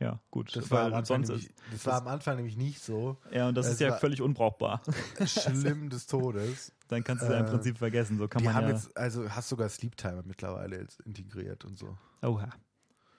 Ja, 0.00 0.20
gut. 0.30 0.56
das 0.56 0.70
war, 0.70 0.86
am 0.86 0.94
Anfang 0.94 1.20
nämlich, 1.20 1.46
ist, 1.46 1.54
das 1.70 1.86
war 1.86 2.00
am 2.00 2.08
Anfang 2.08 2.36
nämlich 2.36 2.56
nicht 2.56 2.82
so. 2.82 3.16
ja, 3.30 3.48
und 3.48 3.54
das 3.54 3.66
es 3.66 3.74
ist 3.74 3.80
ja 3.80 3.92
völlig 3.96 4.20
unbrauchbar. 4.22 4.82
Schlimm 5.26 5.88
des 5.90 6.06
Todes. 6.06 6.72
Dann 6.88 7.04
kannst 7.04 7.22
du 7.22 7.26
es 7.28 7.32
ja 7.32 7.38
im 7.40 7.46
Äh, 7.46 7.50
Prinzip 7.50 7.78
vergessen. 7.78 8.18
So 8.18 8.26
kann 8.26 8.40
die 8.40 8.46
man 8.46 8.54
haben 8.54 8.66
ja. 8.68 8.72
jetzt, 8.74 8.96
also 8.96 9.28
hast 9.30 9.48
sogar 9.48 9.68
Sleep 9.68 9.96
Timer 9.96 10.22
mittlerweile 10.24 10.78
jetzt 10.80 11.00
integriert 11.02 11.64
und 11.64 11.78
so. 11.78 11.96
Oha. 12.22 12.48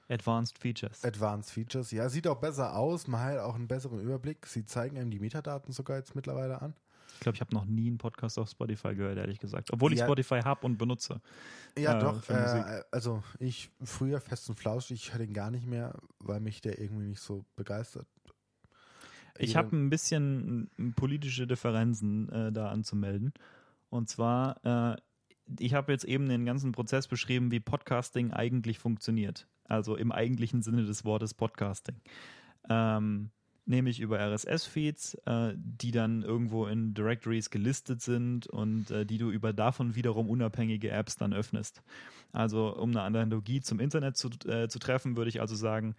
Advanced 0.10 0.58
Features. 0.60 1.04
Advanced 1.06 1.50
Features. 1.52 1.92
Ja, 1.92 2.10
sieht 2.10 2.28
auch 2.28 2.40
besser 2.40 2.76
aus. 2.76 3.08
Man 3.08 3.22
hat 3.22 3.40
auch 3.40 3.56
einen 3.56 3.68
besseren 3.70 4.02
Überblick. 4.02 4.46
Sie 4.48 4.66
zeigen 4.66 4.98
einem 4.98 5.10
die 5.12 5.20
Metadaten 5.20 5.72
sogar 5.72 5.98
jetzt 5.98 6.14
mittlerweile 6.14 6.62
an. 6.62 6.76
Ich 7.14 7.20
glaube, 7.20 7.36
ich 7.36 7.42
habe 7.42 7.54
noch 7.54 7.66
nie 7.66 7.88
einen 7.88 7.98
Podcast 7.98 8.38
auf 8.40 8.50
Spotify 8.50 8.96
gehört, 8.96 9.18
ehrlich 9.18 9.40
gesagt. 9.40 9.72
Obwohl 9.72 9.94
ich 9.94 10.00
Ja. 10.00 10.06
Spotify 10.06 10.42
habe 10.42 10.66
und 10.66 10.78
benutze. 10.78 11.22
Ja, 11.78 11.98
Äh, 11.98 12.02
doch. 12.02 12.30
Äh, 12.30 12.84
also 12.92 13.24
ich 13.40 13.70
früher 13.84 14.20
fest 14.20 14.50
und 14.50 14.56
flauschig, 14.60 15.02
ich 15.08 15.12
höre 15.14 15.20
den 15.20 15.34
gar 15.34 15.52
nicht 15.52 15.66
mehr, 15.68 15.96
weil 16.20 16.40
mich 16.40 16.62
der 16.62 16.80
irgendwie 16.80 17.08
nicht 17.08 17.22
so 17.22 17.46
begeistert. 17.56 18.08
Ich 19.38 19.50
Jeder- 19.50 19.60
habe 19.60 19.76
ein 19.76 19.90
bisschen 19.90 20.70
m, 20.78 20.94
politische 20.94 21.48
Differenzen 21.48 22.30
äh, 22.30 22.52
da 22.52 22.70
anzumelden. 22.70 23.34
Und 23.90 24.10
zwar, 24.10 24.64
äh, 24.96 24.98
ich 25.60 25.74
habe 25.74 25.92
jetzt 25.92 26.06
eben 26.06 26.28
den 26.30 26.46
ganzen 26.46 26.72
Prozess 26.72 27.08
beschrieben, 27.08 27.52
wie 27.52 27.60
Podcasting 27.60 28.32
eigentlich 28.32 28.80
funktioniert. 28.80 29.48
Also 29.66 29.96
im 29.96 30.12
eigentlichen 30.12 30.62
Sinne 30.62 30.84
des 30.86 31.06
Wortes 31.06 31.34
Podcasting. 31.34 31.96
Ähm, 32.70 33.32
nämlich 33.66 34.00
über 34.00 34.20
RSS-Feeds, 34.20 35.16
äh, 35.26 35.54
die 35.56 35.92
dann 35.92 36.24
irgendwo 36.24 36.66
in 36.68 36.94
Directories 36.94 37.50
gelistet 37.50 38.02
sind 38.02 38.48
und 38.48 38.92
äh, 38.92 39.06
die 39.06 39.18
du 39.18 39.30
über 39.30 39.54
davon 39.54 39.96
wiederum 39.96 40.30
unabhängige 40.30 40.92
Apps 40.92 41.16
dann 41.16 41.34
öffnest. 41.34 41.82
Also 42.32 42.76
um 42.76 42.90
eine 42.90 43.02
Analogie 43.02 43.62
zum 43.62 43.80
Internet 43.80 44.18
zu, 44.18 44.30
äh, 44.48 44.68
zu 44.68 44.80
treffen, 44.80 45.16
würde 45.16 45.30
ich 45.30 45.40
also 45.40 45.56
sagen, 45.56 45.96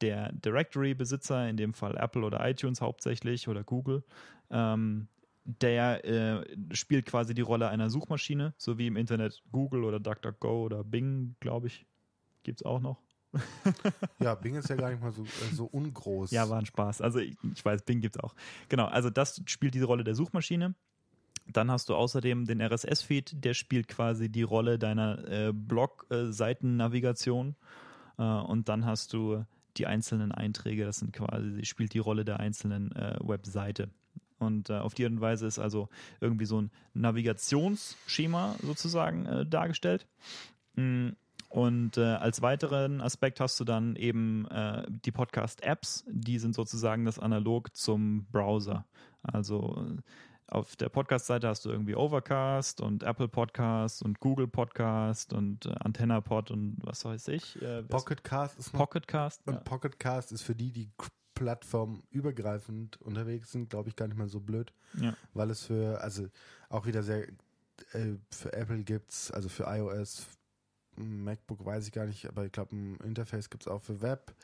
der 0.00 0.32
Directory-Besitzer, 0.32 1.48
in 1.48 1.56
dem 1.56 1.72
Fall 1.72 1.96
Apple 1.96 2.22
oder 2.22 2.46
iTunes 2.46 2.80
hauptsächlich 2.80 3.48
oder 3.48 3.64
Google, 3.64 4.04
ähm, 4.50 5.08
der 5.44 6.04
äh, 6.04 6.44
spielt 6.72 7.06
quasi 7.06 7.32
die 7.32 7.42
Rolle 7.42 7.68
einer 7.68 7.88
Suchmaschine, 7.88 8.52
so 8.58 8.78
wie 8.78 8.88
im 8.88 8.96
Internet 8.96 9.42
Google 9.52 9.84
oder 9.84 10.00
DuckDuckGo 10.00 10.64
oder 10.64 10.84
Bing, 10.84 11.36
glaube 11.40 11.68
ich, 11.68 11.86
gibt 12.42 12.60
es 12.60 12.66
auch 12.66 12.80
noch. 12.80 13.00
Ja, 14.20 14.34
Bing 14.34 14.54
ist 14.54 14.68
ja 14.68 14.76
gar 14.76 14.90
nicht 14.90 15.02
mal 15.02 15.12
so, 15.12 15.22
äh, 15.22 15.52
so 15.52 15.66
ungroß. 15.66 16.30
Ja, 16.30 16.48
war 16.48 16.58
ein 16.58 16.66
Spaß. 16.66 17.00
Also 17.00 17.18
ich, 17.18 17.36
ich 17.54 17.64
weiß, 17.64 17.82
Bing 17.82 18.00
gibt 18.00 18.16
es 18.16 18.22
auch. 18.22 18.34
Genau, 18.68 18.86
also 18.86 19.10
das 19.10 19.42
spielt 19.46 19.74
diese 19.74 19.86
Rolle 19.86 20.04
der 20.04 20.14
Suchmaschine. 20.14 20.74
Dann 21.52 21.70
hast 21.70 21.88
du 21.88 21.94
außerdem 21.94 22.46
den 22.46 22.60
RSS-Feed, 22.60 23.44
der 23.44 23.54
spielt 23.54 23.88
quasi 23.88 24.28
die 24.28 24.42
Rolle 24.42 24.78
deiner 24.78 25.28
äh, 25.28 25.52
Blog-Seitennavigation. 25.52 27.54
Äh, 28.18 28.22
und 28.22 28.68
dann 28.68 28.84
hast 28.84 29.12
du 29.12 29.44
die 29.76 29.86
einzelnen 29.86 30.32
Einträge, 30.32 30.84
das 30.84 30.98
sind 30.98 31.12
quasi, 31.12 31.64
spielt 31.64 31.94
die 31.94 31.98
Rolle 31.98 32.24
der 32.24 32.40
einzelnen 32.40 32.94
äh, 32.96 33.16
Webseite. 33.20 33.90
Und 34.38 34.70
äh, 34.70 34.74
auf 34.74 34.94
die 34.94 35.04
Art 35.04 35.12
und 35.12 35.20
Weise 35.20 35.46
ist 35.46 35.58
also 35.58 35.88
irgendwie 36.20 36.44
so 36.44 36.60
ein 36.60 36.70
Navigationsschema 36.94 38.56
sozusagen 38.62 39.26
äh, 39.26 39.46
dargestellt. 39.46 40.06
Mm, 40.74 41.10
Und 41.48 41.96
äh, 41.96 42.02
als 42.02 42.42
weiteren 42.42 43.00
Aspekt 43.00 43.40
hast 43.40 43.58
du 43.60 43.64
dann 43.64 43.96
eben 43.96 44.46
äh, 44.48 44.84
die 44.88 45.12
Podcast-Apps, 45.12 46.04
die 46.08 46.38
sind 46.38 46.54
sozusagen 46.54 47.04
das 47.04 47.18
Analog 47.18 47.74
zum 47.76 48.26
Browser. 48.32 48.84
Also 49.22 49.86
auf 50.48 50.76
der 50.76 50.88
Podcast-Seite 50.90 51.48
hast 51.48 51.64
du 51.64 51.70
irgendwie 51.70 51.94
Overcast 51.96 52.80
und 52.80 53.02
Apple 53.02 53.26
Podcast 53.28 54.02
und 54.02 54.20
Google 54.20 54.46
Podcast 54.46 55.32
und 55.32 55.66
äh, 55.66 55.74
AntennaPod 55.80 56.50
und 56.50 56.76
was 56.82 57.04
weiß 57.04 57.28
ich. 57.28 57.60
Äh, 57.62 57.82
was- 57.90 58.04
Pocket 58.04 58.22
Cast 58.22 58.58
ist. 58.58 58.72
Pocketcast. 58.72 59.46
und 59.46 59.54
Ja. 59.54 59.60
Pocket 59.60 59.98
Cast 59.98 60.32
ist 60.32 60.42
für 60.42 60.54
die, 60.54 60.70
die 60.72 60.90
plattformübergreifend 61.34 63.00
unterwegs 63.02 63.52
sind, 63.52 63.70
glaube 63.70 63.88
ich, 63.88 63.96
gar 63.96 64.08
nicht 64.08 64.16
mal 64.16 64.28
so 64.28 64.40
blöd. 64.40 64.72
Ja. 65.00 65.14
weil 65.34 65.50
es 65.50 65.62
für, 65.64 66.00
also 66.00 66.28
auch 66.70 66.86
wieder 66.86 67.02
sehr, 67.02 67.28
äh, 67.92 68.14
für 68.30 68.52
Apple 68.52 68.82
gibt's, 68.84 69.30
also 69.30 69.48
für 69.48 69.64
iOS, 69.64 70.26
MacBook 70.96 71.64
weiß 71.64 71.86
ich 71.86 71.92
gar 71.92 72.06
nicht, 72.06 72.26
aber 72.26 72.44
ich 72.44 72.52
glaube, 72.52 72.74
ein 72.76 72.96
Interface 73.04 73.50
gibt's 73.50 73.68
auch 73.68 73.82
für 73.82 74.00
Web 74.02 74.34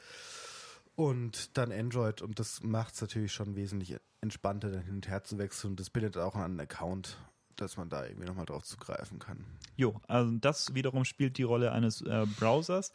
und 0.94 1.56
dann 1.56 1.72
Android 1.72 2.22
und 2.22 2.38
das 2.38 2.62
macht 2.62 2.94
es 2.94 3.00
natürlich 3.00 3.32
schon 3.32 3.56
wesentlich 3.56 3.96
entspannter, 4.20 4.70
dann 4.70 4.82
hin 4.82 4.96
und 4.96 5.08
her 5.08 5.24
zu 5.24 5.38
wechseln 5.38 5.70
und 5.72 5.80
das 5.80 5.90
bindet 5.90 6.16
auch 6.16 6.36
einen 6.36 6.60
Account, 6.60 7.18
dass 7.56 7.76
man 7.76 7.88
da 7.88 8.04
irgendwie 8.04 8.26
nochmal 8.26 8.46
drauf 8.46 8.64
zugreifen 8.64 9.18
kann. 9.18 9.44
Jo, 9.76 10.00
also 10.06 10.30
das 10.38 10.74
wiederum 10.74 11.04
spielt 11.04 11.38
die 11.38 11.42
Rolle 11.42 11.72
eines 11.72 12.02
äh, 12.02 12.26
Browsers. 12.38 12.92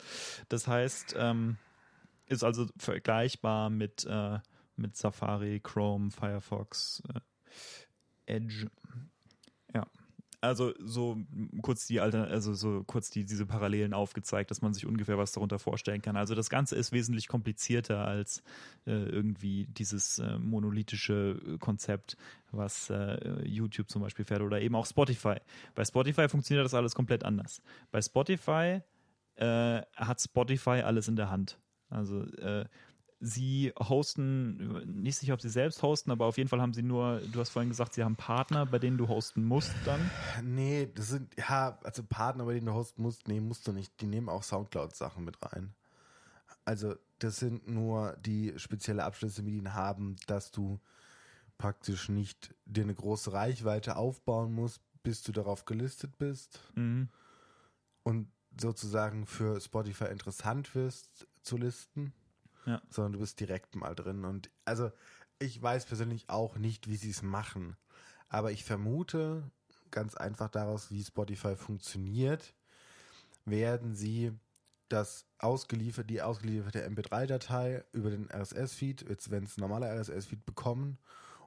Das 0.49 0.67
heißt, 0.67 1.15
ähm, 1.17 1.57
ist 2.27 2.43
also 2.43 2.67
vergleichbar 2.77 3.69
mit, 3.69 4.05
äh, 4.05 4.39
mit 4.75 4.95
Safari, 4.95 5.59
Chrome, 5.59 6.11
Firefox, 6.11 7.01
äh, 7.13 7.19
Edge. 8.35 8.69
Also 10.39 10.73
so 10.79 11.17
kurz 11.63 11.87
die 11.87 11.99
Alter, 11.99 12.27
also 12.27 12.53
so 12.53 12.83
kurz 12.83 13.09
die, 13.09 13.25
diese 13.25 13.47
Parallelen 13.47 13.93
aufgezeigt, 13.93 14.51
dass 14.51 14.61
man 14.61 14.71
sich 14.71 14.85
ungefähr 14.85 15.17
was 15.17 15.31
darunter 15.31 15.57
vorstellen 15.57 16.03
kann. 16.03 16.15
Also 16.15 16.35
das 16.35 16.51
Ganze 16.51 16.75
ist 16.75 16.91
wesentlich 16.91 17.27
komplizierter 17.27 18.05
als 18.05 18.43
äh, 18.85 18.91
irgendwie 18.91 19.65
dieses 19.65 20.19
äh, 20.19 20.37
monolithische 20.37 21.57
Konzept, 21.59 22.17
was 22.51 22.91
äh, 22.91 23.47
YouTube 23.47 23.89
zum 23.89 24.03
Beispiel 24.03 24.25
fährt 24.25 24.41
oder 24.41 24.61
eben 24.61 24.75
auch 24.75 24.85
Spotify. 24.85 25.37
Bei 25.73 25.83
Spotify 25.83 26.29
funktioniert 26.29 26.65
das 26.65 26.75
alles 26.75 26.93
komplett 26.93 27.23
anders. 27.23 27.63
Bei 27.89 27.99
Spotify 27.99 28.81
äh, 29.37 29.81
hat 29.95 30.21
Spotify 30.21 30.81
alles 30.83 31.07
in 31.07 31.15
der 31.15 31.31
Hand. 31.31 31.59
Also 31.89 32.23
äh, 32.23 32.65
sie 33.19 33.73
hosten, 33.79 35.01
nicht 35.01 35.17
sicher, 35.17 35.33
ob 35.33 35.41
sie 35.41 35.49
selbst 35.49 35.81
hosten, 35.81 36.11
aber 36.11 36.25
auf 36.25 36.37
jeden 36.37 36.49
Fall 36.49 36.61
haben 36.61 36.73
sie 36.73 36.83
nur, 36.83 37.19
du 37.31 37.39
hast 37.39 37.49
vorhin 37.49 37.69
gesagt, 37.69 37.93
sie 37.93 38.03
haben 38.03 38.15
Partner, 38.15 38.65
bei 38.65 38.79
denen 38.79 38.97
du 38.97 39.07
hosten 39.07 39.43
musst 39.43 39.73
dann. 39.85 40.09
Nee, 40.43 40.89
das 40.93 41.09
sind, 41.09 41.33
ja, 41.37 41.79
also 41.83 42.03
Partner, 42.03 42.45
bei 42.45 42.53
denen 42.53 42.67
du 42.67 42.73
hosten 42.73 43.01
musst, 43.01 43.27
nee, 43.27 43.39
musst 43.39 43.67
du 43.67 43.71
nicht. 43.71 43.99
Die 44.01 44.07
nehmen 44.07 44.29
auch 44.29 44.43
Soundcloud-Sachen 44.43 45.23
mit 45.25 45.37
rein. 45.43 45.73
Also, 46.65 46.95
das 47.19 47.37
sind 47.37 47.67
nur 47.67 48.15
die 48.17 48.53
spezielle 48.57 49.03
Abschlüsse, 49.03 49.41
die 49.41 49.61
die 49.61 49.69
haben, 49.69 50.15
dass 50.27 50.51
du 50.51 50.79
praktisch 51.57 52.09
nicht 52.09 52.53
dir 52.65 52.83
eine 52.83 52.93
große 52.93 53.33
Reichweite 53.33 53.95
aufbauen 53.95 54.53
musst, 54.53 54.81
bis 55.01 55.23
du 55.23 55.31
darauf 55.31 55.65
gelistet 55.65 56.17
bist 56.19 56.59
Mhm. 56.75 57.09
und 58.03 58.31
sozusagen 58.59 59.25
für 59.25 59.59
Spotify 59.59 60.05
interessant 60.05 60.75
wirst 60.75 61.27
zu 61.41 61.57
listen, 61.57 62.13
Ja. 62.67 62.81
sondern 62.89 63.13
du 63.13 63.19
bist 63.19 63.39
direkt 63.39 63.75
mal 63.75 63.95
drin. 63.95 64.25
Und 64.25 64.51
also 64.65 64.91
ich 65.39 65.59
weiß 65.61 65.85
persönlich 65.85 66.29
auch 66.29 66.57
nicht, 66.57 66.87
wie 66.87 66.97
sie 66.97 67.09
es 67.09 67.23
machen, 67.23 67.75
aber 68.29 68.51
ich 68.51 68.63
vermute 68.63 69.49
ganz 69.89 70.15
einfach 70.15 70.49
daraus, 70.49 70.91
wie 70.91 71.03
Spotify 71.03 71.55
funktioniert, 71.55 72.53
werden 73.45 73.95
sie 73.95 74.33
das 74.89 75.25
ausgeliefert, 75.39 76.09
die 76.09 76.21
ausgelieferte 76.21 76.87
MP3-Datei 76.87 77.83
über 77.91 78.09
den 78.09 78.29
RSS-Feed, 78.31 79.07
jetzt 79.09 79.31
wenn 79.31 79.43
es 79.43 79.57
ein 79.57 79.61
normaler 79.61 79.87
RSS-Feed 79.99 80.45
bekommen 80.45 80.97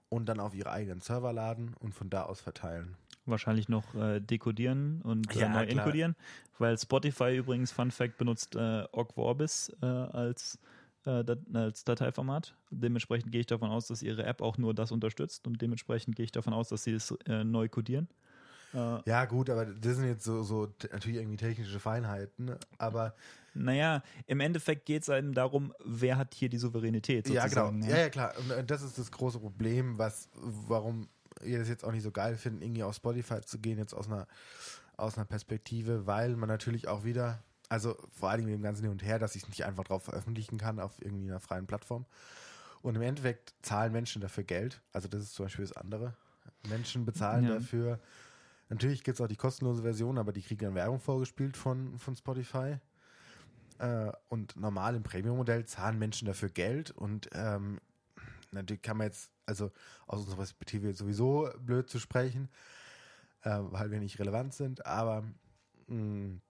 und 0.08 0.26
dann 0.26 0.40
auf 0.40 0.54
ihre 0.54 0.70
eigenen 0.72 1.00
Server 1.00 1.32
laden 1.32 1.74
und 1.78 1.94
von 1.94 2.10
da 2.10 2.24
aus 2.24 2.40
verteilen. 2.40 2.96
Wahrscheinlich 3.26 3.68
noch 3.68 3.94
äh, 3.94 4.20
dekodieren 4.20 5.02
und 5.02 5.34
äh, 5.36 5.40
Ja, 5.40 5.48
neu 5.48 5.66
klar. 5.66 5.78
enkodieren, 5.78 6.16
weil 6.58 6.78
Spotify 6.78 7.36
übrigens, 7.36 7.72
Fun 7.72 7.90
Fact, 7.90 8.18
benutzt 8.18 8.56
äh, 8.56 8.84
Ogg 8.92 9.14
Vorbis 9.14 9.72
äh, 9.82 9.86
als, 9.86 10.58
äh, 11.06 11.24
als 11.54 11.84
Dateiformat. 11.84 12.54
Dementsprechend 12.70 13.32
gehe 13.32 13.40
ich 13.40 13.46
davon 13.46 13.70
aus, 13.70 13.86
dass 13.86 14.02
ihre 14.02 14.24
App 14.24 14.42
auch 14.42 14.58
nur 14.58 14.74
das 14.74 14.92
unterstützt 14.92 15.46
und 15.46 15.60
dementsprechend 15.60 16.16
gehe 16.16 16.24
ich 16.24 16.32
davon 16.32 16.52
aus, 16.52 16.68
dass 16.68 16.84
sie 16.84 16.92
es 16.92 17.10
äh, 17.26 17.44
neu 17.44 17.68
codieren. 17.68 18.08
Äh, 18.74 18.98
Ja, 19.06 19.24
gut, 19.24 19.50
aber 19.50 19.66
das 19.66 19.96
sind 19.96 20.06
jetzt 20.06 20.24
so, 20.24 20.42
so 20.42 20.68
natürlich 20.92 21.18
irgendwie 21.18 21.36
technische 21.36 21.80
Feinheiten, 21.80 22.56
aber 22.78 23.14
naja, 23.54 24.02
im 24.26 24.40
Endeffekt 24.40 24.86
geht 24.86 25.02
es 25.02 25.08
einem 25.08 25.34
darum, 25.34 25.72
wer 25.84 26.16
hat 26.16 26.34
hier 26.34 26.48
die 26.48 26.58
Souveränität 26.58 27.28
ja, 27.28 27.46
genau. 27.46 27.66
sozusagen. 27.66 27.78
ne? 27.80 27.90
Ja, 27.90 27.98
ja, 27.98 28.08
klar. 28.08 28.34
Und 28.58 28.70
das 28.70 28.82
ist 28.82 28.98
das 28.98 29.10
große 29.10 29.40
Problem, 29.40 29.98
was, 29.98 30.28
warum 30.34 31.08
ihr 31.44 31.58
das 31.58 31.68
jetzt 31.68 31.84
auch 31.84 31.92
nicht 31.92 32.02
so 32.02 32.10
geil 32.10 32.36
finden, 32.36 32.62
irgendwie 32.62 32.82
auf 32.82 32.94
Spotify 32.94 33.40
zu 33.40 33.58
gehen, 33.58 33.78
jetzt 33.78 33.94
aus 33.94 34.06
einer, 34.06 34.26
aus 34.96 35.16
einer 35.16 35.24
Perspektive, 35.24 36.06
weil 36.06 36.36
man 36.36 36.48
natürlich 36.48 36.86
auch 36.86 37.04
wieder, 37.04 37.42
also 37.70 37.96
vor 38.10 38.28
allen 38.28 38.38
Dingen 38.40 38.50
mit 38.50 38.58
dem 38.60 38.62
ganzen 38.62 38.82
Hin 38.82 38.90
und 38.90 39.02
Her, 39.02 39.18
dass 39.18 39.34
ich 39.36 39.44
es 39.44 39.48
nicht 39.48 39.64
einfach 39.64 39.84
drauf 39.84 40.02
veröffentlichen 40.04 40.58
kann 40.58 40.78
auf 40.78 41.00
irgendwie 41.00 41.30
einer 41.30 41.40
freien 41.40 41.66
Plattform. 41.66 42.04
Und 42.82 42.96
im 42.96 43.02
Endeffekt 43.02 43.54
zahlen 43.62 43.92
Menschen 43.92 44.20
dafür 44.20 44.44
Geld. 44.44 44.82
Also 44.92 45.08
das 45.08 45.22
ist 45.22 45.34
zum 45.34 45.46
Beispiel 45.46 45.64
das 45.64 45.76
andere. 45.76 46.14
Menschen 46.68 47.04
bezahlen 47.06 47.44
Ja. 47.44 47.54
dafür. 47.54 48.00
Natürlich 48.68 49.02
gibt 49.02 49.16
es 49.16 49.20
auch 49.20 49.28
die 49.28 49.36
kostenlose 49.36 49.82
Version, 49.82 50.18
aber 50.18 50.32
die 50.32 50.42
kriegen 50.42 50.60
dann 50.64 50.74
Werbung 50.74 51.00
vorgespielt 51.00 51.56
von, 51.56 51.98
von 51.98 52.14
Spotify. 52.14 52.78
Äh, 53.78 54.12
und 54.28 54.56
normal 54.56 54.94
im 54.94 55.02
Premium-Modell 55.02 55.64
zahlen 55.64 55.98
Menschen 55.98 56.26
dafür 56.26 56.50
Geld 56.50 56.90
und 56.90 57.30
ähm, 57.32 57.80
natürlich 58.52 58.82
kann 58.82 58.98
man 58.98 59.06
jetzt, 59.06 59.30
also 59.46 59.70
aus 60.06 60.20
unserer 60.20 60.36
Perspektive 60.36 60.92
sowieso 60.92 61.48
blöd 61.60 61.88
zu 61.88 61.98
sprechen, 61.98 62.50
äh, 63.42 63.58
weil 63.60 63.90
wir 63.90 63.98
nicht 64.00 64.18
relevant 64.18 64.52
sind, 64.52 64.84
aber 64.84 65.24
mh, 65.86 66.40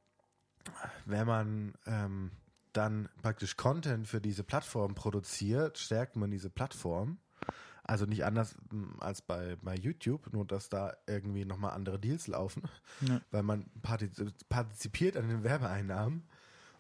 wenn 1.07 1.27
man 1.27 1.75
ähm, 1.87 2.31
dann 2.73 3.09
praktisch 3.23 3.57
Content 3.57 4.07
für 4.07 4.21
diese 4.21 4.45
Plattform 4.45 4.95
produziert, 4.95 5.79
stärkt 5.79 6.17
man 6.17 6.31
diese 6.31 6.51
Plattform. 6.51 7.19
Also 7.83 8.05
nicht 8.07 8.25
anders 8.25 8.55
mh, 8.71 8.99
als 9.01 9.23
bei, 9.23 9.57
bei 9.63 9.75
YouTube, 9.75 10.33
nur 10.33 10.45
dass 10.47 10.69
da 10.69 10.95
irgendwie 11.09 11.45
nochmal 11.45 11.73
andere 11.73 11.99
Deals 11.99 12.29
laufen, 12.29 12.63
Ja. 13.01 13.21
weil 13.33 13.43
man 13.43 13.67
partiz- 13.83 14.23
partizipiert 14.49 15.17
an 15.17 15.29
den 15.29 15.43
Werbeeinnahmen 15.43 16.23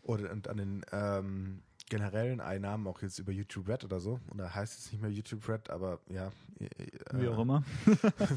oder 0.02 0.30
und 0.30 0.46
an 0.46 0.56
den 0.58 0.84
ähm, 0.92 1.62
generellen 1.88 2.40
Einnahmen, 2.40 2.86
auch 2.86 3.02
jetzt 3.02 3.18
über 3.18 3.32
YouTube 3.32 3.66
Red 3.66 3.82
oder 3.84 3.98
so. 3.98 4.20
Und 4.30 4.38
da 4.38 4.54
heißt 4.54 4.78
es 4.78 4.92
nicht 4.92 5.00
mehr 5.02 5.10
YouTube 5.10 5.48
Red, 5.48 5.70
aber 5.70 5.98
ja. 6.08 6.30
äh, 6.60 6.68
Wie 7.14 7.26
auch 7.28 7.40
immer. 7.40 7.64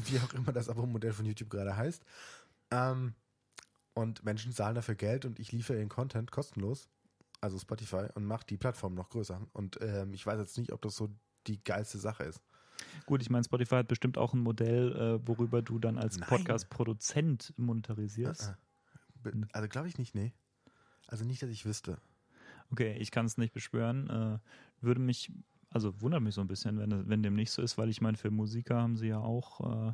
wie 0.06 0.18
auch 0.18 0.34
immer 0.34 0.52
das 0.52 0.68
Abo-Modell 0.68 1.12
von 1.12 1.26
YouTube 1.26 1.50
gerade 1.50 1.76
heißt. 1.76 2.02
Ähm, 2.72 3.14
und 3.94 4.24
Menschen 4.24 4.52
zahlen 4.52 4.74
dafür 4.74 4.94
Geld 4.94 5.24
und 5.24 5.38
ich 5.38 5.52
liefere 5.52 5.78
ihren 5.78 5.88
Content 5.88 6.30
kostenlos, 6.30 6.88
also 7.40 7.58
Spotify, 7.58 8.06
und 8.14 8.24
mache 8.24 8.46
die 8.46 8.56
Plattform 8.56 8.94
noch 8.94 9.08
größer. 9.10 9.40
Und 9.52 9.78
ähm, 9.80 10.12
ich 10.14 10.26
weiß 10.26 10.38
jetzt 10.38 10.58
nicht, 10.58 10.72
ob 10.72 10.82
das 10.82 10.96
so 10.96 11.08
die 11.46 11.62
geilste 11.62 11.98
Sache 11.98 12.24
ist. 12.24 12.42
Gut, 13.06 13.22
ich 13.22 13.30
meine, 13.30 13.44
Spotify 13.44 13.76
hat 13.76 13.88
bestimmt 13.88 14.18
auch 14.18 14.34
ein 14.34 14.40
Modell, 14.40 14.92
äh, 14.96 15.28
worüber 15.28 15.62
du 15.62 15.78
dann 15.78 15.98
als. 15.98 16.18
Podcast-Produzent 16.18 17.52
monetarisierst. 17.56 18.48
Äh, 18.48 19.22
be- 19.22 19.48
Also 19.52 19.68
glaube 19.68 19.88
ich 19.88 19.98
nicht, 19.98 20.14
nee. 20.14 20.32
Also 21.06 21.24
nicht, 21.24 21.42
dass 21.42 21.50
ich 21.50 21.64
wüsste. 21.66 21.98
Okay, 22.70 22.96
ich 22.98 23.10
kann 23.10 23.26
es 23.26 23.36
nicht 23.36 23.52
beschwören. 23.52 24.08
Äh, 24.10 24.38
würde 24.84 25.00
mich, 25.00 25.30
also 25.70 26.00
wundert 26.00 26.22
mich 26.22 26.34
so 26.34 26.40
ein 26.40 26.48
bisschen, 26.48 26.78
wenn, 26.78 27.08
wenn 27.08 27.22
dem 27.22 27.34
nicht 27.34 27.50
so 27.50 27.62
ist, 27.62 27.78
weil 27.78 27.90
ich 27.90 28.00
meine, 28.00 28.16
für 28.16 28.30
Musiker 28.30 28.80
haben 28.80 28.96
sie 28.96 29.08
ja 29.08 29.18
auch 29.18 29.88
äh, 29.88 29.92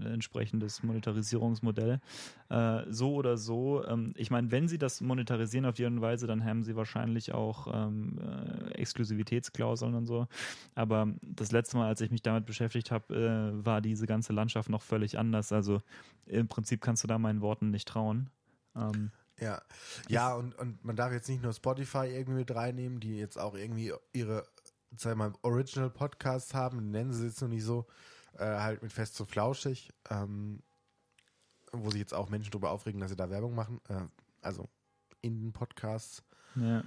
entsprechendes 0.00 0.82
Monetarisierungsmodell. 0.82 2.00
Äh, 2.48 2.82
so 2.88 3.14
oder 3.14 3.36
so, 3.36 3.84
ähm, 3.86 4.12
ich 4.16 4.30
meine, 4.30 4.50
wenn 4.50 4.68
sie 4.68 4.78
das 4.78 5.00
monetarisieren 5.00 5.66
auf 5.66 5.78
und 5.78 6.00
Weise, 6.00 6.26
dann 6.26 6.44
haben 6.44 6.62
sie 6.62 6.76
wahrscheinlich 6.76 7.32
auch 7.32 7.68
ähm, 7.72 8.18
äh, 8.18 8.72
Exklusivitätsklauseln 8.72 9.94
und 9.94 10.06
so. 10.06 10.26
Aber 10.74 11.08
das 11.22 11.52
letzte 11.52 11.76
Mal, 11.76 11.88
als 11.88 12.00
ich 12.00 12.10
mich 12.10 12.22
damit 12.22 12.46
beschäftigt 12.46 12.90
habe, 12.90 13.14
äh, 13.14 13.64
war 13.64 13.80
diese 13.80 14.06
ganze 14.06 14.32
Landschaft 14.32 14.68
noch 14.68 14.82
völlig 14.82 15.18
anders. 15.18 15.52
Also 15.52 15.80
im 16.26 16.48
Prinzip 16.48 16.80
kannst 16.80 17.04
du 17.04 17.08
da 17.08 17.18
meinen 17.18 17.40
Worten 17.40 17.70
nicht 17.70 17.88
trauen. 17.88 18.30
Ähm, 18.76 19.10
Ja, 19.40 19.62
ja 20.08 20.34
und, 20.34 20.54
und 20.58 20.84
man 20.84 20.96
darf 20.96 21.12
jetzt 21.12 21.28
nicht 21.28 21.42
nur 21.42 21.52
Spotify 21.52 22.06
irgendwie 22.06 22.38
mit 22.38 22.54
reinnehmen, 22.54 23.00
die 23.00 23.16
jetzt 23.18 23.38
auch 23.38 23.54
irgendwie 23.54 23.92
ihre, 24.12 24.46
sag 24.96 25.16
mal, 25.16 25.32
Original 25.42 25.90
Podcasts 25.90 26.54
haben, 26.54 26.90
nennen 26.90 27.12
sie 27.12 27.26
es 27.26 27.32
jetzt 27.32 27.42
noch 27.42 27.48
nicht 27.48 27.64
so, 27.64 27.86
äh, 28.38 28.44
halt 28.44 28.82
mit 28.82 28.92
Fest 28.92 29.20
und 29.20 29.30
Flauschig, 29.30 29.92
ähm, 30.10 30.62
wo 31.72 31.90
sich 31.90 32.00
jetzt 32.00 32.14
auch 32.14 32.30
Menschen 32.30 32.50
darüber 32.50 32.70
aufregen, 32.70 33.00
dass 33.00 33.10
sie 33.10 33.16
da 33.16 33.30
Werbung 33.30 33.54
machen, 33.54 33.80
äh, 33.88 34.06
also 34.42 34.68
in 35.20 35.40
den 35.40 35.52
Podcasts, 35.52 36.22
ja. 36.54 36.84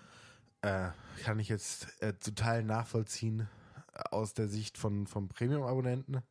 äh, 0.62 0.92
kann 1.24 1.40
ich 1.40 1.50
jetzt 1.50 2.02
äh, 2.02 2.18
zu 2.20 2.36
Teilen 2.36 2.68
nachvollziehen 2.68 3.48
äh, 3.94 4.04
aus 4.12 4.34
der 4.34 4.48
Sicht 4.48 4.78
von, 4.78 5.08
vom 5.08 5.28
Premium-Abonnenten. 5.28 6.22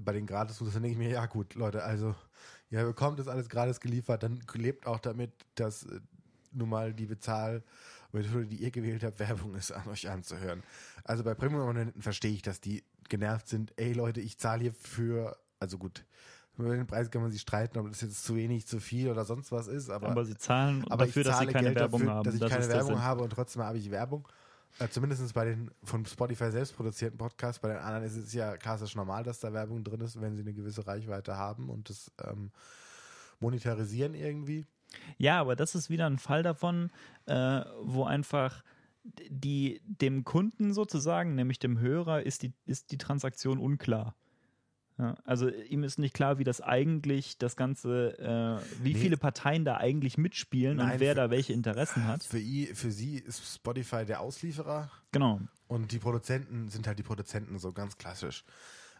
Bei 0.00 0.12
den 0.12 0.26
gratis 0.26 0.58
dann 0.58 0.70
denke 0.70 0.90
ich 0.90 0.96
mir, 0.96 1.10
ja 1.10 1.26
gut, 1.26 1.54
Leute, 1.54 1.84
also 1.84 2.14
ihr 2.70 2.84
bekommt 2.84 3.18
das 3.18 3.28
alles 3.28 3.48
gratis 3.48 3.80
geliefert, 3.80 4.22
dann 4.22 4.40
lebt 4.54 4.86
auch 4.86 4.98
damit, 4.98 5.32
dass 5.54 5.84
äh, 5.84 6.00
nun 6.52 6.68
mal 6.68 6.92
die 6.92 7.06
Bezahlmethode, 7.06 8.46
die 8.46 8.56
ihr 8.56 8.70
gewählt 8.70 9.04
habt, 9.04 9.18
Werbung 9.18 9.54
ist, 9.54 9.72
an 9.72 9.88
euch 9.88 10.08
anzuhören. 10.08 10.62
Also 11.04 11.24
bei 11.24 11.34
Premium-Abonnenten 11.34 12.02
verstehe 12.02 12.32
ich, 12.32 12.42
dass 12.42 12.60
die 12.60 12.84
genervt 13.08 13.48
sind, 13.48 13.72
ey 13.76 13.92
Leute, 13.92 14.20
ich 14.20 14.38
zahle 14.38 14.62
hier 14.62 14.72
für, 14.72 15.36
also 15.58 15.78
gut, 15.78 16.04
über 16.58 16.76
den 16.76 16.86
Preis 16.86 17.10
kann 17.10 17.22
man 17.22 17.30
sich 17.30 17.40
streiten, 17.40 17.78
ob 17.78 17.88
das 17.88 18.00
jetzt 18.02 18.24
zu 18.24 18.36
wenig, 18.36 18.66
zu 18.66 18.78
viel 18.78 19.08
oder 19.08 19.24
sonst 19.24 19.52
was 19.52 19.68
ist, 19.68 19.90
Aber, 19.90 20.24
sie 20.24 20.36
zahlen 20.36 20.84
aber 20.90 21.06
dafür, 21.06 21.22
ich 21.22 21.28
dass 21.28 21.38
sie 21.38 21.44
zahle 21.44 21.52
keine 21.52 21.66
Geld 21.68 21.76
Werbung 21.76 22.00
dafür, 22.00 22.14
haben. 22.14 22.24
Dass 22.24 22.34
ich 22.34 22.40
das 22.40 22.50
keine 22.50 22.68
Werbung 22.68 23.02
habe 23.02 23.22
und 23.22 23.30
trotzdem 23.30 23.62
habe 23.62 23.78
ich 23.78 23.90
Werbung. 23.90 24.28
Äh, 24.78 24.88
Zumindest 24.88 25.34
bei 25.34 25.46
den 25.46 25.70
von 25.82 26.04
Spotify 26.06 26.50
selbst 26.50 26.76
produzierten 26.76 27.18
Podcasts. 27.18 27.60
Bei 27.60 27.68
den 27.68 27.78
anderen 27.78 28.04
ist 28.04 28.16
es 28.16 28.32
ja 28.32 28.56
klassisch 28.56 28.94
normal, 28.94 29.22
dass 29.22 29.40
da 29.40 29.52
Werbung 29.52 29.82
drin 29.84 30.00
ist, 30.00 30.20
wenn 30.20 30.34
sie 30.34 30.42
eine 30.42 30.52
gewisse 30.52 30.86
Reichweite 30.86 31.36
haben 31.36 31.68
und 31.68 31.88
das 31.90 32.10
ähm, 32.22 32.50
monetarisieren 33.40 34.14
irgendwie. 34.14 34.66
Ja, 35.16 35.40
aber 35.40 35.56
das 35.56 35.74
ist 35.74 35.90
wieder 35.90 36.06
ein 36.06 36.18
Fall 36.18 36.42
davon, 36.42 36.90
äh, 37.26 37.62
wo 37.82 38.04
einfach 38.04 38.62
die 39.04 39.80
dem 39.84 40.24
Kunden 40.24 40.72
sozusagen, 40.72 41.34
nämlich 41.34 41.58
dem 41.58 41.78
Hörer, 41.78 42.22
ist 42.22 42.42
die, 42.42 42.52
ist 42.66 42.90
die 42.92 42.98
Transaktion 42.98 43.58
unklar. 43.58 44.14
Ja, 44.98 45.14
also 45.24 45.48
ihm 45.48 45.84
ist 45.84 45.98
nicht 45.98 46.14
klar, 46.14 46.38
wie 46.38 46.44
das 46.44 46.60
eigentlich 46.60 47.38
das 47.38 47.56
Ganze, 47.56 48.18
äh, 48.18 48.84
wie 48.84 48.92
Nee. 48.92 48.98
viele 48.98 49.16
Parteien 49.16 49.64
da 49.64 49.78
eigentlich 49.78 50.18
mitspielen 50.18 50.76
Nein, 50.76 50.92
und 50.94 51.00
wer 51.00 51.12
für- 51.12 51.20
da 51.20 51.30
welche 51.30 51.54
Interessen 51.54 52.06
hat. 52.06 52.22
Für, 52.22 52.38
i, 52.38 52.66
für 52.74 52.90
sie 52.92 53.16
ist 53.16 53.54
Spotify 53.54 54.04
der 54.04 54.20
Auslieferer 54.20 54.90
Genau. 55.10 55.40
und 55.66 55.92
die 55.92 55.98
Produzenten 55.98 56.68
sind 56.68 56.86
halt 56.86 56.98
die 56.98 57.02
Produzenten, 57.02 57.58
so 57.58 57.72
ganz 57.72 57.96
klassisch. 57.96 58.44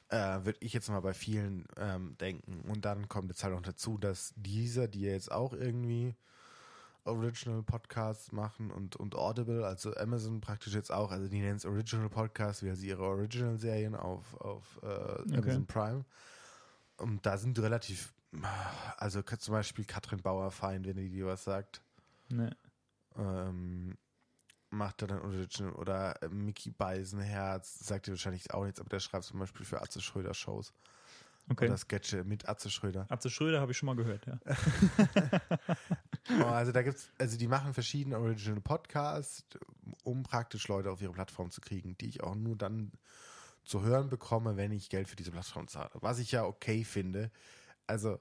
Äh, 0.09 0.45
Würde 0.45 0.59
ich 0.61 0.73
jetzt 0.73 0.89
mal 0.89 1.01
bei 1.01 1.15
vielen 1.15 1.67
ähm, 1.77 2.17
denken. 2.19 2.63
Und 2.71 2.85
dann 2.85 3.09
kommt 3.09 3.29
jetzt 3.31 3.45
halt 3.45 3.55
noch 3.55 3.63
dazu, 3.63 3.97
dass 3.99 4.33
dieser, 4.37 4.89
die 4.89 5.01
jetzt 5.03 5.31
auch 5.31 5.53
irgendwie 5.53 6.15
Original 7.05 7.63
Podcasts 7.63 8.33
machen 8.33 8.71
und, 8.71 8.97
und 8.97 9.15
Audible, 9.15 9.65
also 9.67 9.95
Amazon 9.97 10.41
praktisch 10.41 10.75
jetzt 10.75 10.93
auch, 10.93 11.11
also 11.11 11.29
die 11.29 11.41
nennen 11.41 11.57
es 11.57 11.65
Original 11.65 12.09
Podcasts, 12.09 12.63
wie 12.63 12.75
sie 12.75 12.89
ihre 12.89 13.03
Original-Serien 13.03 13.95
auf, 13.95 14.35
auf 14.41 14.81
äh, 14.83 15.37
Amazon 15.37 15.67
Prime. 15.67 16.05
Und 16.97 17.27
da 17.27 17.37
sind 17.37 17.59
relativ, 17.59 18.15
also 18.97 19.23
zum 19.23 19.53
Beispiel 19.53 19.85
Katrin 19.85 20.23
Bauerfeind, 20.23 20.87
wenn 20.87 20.97
die 20.97 21.11
dir 21.11 21.27
was 21.27 21.45
sagt, 21.45 21.83
Ne. 22.29 22.57
ähm, 23.17 23.99
macht 24.71 25.03
er 25.03 25.09
dann 25.09 25.21
Original 25.21 25.73
oder 25.73 26.19
Mickey 26.31 26.71
Beisenherz, 26.71 27.81
sagt 27.81 28.07
dir 28.07 28.13
wahrscheinlich 28.13 28.53
auch 28.55 28.65
nichts, 28.65 28.81
aber 28.81 28.89
der 28.89 29.01
schreibt 29.01 29.25
zum 29.25 29.41
Beispiel 29.41 29.67
für 29.67 29.83
Atze 29.83 30.01
Schröder 30.01 30.35
Shows 30.35 30.73
Okay. 31.53 31.67
oder 31.67 31.77
Sketche 31.77 32.25
mit 32.25 32.49
Atze 32.49 32.71
Schröder. 32.71 33.07
Atze 33.09 33.31
Schröder 33.31 33.61
habe 33.61 33.73
ich 33.73 33.79
schon 33.79 33.87
mal 33.87 33.97
gehört, 33.97 34.27
ja. 34.27 34.39
Oh, 36.41 36.45
also 36.45 36.71
da 36.73 36.83
gibt's, 36.83 37.11
also 37.19 37.37
die 37.37 37.49
machen 37.49 37.75
verschiedene 37.75 38.19
Original 38.19 38.61
Podcasts, 38.61 39.45
um 40.05 40.23
praktisch 40.23 40.69
Leute 40.69 40.91
auf 40.91 41.03
ihre 41.03 41.13
Plattform 41.13 41.51
zu 41.51 41.61
kriegen, 41.61 41.97
die 41.99 42.07
ich 42.09 42.23
auch 42.23 42.35
nur 42.37 42.57
dann 42.57 42.93
zu 43.65 43.83
hören 43.83 44.09
bekomme, 44.09 44.57
wenn 44.57 44.71
ich 44.73 44.89
Geld 44.89 45.09
für 45.09 45.17
diese 45.17 45.33
Plattform 45.33 45.67
zahle. 45.69 45.91
Was 45.95 46.19
ich 46.21 46.31
ja 46.33 46.45
okay 46.45 46.85
finde. 46.85 47.31
Also, 47.87 48.21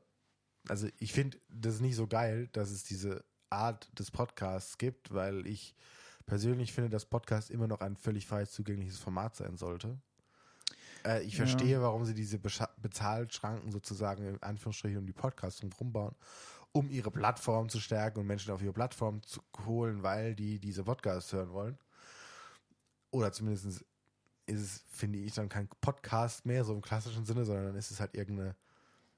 also 0.67 0.87
ich 0.97 1.13
finde 1.13 1.37
das 1.49 1.79
nicht 1.79 1.95
so 1.95 2.07
geil, 2.07 2.47
dass 2.53 2.71
es 2.71 2.83
diese 2.83 3.23
Art 3.51 3.87
des 3.99 4.09
Podcasts 4.11 4.77
gibt, 4.77 5.13
weil 5.13 5.45
ich 5.45 5.75
persönlich 6.25 6.73
finde, 6.73 6.89
dass 6.89 7.05
Podcast 7.05 7.51
immer 7.51 7.67
noch 7.67 7.81
ein 7.81 7.95
völlig 7.95 8.25
frei 8.25 8.45
zugängliches 8.45 8.97
Format 8.97 9.35
sein 9.35 9.57
sollte. 9.57 9.97
Äh, 11.05 11.23
ich 11.23 11.33
Ja. 11.33 11.45
verstehe, 11.45 11.81
warum 11.81 12.05
sie 12.05 12.13
diese 12.15 12.37
Bescha- 12.37 12.69
Bezahlschranken 12.81 13.71
sozusagen 13.71 14.25
in 14.25 14.41
Anführungsstrichen 14.43 14.97
um 14.97 15.05
die 15.05 15.13
Podcasts 15.13 15.63
rumbauen, 15.79 16.15
um 16.71 16.89
ihre 16.89 17.11
Plattform 17.11 17.69
zu 17.69 17.79
stärken 17.79 18.19
und 18.19 18.27
Menschen 18.27 18.51
auf 18.53 18.61
ihre 18.61 18.73
Plattform 18.73 19.21
zu 19.23 19.41
holen, 19.65 20.03
weil 20.03 20.35
die 20.35 20.59
diese 20.59 20.83
Podcasts 20.83 21.31
hören 21.33 21.51
wollen. 21.51 21.77
Oder 23.11 23.31
zumindest 23.31 23.85
ist 24.45 24.59
es, 24.61 24.83
finde 24.89 25.19
ich, 25.19 25.33
dann 25.33 25.49
kein 25.49 25.67
Podcast 25.81 26.45
mehr, 26.45 26.63
so 26.63 26.73
im 26.73 26.81
klassischen 26.81 27.25
Sinne, 27.25 27.45
sondern 27.45 27.67
dann 27.67 27.75
ist 27.75 27.91
es 27.91 27.99
halt 27.99 28.15
irgendein 28.15 28.55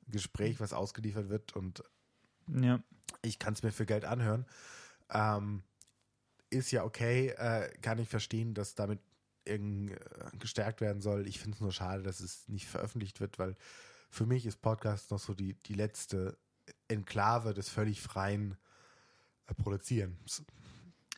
Gespräch, 0.07 0.59
was 0.59 0.73
ausgeliefert 0.73 1.29
wird 1.29 1.55
und 1.55 1.83
Ja. 2.47 2.81
ich 3.21 3.39
kann 3.39 3.53
es 3.53 3.63
mir 3.63 3.71
für 3.71 3.85
Geld 3.85 4.05
anhören. 4.05 4.45
Ähm, 5.09 5.63
ist 6.49 6.71
ja 6.71 6.83
okay, 6.83 7.29
äh, 7.29 7.69
kann 7.81 7.99
ich 7.99 8.09
verstehen, 8.09 8.53
dass 8.53 8.75
damit 8.75 8.99
gestärkt 10.39 10.81
werden 10.81 11.01
soll. 11.01 11.27
Ich 11.27 11.39
finde 11.39 11.55
es 11.55 11.61
nur 11.61 11.71
schade, 11.71 12.03
dass 12.03 12.19
es 12.19 12.47
nicht 12.47 12.67
veröffentlicht 12.67 13.19
wird, 13.19 13.39
weil 13.39 13.55
für 14.09 14.25
mich 14.25 14.45
ist 14.45 14.61
Podcast 14.61 15.11
noch 15.11 15.19
so 15.19 15.33
die, 15.33 15.55
die 15.65 15.73
letzte 15.73 16.37
Enklave 16.87 17.53
des 17.53 17.69
völlig 17.69 18.01
freien 18.01 18.57
äh, 19.47 19.53
Produzierens. 19.53 20.43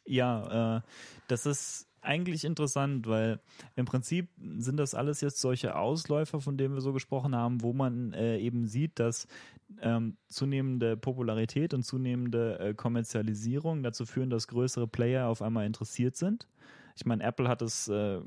Ja, 0.06 0.78
äh, 0.78 0.82
das 1.28 1.46
ist 1.46 1.88
eigentlich 2.02 2.46
interessant, 2.46 3.08
weil 3.08 3.40
im 3.76 3.86
Prinzip 3.86 4.30
sind 4.60 4.78
das 4.78 4.94
alles 4.94 5.22
jetzt 5.22 5.40
solche 5.40 5.76
Ausläufer, 5.76 6.40
von 6.40 6.56
denen 6.58 6.76
wir 6.76 6.82
so 6.82 6.94
gesprochen 6.94 7.36
haben, 7.36 7.62
wo 7.62 7.74
man 7.74 8.14
äh, 8.14 8.38
eben 8.38 8.68
sieht, 8.68 9.00
dass 9.00 9.28
ähm, 9.82 10.18
zunehmende 10.28 10.96
Popularität 10.98 11.74
und 11.74 11.84
zunehmende 11.84 12.60
äh, 12.60 12.74
Kommerzialisierung 12.76 13.82
dazu 13.82 14.06
führen, 14.06 14.30
dass 14.30 14.48
größere 14.48 14.88
Player 14.88 15.28
auf 15.28 15.42
einmal 15.42 15.66
interessiert 15.66 16.16
sind. 16.16 16.48
Ich 16.96 17.06
meine, 17.06 17.24
Apple 17.24 17.50
hat 17.50 17.62
es 17.62 17.88
äh, 17.90 18.22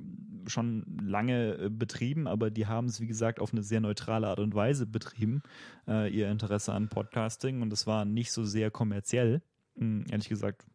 schon 0.46 0.84
lange 1.02 1.54
äh, 1.54 1.70
betrieben, 1.70 2.26
aber 2.26 2.50
die 2.50 2.66
haben 2.66 2.86
es, 2.86 3.00
wie 3.00 3.06
gesagt, 3.06 3.40
auf 3.40 3.52
eine 3.52 3.62
sehr 3.62 3.80
neutrale 3.80 4.28
Art 4.28 4.40
und 4.40 4.54
Weise 4.54 4.86
betrieben, 4.86 5.42
äh, 5.86 6.08
ihr 6.14 6.30
Interesse 6.30 6.72
an 6.72 6.88
Podcasting 6.88 7.62
und 7.62 7.72
es 7.72 7.86
war 7.86 8.04
nicht 8.04 8.30
so 8.30 8.44
sehr 8.44 8.70
kommerziell. 8.70 9.40
Hm, 9.78 10.04
ehrlich 10.10 10.28
gesagt, 10.28 10.66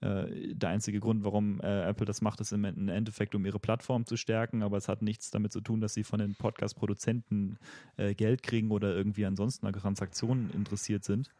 äh, 0.00 0.54
der 0.54 0.70
einzige 0.70 0.98
Grund, 0.98 1.24
warum 1.24 1.60
äh, 1.60 1.88
Apple 1.88 2.06
das 2.06 2.22
macht, 2.22 2.40
ist 2.40 2.52
im 2.52 2.64
Endeffekt, 2.64 3.34
um 3.34 3.44
ihre 3.44 3.60
Plattform 3.60 4.04
zu 4.04 4.16
stärken, 4.16 4.62
aber 4.62 4.76
es 4.76 4.88
hat 4.88 5.02
nichts 5.02 5.30
damit 5.30 5.52
zu 5.52 5.60
tun, 5.60 5.80
dass 5.80 5.94
sie 5.94 6.04
von 6.04 6.18
den 6.18 6.34
Podcast-Produzenten 6.34 7.58
äh, 7.96 8.14
Geld 8.14 8.42
kriegen 8.42 8.70
oder 8.70 8.94
irgendwie 8.94 9.26
ansonsten 9.26 9.66
an 9.66 9.74
Transaktionen 9.74 10.50
interessiert 10.52 11.04
sind. 11.04 11.30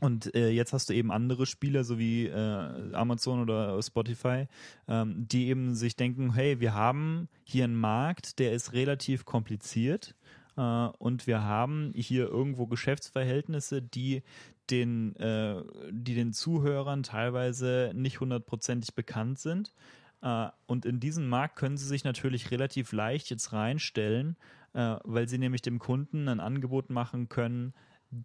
Und 0.00 0.34
äh, 0.34 0.50
jetzt 0.50 0.72
hast 0.72 0.90
du 0.90 0.94
eben 0.94 1.10
andere 1.10 1.46
Spieler, 1.46 1.84
so 1.84 1.98
wie 1.98 2.26
äh, 2.26 2.94
Amazon 2.94 3.40
oder 3.40 3.80
Spotify, 3.82 4.46
ähm, 4.88 5.26
die 5.28 5.48
eben 5.48 5.74
sich 5.74 5.96
denken, 5.96 6.34
hey, 6.34 6.60
wir 6.60 6.74
haben 6.74 7.28
hier 7.44 7.64
einen 7.64 7.76
Markt, 7.76 8.38
der 8.38 8.52
ist 8.52 8.72
relativ 8.72 9.24
kompliziert 9.24 10.14
äh, 10.56 10.60
und 10.60 11.26
wir 11.26 11.42
haben 11.42 11.92
hier 11.94 12.28
irgendwo 12.28 12.66
Geschäftsverhältnisse, 12.66 13.80
die 13.80 14.22
den, 14.70 15.14
äh, 15.16 15.62
die 15.90 16.14
den 16.14 16.32
Zuhörern 16.32 17.02
teilweise 17.02 17.92
nicht 17.94 18.20
hundertprozentig 18.20 18.94
bekannt 18.94 19.38
sind. 19.38 19.72
Äh, 20.22 20.48
und 20.66 20.84
in 20.84 21.00
diesen 21.00 21.28
Markt 21.28 21.56
können 21.56 21.76
sie 21.76 21.86
sich 21.86 22.04
natürlich 22.04 22.50
relativ 22.50 22.92
leicht 22.92 23.30
jetzt 23.30 23.52
reinstellen, 23.52 24.36
äh, 24.72 24.96
weil 25.04 25.28
sie 25.28 25.38
nämlich 25.38 25.62
dem 25.62 25.78
Kunden 25.78 26.28
ein 26.28 26.40
Angebot 26.40 26.90
machen 26.90 27.28
können, 27.28 27.74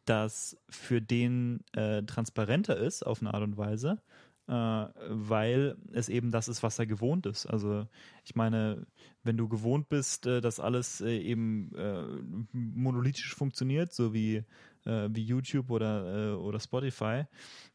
das 0.05 0.57
für 0.69 1.01
den 1.01 1.63
äh, 1.73 2.03
transparenter 2.03 2.77
ist 2.77 3.05
auf 3.05 3.21
eine 3.21 3.33
Art 3.33 3.43
und 3.43 3.57
Weise, 3.57 4.01
äh, 4.47 4.53
weil 4.53 5.77
es 5.91 6.09
eben 6.09 6.31
das 6.31 6.47
ist, 6.47 6.63
was 6.63 6.77
er 6.79 6.85
gewohnt 6.85 7.25
ist. 7.25 7.45
Also 7.45 7.87
ich 8.23 8.35
meine, 8.35 8.85
wenn 9.23 9.37
du 9.37 9.47
gewohnt 9.47 9.89
bist, 9.89 10.25
äh, 10.25 10.41
dass 10.41 10.59
alles 10.59 11.01
äh, 11.01 11.17
eben 11.17 11.73
äh, 11.75 12.03
monolithisch 12.51 13.35
funktioniert, 13.35 13.93
so 13.93 14.13
wie 14.13 14.43
äh, 14.85 15.09
wie 15.11 15.23
YouTube 15.23 15.69
oder, 15.69 16.39
oder 16.39 16.59
Spotify, 16.59 17.25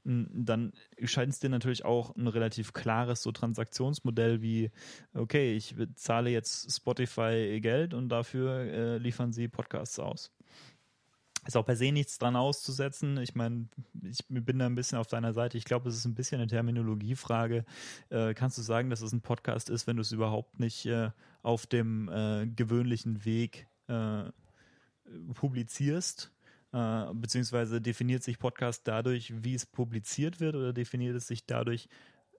dann 0.04 0.72
scheint 1.04 1.32
es 1.32 1.38
dir 1.38 1.50
natürlich 1.50 1.84
auch 1.84 2.14
ein 2.16 2.26
relativ 2.26 2.72
klares 2.72 3.22
so 3.22 3.30
Transaktionsmodell 3.32 4.42
wie, 4.42 4.70
okay, 5.14 5.54
ich 5.54 5.76
zahle 5.94 6.30
jetzt 6.30 6.74
Spotify 6.74 7.60
Geld 7.60 7.94
und 7.94 8.08
dafür 8.08 8.98
liefern 8.98 9.32
sie 9.32 9.46
Podcasts 9.46 10.00
aus. 10.00 10.32
Ist 11.46 11.56
auch 11.56 11.64
per 11.64 11.76
se 11.76 11.92
nichts 11.92 12.18
dran 12.18 12.34
auszusetzen. 12.34 13.18
Ich 13.18 13.34
meine, 13.34 13.68
ich 14.02 14.18
bin 14.28 14.58
da 14.58 14.66
ein 14.66 14.74
bisschen 14.74 14.98
auf 14.98 15.06
deiner 15.06 15.32
Seite. 15.32 15.56
Ich 15.56 15.64
glaube, 15.64 15.88
es 15.88 15.96
ist 15.96 16.04
ein 16.04 16.14
bisschen 16.14 16.40
eine 16.40 16.48
Terminologiefrage. 16.48 17.64
Äh, 18.10 18.34
kannst 18.34 18.58
du 18.58 18.62
sagen, 18.62 18.90
dass 18.90 19.00
es 19.00 19.12
ein 19.12 19.20
Podcast 19.20 19.70
ist, 19.70 19.86
wenn 19.86 19.96
du 19.96 20.02
es 20.02 20.10
überhaupt 20.10 20.58
nicht 20.58 20.86
äh, 20.86 21.10
auf 21.42 21.66
dem 21.66 22.08
äh, 22.08 22.46
gewöhnlichen 22.46 23.24
Weg 23.24 23.68
äh, 23.86 24.24
publizierst? 25.34 26.32
Äh, 26.72 27.14
beziehungsweise 27.14 27.80
definiert 27.80 28.24
sich 28.24 28.40
Podcast 28.40 28.82
dadurch, 28.88 29.32
wie 29.44 29.54
es 29.54 29.66
publiziert 29.66 30.40
wird, 30.40 30.56
oder 30.56 30.72
definiert 30.72 31.14
es 31.14 31.28
sich 31.28 31.46
dadurch, 31.46 31.88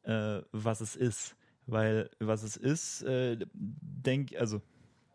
äh, 0.04 0.42
was 0.52 0.82
es 0.82 0.98
ist? 0.98 1.38
Weil 1.66 2.10
was 2.20 2.44
es 2.44 2.56
ist, 2.56 3.06
denk, 3.06 4.34
also 4.38 4.62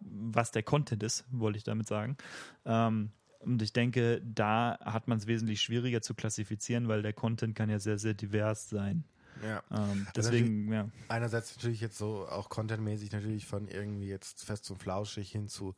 was 0.01 0.51
der 0.51 0.62
Content 0.62 1.03
ist, 1.03 1.24
wollte 1.30 1.57
ich 1.57 1.64
damit 1.64 1.86
sagen. 1.86 2.18
Ähm, 2.66 3.11
und 3.45 3.62
ich 3.62 3.72
denke, 3.72 4.22
da 4.24 4.78
hat 4.80 5.09
man 5.09 5.18
es 5.18 5.26
wesentlich 5.26 5.61
schwieriger 5.61 6.03
zu 6.03 6.14
klassifizieren, 6.14 6.88
weil 6.88 7.03
der 7.03 7.12
Content 7.12 7.55
kann 7.55 7.70
ja 7.70 7.78
sehr, 7.78 7.99
sehr 7.99 8.14
divers 8.14 8.68
sein. 8.68 9.05
Ja. 9.43 9.62
Ähm, 9.70 10.07
also 10.07 10.12
deswegen, 10.14 10.72
ja. 10.72 10.88
Einerseits 11.09 11.57
natürlich 11.57 11.80
jetzt 11.80 11.99
so 11.99 12.26
auch 12.28 12.49
contentmäßig 12.49 13.12
natürlich 13.12 13.47
von 13.47 13.68
irgendwie 13.68 14.09
jetzt 14.09 14.45
fest 14.45 14.70
und 14.70 14.78
flauschig 14.78 15.30
hin 15.30 15.49
zu 15.49 15.74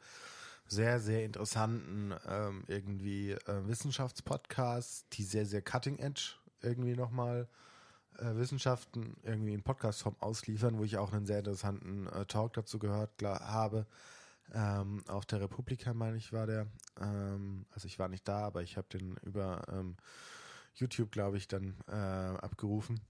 sehr, 0.66 1.00
sehr 1.00 1.24
interessanten 1.24 2.14
ähm, 2.26 2.64
irgendwie 2.68 3.32
äh, 3.32 3.66
Wissenschaftspodcasts, 3.66 5.08
die 5.10 5.24
sehr, 5.24 5.46
sehr 5.46 5.62
cutting 5.62 5.98
edge 5.98 6.36
irgendwie 6.62 6.94
nochmal 6.94 7.48
äh, 8.18 8.34
Wissenschaften 8.36 9.16
irgendwie 9.22 9.52
in 9.52 9.62
Podcastform 9.62 10.16
ausliefern, 10.20 10.78
wo 10.78 10.84
ich 10.84 10.96
auch 10.96 11.12
einen 11.12 11.26
sehr 11.26 11.38
interessanten 11.38 12.06
äh, 12.08 12.24
Talk 12.26 12.54
dazu 12.54 12.78
gehört 12.78 13.18
klar, 13.18 13.40
habe. 13.40 13.86
Ähm, 14.52 15.02
auch 15.08 15.24
der 15.24 15.40
Republika, 15.40 15.94
meine 15.94 16.16
ich, 16.16 16.32
war 16.32 16.46
der. 16.46 16.66
Ähm, 17.00 17.66
also 17.70 17.86
ich 17.86 17.98
war 17.98 18.08
nicht 18.08 18.26
da, 18.28 18.40
aber 18.40 18.62
ich 18.62 18.76
habe 18.76 18.88
den 18.88 19.16
über 19.22 19.62
ähm, 19.68 19.96
YouTube, 20.74 21.10
glaube 21.10 21.36
ich, 21.36 21.48
dann 21.48 21.76
äh, 21.88 21.92
abgerufen, 21.92 23.00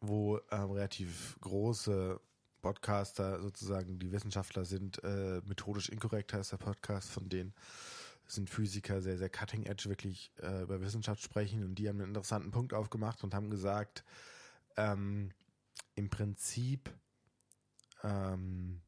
wo 0.00 0.38
ähm, 0.50 0.70
relativ 0.70 1.36
große 1.40 2.20
Podcaster 2.62 3.42
sozusagen 3.42 3.98
die 3.98 4.12
Wissenschaftler 4.12 4.64
sind. 4.64 5.02
Äh, 5.04 5.42
methodisch 5.44 5.88
inkorrekt 5.88 6.32
heißt 6.32 6.52
der 6.52 6.58
Podcast 6.58 7.10
von 7.10 7.28
denen 7.28 7.54
sind 8.26 8.48
Physiker 8.48 9.02
sehr, 9.02 9.18
sehr 9.18 9.28
cutting 9.28 9.66
edge 9.66 9.88
wirklich 9.88 10.32
äh, 10.40 10.62
über 10.62 10.80
Wissenschaft 10.80 11.22
sprechen 11.22 11.62
und 11.64 11.74
die 11.74 11.88
haben 11.88 12.00
einen 12.00 12.08
interessanten 12.08 12.50
Punkt 12.50 12.72
aufgemacht 12.72 13.22
und 13.22 13.34
haben 13.34 13.50
gesagt, 13.50 14.04
ähm, 14.76 15.30
im 15.94 16.08
Prinzip 16.08 16.90
ähm, 18.02 18.80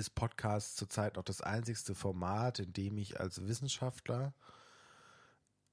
ist 0.00 0.14
Podcast 0.14 0.78
zurzeit 0.78 1.16
noch 1.16 1.22
das 1.22 1.42
einzigste 1.42 1.94
Format, 1.94 2.58
in 2.58 2.72
dem 2.72 2.96
ich 2.96 3.20
als 3.20 3.46
Wissenschaftler 3.46 4.32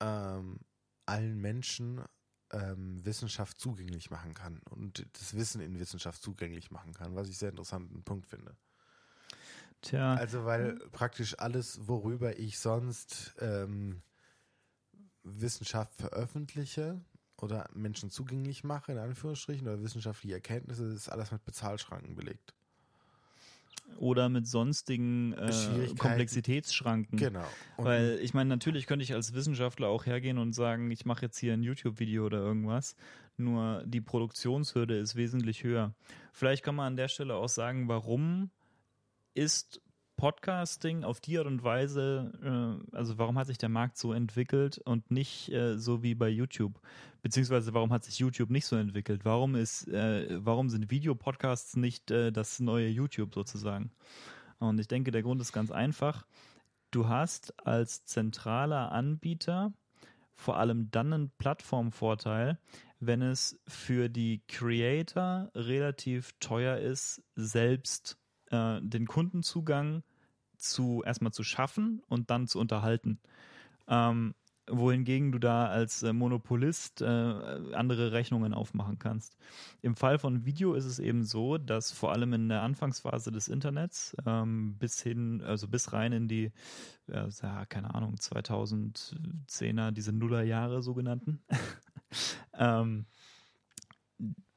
ähm, 0.01 0.59
allen 1.05 1.39
Menschen 1.39 2.03
ähm, 2.51 3.03
Wissenschaft 3.05 3.59
zugänglich 3.59 4.11
machen 4.11 4.33
kann 4.33 4.59
und 4.69 5.05
das 5.13 5.33
Wissen 5.33 5.61
in 5.61 5.79
Wissenschaft 5.79 6.21
zugänglich 6.21 6.71
machen 6.71 6.93
kann, 6.93 7.15
was 7.15 7.29
ich 7.29 7.37
sehr 7.37 7.49
interessanten 7.49 8.03
Punkt 8.03 8.27
finde. 8.27 8.55
Tja. 9.81 10.15
Also 10.15 10.45
weil 10.45 10.77
praktisch 10.91 11.39
alles, 11.39 11.87
worüber 11.87 12.37
ich 12.37 12.59
sonst 12.59 13.33
ähm, 13.39 14.01
Wissenschaft 15.23 15.95
veröffentliche 15.95 16.99
oder 17.37 17.69
Menschen 17.73 18.09
zugänglich 18.09 18.63
mache, 18.63 18.91
in 18.91 18.97
Anführungsstrichen, 18.97 19.67
oder 19.67 19.81
wissenschaftliche 19.81 20.35
Erkenntnisse, 20.35 20.85
ist 20.85 21.09
alles 21.09 21.31
mit 21.31 21.45
Bezahlschranken 21.45 22.15
belegt 22.15 22.57
oder 23.97 24.29
mit 24.29 24.47
sonstigen 24.47 25.33
äh, 25.33 25.51
Komplexitätsschranken. 25.97 27.17
Genau. 27.17 27.45
Und 27.77 27.85
Weil 27.85 28.19
ich 28.21 28.33
meine, 28.33 28.49
natürlich 28.49 28.85
könnte 28.85 29.03
ich 29.03 29.13
als 29.13 29.33
Wissenschaftler 29.33 29.87
auch 29.87 30.05
hergehen 30.05 30.37
und 30.37 30.53
sagen, 30.53 30.91
ich 30.91 31.05
mache 31.05 31.23
jetzt 31.23 31.37
hier 31.37 31.53
ein 31.53 31.63
YouTube-Video 31.63 32.25
oder 32.25 32.39
irgendwas. 32.39 32.95
Nur 33.37 33.83
die 33.85 34.01
Produktionshürde 34.01 34.97
ist 34.97 35.15
wesentlich 35.15 35.63
höher. 35.63 35.93
Vielleicht 36.31 36.63
kann 36.63 36.75
man 36.75 36.87
an 36.87 36.97
der 36.97 37.07
Stelle 37.07 37.35
auch 37.35 37.49
sagen, 37.49 37.87
warum 37.87 38.49
ist 39.33 39.81
Podcasting 40.17 41.03
auf 41.03 41.21
die 41.21 41.37
Art 41.37 41.45
und 41.45 41.63
Weise, 41.63 42.31
äh, 42.91 42.95
also 42.95 43.17
warum 43.19 43.37
hat 43.37 43.47
sich 43.47 43.59
der 43.59 43.69
Markt 43.69 43.97
so 43.97 44.11
entwickelt 44.11 44.79
und 44.79 45.11
nicht 45.11 45.51
äh, 45.51 45.77
so 45.77 46.01
wie 46.01 46.15
bei 46.15 46.27
YouTube? 46.27 46.81
Beziehungsweise 47.21 47.73
warum 47.73 47.91
hat 47.91 48.03
sich 48.03 48.19
YouTube 48.19 48.49
nicht 48.49 48.65
so 48.65 48.75
entwickelt? 48.75 49.25
Warum 49.25 49.55
ist, 49.55 49.87
äh, 49.87 50.27
warum 50.43 50.69
sind 50.69 50.91
Videopodcasts 50.91 51.75
nicht 51.75 52.11
äh, 52.11 52.31
das 52.31 52.59
neue 52.59 52.87
YouTube 52.87 53.33
sozusagen? 53.33 53.91
Und 54.59 54.79
ich 54.79 54.87
denke, 54.87 55.11
der 55.11 55.23
Grund 55.23 55.41
ist 55.41 55.53
ganz 55.53 55.71
einfach. 55.71 56.25
Du 56.91 57.07
hast 57.07 57.53
als 57.65 58.05
zentraler 58.05 58.91
Anbieter 58.91 59.73
vor 60.35 60.57
allem 60.57 60.89
dann 60.91 61.13
einen 61.13 61.29
Plattformvorteil, 61.31 62.59
wenn 62.99 63.21
es 63.21 63.59
für 63.67 64.09
die 64.09 64.41
Creator 64.47 65.49
relativ 65.53 66.33
teuer 66.39 66.77
ist, 66.77 67.23
selbst 67.35 68.17
äh, 68.51 68.79
den 68.81 69.07
Kundenzugang 69.07 70.03
zu 70.57 71.03
erstmal 71.05 71.33
zu 71.33 71.43
schaffen 71.43 72.01
und 72.07 72.29
dann 72.29 72.47
zu 72.47 72.59
unterhalten. 72.59 73.19
Ähm, 73.87 74.33
wohingegen 74.69 75.31
du 75.31 75.39
da 75.39 75.67
als 75.67 76.03
äh, 76.03 76.13
Monopolist 76.13 77.01
äh, 77.01 77.05
andere 77.05 78.11
Rechnungen 78.11 78.53
aufmachen 78.53 78.99
kannst. 78.99 79.37
Im 79.81 79.95
Fall 79.95 80.19
von 80.19 80.45
Video 80.45 80.73
ist 80.73 80.85
es 80.85 80.99
eben 80.99 81.23
so, 81.23 81.57
dass 81.57 81.91
vor 81.91 82.11
allem 82.11 82.33
in 82.33 82.49
der 82.49 82.61
Anfangsphase 82.61 83.31
des 83.31 83.47
Internets 83.47 84.15
ähm, 84.25 84.75
bis 84.77 85.01
hin, 85.01 85.41
also 85.41 85.67
bis 85.67 85.93
rein 85.93 86.11
in 86.11 86.27
die, 86.27 86.51
ja, 87.07 87.65
keine 87.65 87.95
Ahnung, 87.95 88.15
2010er, 88.15 89.91
diese 89.91 90.11
Nullerjahre 90.11 90.81
sogenannten, 90.81 91.41
ähm, 92.53 93.05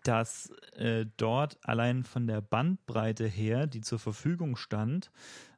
dass 0.02 0.50
äh, 0.76 1.06
dort 1.16 1.58
allein 1.62 2.04
von 2.04 2.26
der 2.26 2.40
Bandbreite 2.40 3.26
her, 3.26 3.66
die 3.66 3.82
zur 3.82 3.98
Verfügung 3.98 4.56
stand, 4.56 5.06
äh, 5.06 5.49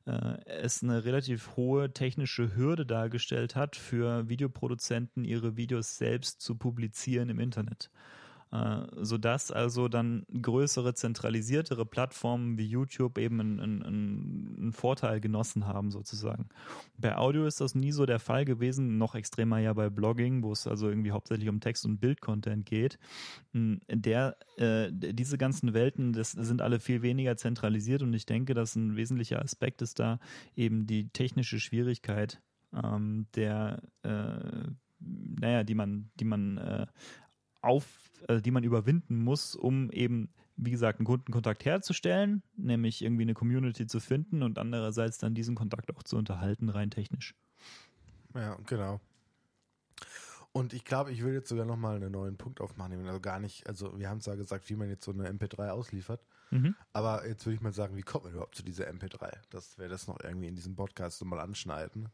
es 0.47 0.83
eine 0.83 1.05
relativ 1.05 1.57
hohe 1.57 1.93
technische 1.93 2.57
Hürde 2.57 2.87
dargestellt 2.87 3.57
hat, 3.57 3.77
für 3.77 4.29
Videoproduzenten 4.29 5.25
ihre 5.25 5.57
Videos 5.57 5.97
selbst 5.97 6.41
zu 6.41 6.57
publizieren 6.57 7.29
im 7.29 7.41
Internet. 7.41 7.91
Äh, 8.53 8.87
sodass 9.01 9.51
also 9.51 9.89
dann 9.89 10.27
größere, 10.43 10.93
zentralisiertere 10.93 11.87
Plattformen 11.87 12.59
wie 12.59 12.67
YouTube 12.67 13.17
eben 13.17 13.41
einen, 13.41 13.61
einen, 13.61 13.83
einen, 14.59 14.73
Vorteil 14.75 15.21
genossen 15.21 15.67
haben, 15.67 15.91
sozusagen. 15.91 16.51
Bei 16.99 17.17
Audio 17.17 17.47
ist 17.47 17.63
das 17.63 17.75
nie 17.75 17.93
so 17.93 18.05
der 18.05 18.19
Fall 18.19 18.45
gewesen, 18.45 18.99
noch 18.99 19.15
extremer 19.15 19.59
ja 19.59 19.73
bei 19.73 19.89
Blogging, 19.89 20.43
wo 20.43 20.53
es 20.53 20.67
also 20.67 20.91
irgendwie 20.91 21.13
hauptsächlich 21.13 21.49
um 21.49 21.61
Text- 21.61 21.87
und 21.87 21.99
Bildcontent 21.99 22.67
geht. 22.67 22.99
Hm, 23.55 23.81
der, 23.89 24.37
äh, 24.59 24.91
diese 24.93 25.39
ganzen 25.39 25.73
Welten, 25.73 26.13
das 26.13 26.33
sind 26.33 26.61
alle 26.61 26.79
viel 26.79 27.01
weniger 27.01 27.39
zentralisiert 27.39 28.03
und 28.03 28.13
ich 28.13 28.27
denke, 28.27 28.53
dass 28.53 28.77
ein 28.77 28.97
wesentlicher 28.97 29.41
Aspekt 29.41 29.81
ist 29.81 29.99
da 29.99 30.19
eben 30.57 30.87
die 30.87 31.09
technische 31.09 31.59
Schwierigkeit 31.59 32.43
ähm, 32.75 33.29
der 33.35 33.83
äh, 34.03 34.69
naja, 35.05 35.65
die 35.65 35.75
man, 35.75 36.11
die 36.21 36.25
man 36.25 36.59
äh, 36.59 36.87
auf, 37.63 37.87
äh, 38.29 38.41
die 38.41 38.51
man 38.51 38.65
überwinden 38.65 39.23
muss, 39.23 39.55
um 39.55 39.91
eben, 39.91 40.33
wie 40.57 40.71
gesagt, 40.71 40.99
einen 40.99 41.07
Kundenkontakt 41.07 41.65
herzustellen, 41.65 42.43
nämlich 42.57 43.03
irgendwie 43.03 43.23
eine 43.23 43.35
Community 43.35 43.87
zu 43.87 44.01
finden 44.01 44.43
und 44.43 44.59
andererseits 44.59 45.19
dann 45.19 45.35
diesen 45.35 45.55
Kontakt 45.55 45.95
auch 45.95 46.03
zu 46.03 46.17
unterhalten, 46.17 46.69
rein 46.69 46.91
technisch. 46.91 47.35
Ja, 48.35 48.57
genau. 48.67 49.01
Und 50.53 50.75
ich 50.75 50.85
glaube, 50.85 51.11
ich 51.13 51.23
will 51.23 51.33
jetzt 51.33 51.49
sogar 51.49 51.65
nochmal 51.65 51.97
einen 51.97 52.13
neuen 52.13 52.37
Punkt 52.37 52.61
aufmachen. 52.61 53.07
Also 53.07 53.21
gar 53.21 53.41
nicht, 53.41 53.67
also 53.67 53.99
wir 53.99 54.11
haben 54.11 54.21
zwar 54.21 54.37
gesagt, 54.37 54.69
wie 54.69 54.77
man 54.77 54.91
jetzt 54.91 55.05
so 55.05 55.13
eine 55.13 55.31
MP3 55.31 55.71
ausliefert, 55.71 56.21
mhm. 56.51 56.77
aber 56.93 57.27
jetzt 57.27 57.47
würde 57.47 57.55
ich 57.55 57.63
mal 57.63 57.73
sagen, 57.73 57.97
wie 57.97 58.03
kommt 58.03 58.25
man 58.25 58.35
überhaupt 58.35 58.55
zu 58.55 58.63
dieser 58.63 58.87
MP3? 58.89 59.33
Dass 59.49 59.79
wir 59.79 59.89
das 59.89 60.07
noch 60.09 60.21
irgendwie 60.23 60.49
in 60.49 60.55
diesem 60.55 60.77
Podcast 60.77 61.19
so 61.19 61.25
mal 61.25 61.41
anschneiden 61.41 62.11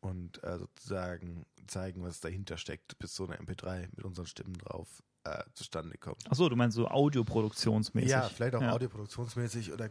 und 0.00 0.42
äh, 0.44 0.58
sozusagen 0.58 1.46
zeigen, 1.66 2.02
was 2.02 2.20
dahinter 2.20 2.56
steckt, 2.56 2.98
bis 2.98 3.14
so 3.14 3.26
eine 3.26 3.36
MP3 3.36 3.88
mit 3.94 4.04
unseren 4.04 4.26
Stimmen 4.26 4.54
drauf 4.54 5.02
äh, 5.24 5.44
zustande 5.54 5.98
kommt. 5.98 6.30
Achso, 6.30 6.48
du 6.48 6.56
meinst 6.56 6.76
so 6.76 6.88
audioproduktionsmäßig? 6.88 8.10
Ja, 8.10 8.22
vielleicht 8.22 8.54
auch 8.54 8.62
ja. 8.62 8.72
audioproduktionsmäßig 8.72 9.72
oder 9.72 9.90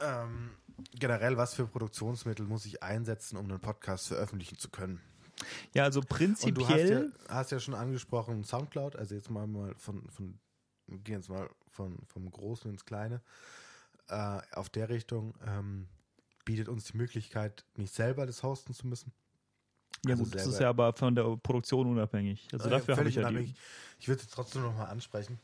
ähm, 0.00 0.50
generell, 0.98 1.36
was 1.36 1.54
für 1.54 1.66
Produktionsmittel 1.66 2.46
muss 2.46 2.66
ich 2.66 2.82
einsetzen, 2.82 3.36
um 3.36 3.44
einen 3.44 3.60
Podcast 3.60 4.08
veröffentlichen 4.08 4.58
zu 4.58 4.68
können? 4.68 5.00
Ja, 5.72 5.84
also 5.84 6.00
prinzipiell. 6.00 6.54
Und 6.54 6.58
du 6.58 6.68
hast 6.68 7.18
ja, 7.28 7.34
hast 7.34 7.52
ja 7.52 7.60
schon 7.60 7.74
angesprochen 7.74 8.44
Soundcloud, 8.44 8.96
also 8.96 9.14
jetzt 9.14 9.30
mal, 9.30 9.46
mal 9.46 9.74
von, 9.76 10.08
von 10.10 10.38
gehen 10.88 11.16
jetzt 11.16 11.28
mal 11.28 11.48
von, 11.68 11.98
vom 12.06 12.30
Großen 12.30 12.70
ins 12.70 12.84
Kleine. 12.84 13.22
Äh, 14.08 14.40
auf 14.52 14.68
der 14.68 14.88
Richtung 14.88 15.34
ähm, 15.46 15.88
bietet 16.44 16.68
uns 16.68 16.84
die 16.84 16.96
Möglichkeit, 16.96 17.64
nicht 17.76 17.94
selber 17.94 18.26
das 18.26 18.42
hosten 18.42 18.74
zu 18.74 18.86
müssen. 18.86 19.12
Ja, 20.04 20.12
also 20.12 20.24
gut, 20.24 20.34
das 20.34 20.46
ist 20.46 20.60
ja 20.60 20.68
aber 20.68 20.92
von 20.92 21.14
der 21.14 21.36
Produktion 21.42 21.86
unabhängig. 21.86 22.46
Also 22.52 22.64
ja, 22.64 22.78
dafür 22.78 22.96
habe 22.96 23.08
ich 23.08 23.14
ja 23.14 23.30
die. 23.30 23.54
Ich 24.00 24.08
würde 24.08 24.22
es 24.22 24.28
trotzdem 24.28 24.62
nochmal 24.62 24.86
ansprechen. 24.86 25.38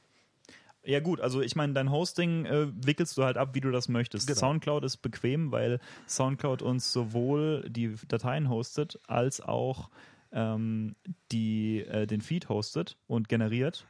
Ja 0.83 1.01
gut, 1.01 1.21
also 1.21 1.43
ich 1.43 1.57
meine, 1.57 1.75
dein 1.75 1.91
Hosting 1.91 2.47
äh, 2.47 2.69
wickelst 2.87 3.17
du 3.19 3.25
halt 3.25 3.37
ab, 3.37 3.55
wie 3.55 3.61
du 3.61 3.71
das 3.71 3.89
möchtest. 3.89 4.27
Genau. 4.27 4.39
Soundcloud 4.39 4.85
ist 4.85 4.99
bequem, 4.99 5.53
weil 5.53 5.79
Soundcloud 6.09 6.63
uns 6.63 6.91
sowohl 6.91 7.69
die 7.69 7.97
Dateien 8.09 8.49
hostet, 8.49 8.99
als 9.07 9.43
auch 9.43 9.91
ähm, 10.33 10.97
die, 11.33 11.81
äh, 11.81 12.07
den 12.07 12.23
Feed 12.23 12.49
hostet 12.49 12.97
und 13.07 13.29
generiert. 13.29 13.87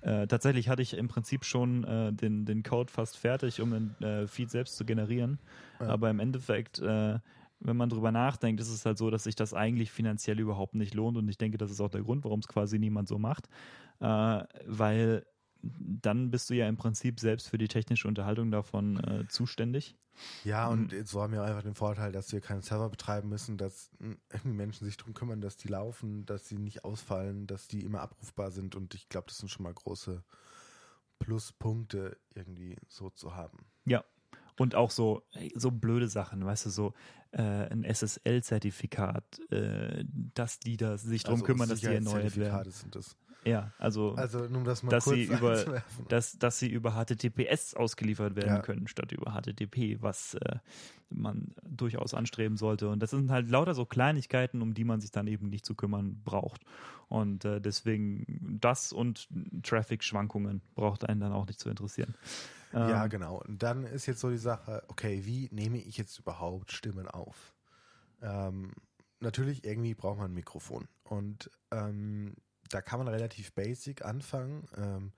Äh, 0.00 0.26
tatsächlich 0.28 0.70
hatte 0.70 0.80
ich 0.80 0.94
im 0.96 1.08
Prinzip 1.08 1.44
schon 1.44 1.84
äh, 1.84 2.12
den, 2.12 2.46
den 2.46 2.62
Code 2.62 2.90
fast 2.90 3.18
fertig, 3.18 3.60
um 3.60 3.70
den 3.70 4.02
äh, 4.02 4.26
Feed 4.26 4.50
selbst 4.50 4.76
zu 4.76 4.86
generieren. 4.86 5.38
Ja. 5.78 5.88
Aber 5.88 6.08
im 6.08 6.20
Endeffekt 6.20 6.78
äh, 6.78 7.18
wenn 7.60 7.76
man 7.76 7.88
drüber 7.88 8.10
nachdenkt, 8.10 8.60
ist 8.60 8.70
es 8.70 8.84
halt 8.84 8.98
so, 8.98 9.10
dass 9.10 9.24
sich 9.24 9.36
das 9.36 9.54
eigentlich 9.54 9.90
finanziell 9.90 10.40
überhaupt 10.40 10.74
nicht 10.74 10.94
lohnt. 10.94 11.16
Und 11.16 11.28
ich 11.28 11.38
denke, 11.38 11.58
das 11.58 11.70
ist 11.70 11.80
auch 11.80 11.90
der 11.90 12.02
Grund, 12.02 12.24
warum 12.24 12.40
es 12.40 12.48
quasi 12.48 12.78
niemand 12.78 13.08
so 13.08 13.18
macht. 13.18 13.48
Äh, 14.00 14.44
weil 14.66 15.26
dann 15.62 16.30
bist 16.30 16.48
du 16.48 16.54
ja 16.54 16.68
im 16.68 16.76
Prinzip 16.76 17.20
selbst 17.20 17.48
für 17.48 17.58
die 17.58 17.68
technische 17.68 18.08
Unterhaltung 18.08 18.50
davon 18.50 18.96
äh, 19.04 19.28
zuständig. 19.28 19.96
Ja, 20.44 20.68
und 20.68 20.92
mhm. 20.92 21.04
so 21.04 21.22
haben 21.22 21.32
wir 21.32 21.42
einfach 21.42 21.62
den 21.62 21.74
Vorteil, 21.74 22.12
dass 22.12 22.32
wir 22.32 22.40
keinen 22.40 22.62
Server 22.62 22.88
betreiben 22.88 23.28
müssen, 23.28 23.56
dass 23.56 23.90
irgendwie 23.98 24.48
Menschen 24.48 24.84
sich 24.86 24.96
darum 24.96 25.14
kümmern, 25.14 25.40
dass 25.40 25.56
die 25.56 25.68
laufen, 25.68 26.26
dass 26.26 26.48
sie 26.48 26.58
nicht 26.58 26.84
ausfallen, 26.84 27.46
dass 27.46 27.68
die 27.68 27.84
immer 27.84 28.00
abrufbar 28.00 28.50
sind. 28.50 28.74
Und 28.74 28.94
ich 28.94 29.08
glaube, 29.08 29.28
das 29.28 29.38
sind 29.38 29.50
schon 29.50 29.64
mal 29.64 29.74
große 29.74 30.22
Pluspunkte, 31.18 32.16
irgendwie 32.34 32.76
so 32.88 33.10
zu 33.10 33.34
haben. 33.34 33.66
Ja, 33.84 34.04
und 34.60 34.74
auch 34.74 34.90
so, 34.90 35.22
so 35.54 35.70
blöde 35.70 36.06
Sachen, 36.06 36.44
weißt 36.44 36.66
du, 36.66 36.70
so 36.70 36.92
äh, 37.32 37.40
ein 37.40 37.82
SSL-Zertifikat, 37.82 39.24
äh, 39.50 40.04
dass 40.34 40.58
die 40.58 40.76
da 40.76 40.98
sich 40.98 41.22
darum 41.22 41.40
also 41.40 41.46
kümmern, 41.46 41.70
dass 41.70 41.80
die 41.80 41.86
erneuert 41.86 42.36
werden. 42.36 42.70
Sind 42.70 42.94
das. 42.94 43.16
Ja, 43.46 43.72
also, 43.78 44.12
also 44.16 44.40
nur 44.40 44.64
das 44.64 44.82
mal 44.82 44.90
dass 44.90 45.06
sie 45.06 45.22
über 45.22 45.82
dass, 46.10 46.38
dass 46.38 46.58
sie 46.58 46.68
über 46.68 46.92
HTTPS 46.92 47.72
ausgeliefert 47.72 48.36
werden 48.36 48.56
ja. 48.56 48.60
können 48.60 48.86
statt 48.86 49.12
über 49.12 49.32
HTTP, 49.32 50.02
was 50.02 50.34
äh, 50.34 50.56
man 51.08 51.54
durchaus 51.66 52.12
anstreben 52.12 52.58
sollte. 52.58 52.90
Und 52.90 53.02
das 53.02 53.12
sind 53.12 53.30
halt 53.30 53.48
lauter 53.48 53.72
so 53.72 53.86
Kleinigkeiten, 53.86 54.60
um 54.60 54.74
die 54.74 54.84
man 54.84 55.00
sich 55.00 55.10
dann 55.10 55.26
eben 55.26 55.48
nicht 55.48 55.64
zu 55.64 55.74
kümmern 55.74 56.20
braucht. 56.22 56.66
Und 57.08 57.46
äh, 57.46 57.62
deswegen 57.62 58.58
das 58.60 58.92
und 58.92 59.26
Traffic-Schwankungen 59.62 60.60
braucht 60.74 61.08
einen 61.08 61.20
dann 61.20 61.32
auch 61.32 61.46
nicht 61.46 61.60
zu 61.60 61.70
interessieren. 61.70 62.14
Ja, 62.72 63.04
ähm, 63.04 63.10
genau. 63.10 63.40
Und 63.40 63.62
dann 63.62 63.84
ist 63.84 64.06
jetzt 64.06 64.20
so 64.20 64.30
die 64.30 64.38
Sache, 64.38 64.82
okay, 64.88 65.24
wie 65.24 65.48
nehme 65.52 65.78
ich 65.78 65.96
jetzt 65.96 66.18
überhaupt 66.18 66.72
Stimmen 66.72 67.08
auf? 67.08 67.54
Ähm, 68.22 68.72
natürlich, 69.20 69.64
irgendwie 69.64 69.94
braucht 69.94 70.18
man 70.18 70.30
ein 70.30 70.34
Mikrofon. 70.34 70.88
Und 71.04 71.50
ähm, 71.70 72.34
da 72.68 72.80
kann 72.80 72.98
man 73.00 73.08
relativ 73.08 73.52
basic 73.52 74.04
anfangen. 74.04 74.68
Ähm, 74.76 75.12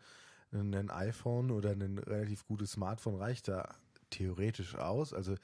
ein 0.53 0.91
iPhone 0.91 1.51
oder 1.51 1.71
ein 1.71 1.99
relativ 1.99 2.47
gutes 2.47 2.73
Smartphone 2.73 3.17
reicht 3.17 3.49
da 3.49 3.75
theoretisch 4.11 4.77
aus. 4.77 5.13
Also 5.15 5.33
äh, 5.33 5.39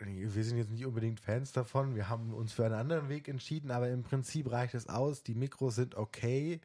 wir 0.00 0.44
sind 0.44 0.58
jetzt 0.58 0.70
nicht 0.70 0.86
unbedingt 0.86 1.20
Fans 1.20 1.52
davon. 1.52 1.94
Wir 1.94 2.08
haben 2.08 2.34
uns 2.34 2.52
für 2.52 2.64
einen 2.64 2.74
anderen 2.74 3.08
Weg 3.08 3.28
entschieden, 3.28 3.70
aber 3.70 3.88
im 3.88 4.02
Prinzip 4.02 4.50
reicht 4.50 4.74
es 4.74 4.88
aus. 4.88 5.22
Die 5.22 5.34
Mikros 5.34 5.74
sind 5.76 5.94
okay. 5.96 6.60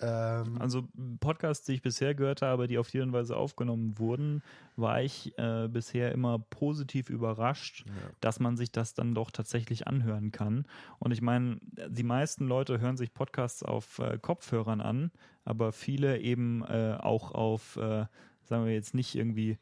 Ähm, 0.00 0.60
also 0.60 0.88
Podcasts, 1.20 1.64
die 1.66 1.74
ich 1.74 1.82
bisher 1.82 2.14
gehört 2.14 2.42
habe, 2.42 2.66
die 2.66 2.78
auf 2.78 2.90
die 2.90 3.00
Weise 3.12 3.36
aufgenommen 3.36 3.98
wurden, 3.98 4.42
war 4.76 5.02
ich 5.02 5.36
äh, 5.38 5.68
bisher 5.68 6.12
immer 6.12 6.38
positiv 6.38 7.10
überrascht, 7.10 7.84
ja. 7.86 7.92
dass 8.20 8.40
man 8.40 8.56
sich 8.56 8.72
das 8.72 8.94
dann 8.94 9.14
doch 9.14 9.30
tatsächlich 9.30 9.86
anhören 9.86 10.32
kann. 10.32 10.66
Und 10.98 11.12
ich 11.12 11.22
meine, 11.22 11.58
die 11.88 12.02
meisten 12.02 12.46
Leute 12.46 12.80
hören 12.80 12.96
sich 12.96 13.14
Podcasts 13.14 13.62
auf 13.62 13.98
äh, 13.98 14.18
Kopfhörern 14.20 14.80
an, 14.80 15.10
aber 15.44 15.72
viele 15.72 16.18
eben 16.18 16.64
äh, 16.64 16.96
auch 17.00 17.32
auf, 17.32 17.76
äh, 17.76 18.06
sagen 18.42 18.66
wir 18.66 18.72
jetzt 18.72 18.94
nicht 18.94 19.14
irgendwie 19.14 19.58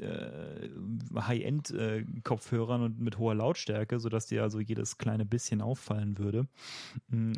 äh, 0.00 0.68
High-End-Kopfhörern 1.14 2.82
und 2.82 3.00
mit 3.00 3.18
hoher 3.18 3.34
Lautstärke, 3.34 4.00
sodass 4.00 4.26
dir 4.26 4.42
also 4.42 4.60
jedes 4.60 4.98
kleine 4.98 5.24
bisschen 5.24 5.60
auffallen 5.60 6.18
würde, 6.18 6.46
mm, 7.08 7.32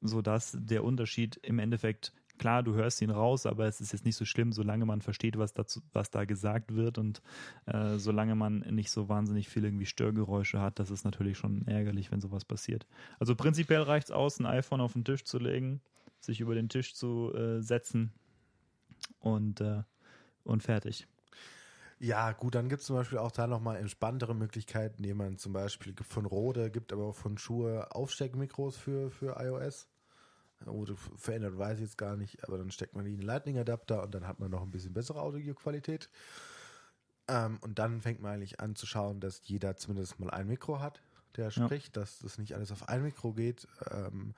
sodass 0.00 0.56
der 0.60 0.84
Unterschied 0.84 1.36
im 1.42 1.58
Endeffekt 1.58 2.12
klar, 2.38 2.62
du 2.62 2.74
hörst 2.74 3.00
ihn 3.02 3.10
raus, 3.10 3.46
aber 3.46 3.66
es 3.66 3.80
ist 3.80 3.92
jetzt 3.92 4.04
nicht 4.04 4.16
so 4.16 4.24
schlimm, 4.24 4.52
solange 4.52 4.84
man 4.84 5.00
versteht, 5.00 5.38
was, 5.38 5.52
dazu, 5.52 5.80
was 5.92 6.10
da 6.10 6.24
gesagt 6.24 6.74
wird 6.74 6.98
und 6.98 7.22
äh, 7.66 7.98
solange 7.98 8.34
man 8.34 8.60
nicht 8.70 8.90
so 8.90 9.08
wahnsinnig 9.08 9.48
viel 9.48 9.64
irgendwie 9.64 9.86
Störgeräusche 9.86 10.60
hat, 10.60 10.78
das 10.80 10.90
ist 10.90 11.04
natürlich 11.04 11.38
schon 11.38 11.66
ärgerlich, 11.68 12.10
wenn 12.10 12.20
sowas 12.20 12.44
passiert. 12.44 12.86
Also 13.20 13.36
prinzipiell 13.36 13.82
reicht 13.82 14.08
es 14.08 14.10
aus, 14.10 14.40
ein 14.40 14.46
iPhone 14.46 14.80
auf 14.80 14.94
den 14.94 15.04
Tisch 15.04 15.24
zu 15.24 15.38
legen, 15.38 15.80
sich 16.18 16.40
über 16.40 16.56
den 16.56 16.68
Tisch 16.68 16.94
zu 16.94 17.32
äh, 17.32 17.60
setzen 17.60 18.12
und, 19.20 19.60
äh, 19.60 19.82
und 20.42 20.64
fertig. 20.64 21.06
Ja, 22.02 22.32
gut, 22.32 22.56
dann 22.56 22.68
gibt 22.68 22.80
es 22.80 22.88
zum 22.88 22.96
Beispiel 22.96 23.18
auch 23.18 23.30
da 23.30 23.46
nochmal 23.46 23.76
entspanntere 23.76 24.34
Möglichkeiten, 24.34 25.04
die 25.04 25.14
man 25.14 25.38
zum 25.38 25.52
Beispiel 25.52 25.94
von 26.02 26.26
Rode, 26.26 26.72
gibt 26.72 26.92
aber 26.92 27.04
auch 27.04 27.14
von 27.14 27.38
Schuhe 27.38 27.94
Aufsteckmikros 27.94 28.76
für, 28.76 29.08
für 29.12 29.36
iOS. 29.38 29.86
Rode 30.66 30.96
verändert, 30.96 31.56
weiß 31.56 31.78
ich 31.78 31.84
jetzt 31.84 31.98
gar 31.98 32.16
nicht, 32.16 32.42
aber 32.42 32.58
dann 32.58 32.72
steckt 32.72 32.96
man 32.96 33.04
die 33.04 33.12
in 33.12 33.18
den 33.18 33.26
Lightning-Adapter 33.26 34.02
und 34.02 34.12
dann 34.16 34.26
hat 34.26 34.40
man 34.40 34.50
noch 34.50 34.62
ein 34.62 34.72
bisschen 34.72 34.92
bessere 34.92 35.22
Audioqualität. 35.22 36.10
Ähm, 37.28 37.58
und 37.60 37.78
dann 37.78 38.00
fängt 38.00 38.20
man 38.20 38.32
eigentlich 38.32 38.58
an 38.58 38.74
zu 38.74 38.84
schauen, 38.86 39.20
dass 39.20 39.40
jeder 39.44 39.76
zumindest 39.76 40.18
mal 40.18 40.30
ein 40.30 40.48
Mikro 40.48 40.80
hat, 40.80 41.00
der 41.36 41.52
spricht, 41.52 41.96
ja. 41.96 42.02
dass 42.02 42.18
das 42.18 42.36
nicht 42.36 42.56
alles 42.56 42.72
auf 42.72 42.88
ein 42.88 43.04
Mikro 43.04 43.32
geht. 43.32 43.68
Ähm, 43.92 44.34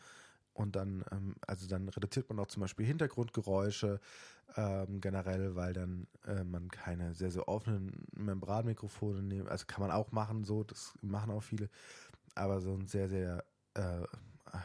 und 0.54 0.76
dann, 0.76 1.04
ähm, 1.10 1.34
also 1.46 1.66
dann 1.66 1.88
reduziert 1.88 2.28
man 2.28 2.38
auch 2.38 2.46
zum 2.46 2.62
Beispiel 2.62 2.86
Hintergrundgeräusche 2.86 4.00
ähm, 4.56 5.00
generell, 5.00 5.56
weil 5.56 5.72
dann 5.72 6.06
äh, 6.26 6.44
man 6.44 6.68
keine 6.68 7.14
sehr, 7.14 7.30
sehr 7.30 7.48
offenen 7.48 8.06
Membranmikrofone 8.16 9.22
nimmt. 9.22 9.48
Also 9.48 9.66
kann 9.66 9.80
man 9.80 9.90
auch 9.90 10.12
machen, 10.12 10.44
so, 10.44 10.64
das 10.64 10.94
machen 11.02 11.32
auch 11.32 11.42
viele, 11.42 11.68
aber 12.34 12.60
so 12.60 12.72
ein 12.72 12.86
sehr, 12.86 13.08
sehr 13.08 13.44
äh, 13.74 14.02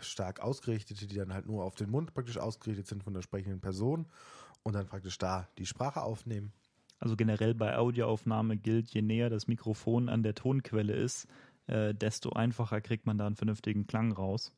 stark 0.02 0.40
ausgerichtete, 0.40 1.08
die 1.08 1.16
dann 1.16 1.34
halt 1.34 1.48
nur 1.48 1.64
auf 1.64 1.76
den 1.76 1.90
Mund 1.90 2.14
praktisch 2.14 2.38
ausgerichtet 2.38 2.88
sind 2.88 3.04
von 3.04 3.14
der 3.14 3.22
sprechenden 3.22 3.60
Person 3.60 4.06
und 4.64 4.74
dann 4.74 4.88
praktisch 4.88 5.18
da 5.18 5.48
die 5.58 5.66
Sprache 5.66 6.02
aufnehmen. 6.02 6.54
Also 7.00 7.16
generell 7.16 7.56
bei 7.56 7.78
Audioaufnahme 7.78 8.58
gilt, 8.58 8.90
je 8.90 9.02
näher 9.02 9.30
das 9.30 9.48
Mikrofon 9.48 10.10
an 10.10 10.22
der 10.22 10.36
Tonquelle 10.36 10.94
ist, 10.94 11.28
äh, 11.68 11.96
desto 11.96 12.32
einfacher 12.32 12.82
kriegt 12.82 13.06
man 13.06 13.18
da 13.18 13.26
einen 13.26 13.38
vernünftigen 13.38 13.88
Klang 13.88 14.12
raus. 14.12 14.52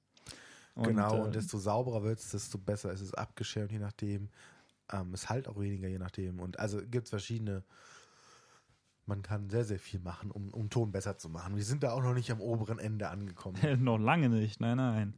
Und, 0.74 0.88
genau, 0.88 1.18
äh, 1.18 1.22
und 1.22 1.36
desto 1.36 1.58
sauberer 1.58 2.04
wird 2.04 2.20
es, 2.20 2.30
desto 2.30 2.58
besser 2.58 2.92
ist 2.92 3.02
es 3.02 3.14
abgeschirmt, 3.14 3.72
je 3.72 3.80
nachdem. 3.80 4.30
Ähm, 4.92 5.14
es 5.14 5.30
halt 5.30 5.48
auch 5.48 5.60
weniger, 5.60 5.88
je 5.88 6.00
nachdem. 6.00 6.40
Und 6.40 6.60
also 6.60 6.80
gibt 6.86 7.06
es 7.06 7.10
verschiedene 7.10 7.64
man 9.12 9.24
kann 9.24 9.50
sehr, 9.50 9.66
sehr 9.66 9.80
viel 9.80 10.00
machen, 10.00 10.32
um, 10.32 10.50
um 10.54 10.70
Ton 10.70 10.92
besser 10.92 11.18
zu 11.18 11.28
machen. 11.28 11.56
Wir 11.56 11.64
sind 11.64 11.84
da 11.84 11.92
auch 11.92 12.02
noch 12.02 12.14
nicht 12.14 12.32
am 12.32 12.40
oberen 12.40 12.80
Ende 12.80 13.10
angekommen. 13.10 13.58
noch 13.84 13.98
lange 13.98 14.30
nicht, 14.30 14.62
nein, 14.62 14.78
nein. 14.78 15.16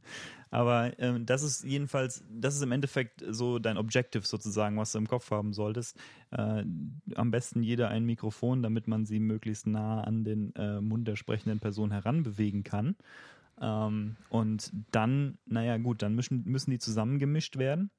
Aber 0.50 0.98
ähm, 1.00 1.26
das 1.26 1.44
ist 1.44 1.64
jedenfalls, 1.64 2.24
das 2.30 2.56
ist 2.56 2.62
im 2.62 2.72
Endeffekt 2.72 3.24
so 3.30 3.60
dein 3.60 3.78
Objective 3.78 4.26
sozusagen, 4.26 4.78
was 4.78 4.94
du 4.94 5.00
im 5.00 5.08
Kopf 5.08 5.30
haben 5.32 5.54
solltest. 5.54 5.98
Äh, 6.32 6.64
am 7.16 7.32
besten 7.32 7.62
jeder 7.62 7.90
ein 7.90 8.06
Mikrofon, 8.06 8.64
damit 8.64 8.88
man 8.88 9.06
sie 9.06 9.20
möglichst 9.20 9.68
nah 9.68 10.02
an 10.02 10.24
den 10.24 10.56
äh, 10.56 10.80
Mund 10.82 11.08
der 11.08 11.16
sprechenden 11.16 11.60
Person 11.60 11.92
heranbewegen 11.92 12.64
kann. 12.64 12.96
Ähm, 13.62 14.18
und 14.30 14.72
dann, 14.92 15.38
naja, 15.46 15.78
gut, 15.78 16.02
dann 16.02 16.16
müssen, 16.16 16.44
müssen 16.46 16.72
die 16.72 16.80
zusammengemischt 16.80 17.58
werden. 17.58 17.92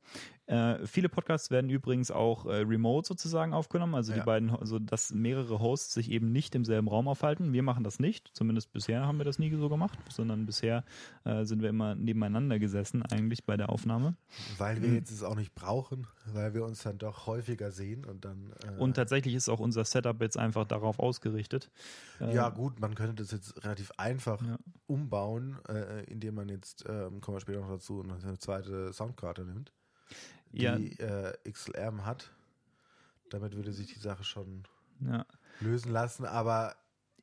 Äh, 0.46 0.86
viele 0.86 1.08
Podcasts 1.08 1.50
werden 1.50 1.70
übrigens 1.70 2.10
auch 2.10 2.44
äh, 2.44 2.56
remote 2.56 3.08
sozusagen 3.08 3.54
aufgenommen, 3.54 3.94
also 3.94 4.12
ja. 4.12 4.18
die 4.18 4.24
beiden, 4.24 4.50
also 4.50 4.78
dass 4.78 5.12
mehrere 5.12 5.58
Hosts 5.58 5.94
sich 5.94 6.10
eben 6.10 6.32
nicht 6.32 6.54
im 6.54 6.66
selben 6.66 6.86
Raum 6.86 7.08
aufhalten. 7.08 7.54
Wir 7.54 7.62
machen 7.62 7.82
das 7.82 7.98
nicht, 7.98 8.30
zumindest 8.34 8.72
bisher 8.72 9.06
haben 9.06 9.16
wir 9.16 9.24
das 9.24 9.38
nie 9.38 9.54
so 9.54 9.70
gemacht, 9.70 9.98
sondern 10.10 10.44
bisher 10.44 10.84
äh, 11.24 11.44
sind 11.44 11.62
wir 11.62 11.70
immer 11.70 11.94
nebeneinander 11.94 12.58
gesessen 12.58 13.02
eigentlich 13.02 13.44
bei 13.44 13.56
der 13.56 13.70
Aufnahme. 13.70 14.16
Weil 14.58 14.82
wir 14.82 14.90
mhm. 14.90 14.96
jetzt 14.96 15.10
es 15.10 15.22
auch 15.22 15.36
nicht 15.36 15.54
brauchen, 15.54 16.06
weil 16.26 16.52
wir 16.52 16.64
uns 16.64 16.82
dann 16.82 16.98
doch 16.98 17.26
häufiger 17.26 17.70
sehen 17.70 18.04
und 18.04 18.26
dann. 18.26 18.52
Äh, 18.66 18.78
und 18.78 18.94
tatsächlich 18.94 19.34
ist 19.34 19.48
auch 19.48 19.60
unser 19.60 19.84
Setup 19.86 20.20
jetzt 20.20 20.36
einfach 20.36 20.66
darauf 20.66 20.98
ausgerichtet. 20.98 21.70
ja, 22.20 22.50
gut, 22.50 22.80
man 22.80 22.94
könnte 22.94 23.22
das 23.22 23.30
jetzt 23.30 23.64
relativ 23.64 23.92
einfach 23.96 24.42
ja. 24.42 24.58
umbauen, 24.86 25.56
äh, 25.68 26.04
indem 26.04 26.34
man 26.34 26.50
jetzt, 26.50 26.84
ähm, 26.86 27.22
kommen 27.22 27.36
wir 27.36 27.40
später 27.40 27.60
noch 27.60 27.70
dazu, 27.70 28.02
eine 28.02 28.38
zweite 28.38 28.92
Soundkarte 28.92 29.44
nimmt 29.44 29.72
die 30.54 30.62
ja. 30.62 30.76
äh, 30.76 31.50
XLR 31.50 32.04
hat. 32.04 32.30
Damit 33.30 33.56
würde 33.56 33.72
sich 33.72 33.92
die 33.92 33.98
Sache 33.98 34.24
schon 34.24 34.64
ja. 35.00 35.26
lösen 35.60 35.92
lassen, 35.92 36.24
aber 36.24 36.76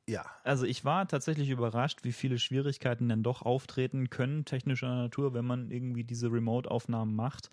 ja. 0.08 0.24
Also 0.42 0.66
ich 0.66 0.84
war 0.84 1.06
tatsächlich 1.06 1.48
überrascht, 1.48 2.00
wie 2.02 2.12
viele 2.12 2.38
Schwierigkeiten 2.38 3.08
denn 3.08 3.22
doch 3.22 3.42
auftreten 3.42 4.10
können, 4.10 4.44
technischer 4.44 4.94
Natur, 4.94 5.32
wenn 5.32 5.44
man 5.44 5.70
irgendwie 5.70 6.02
diese 6.02 6.30
Remote-Aufnahmen 6.32 7.14
macht. 7.14 7.50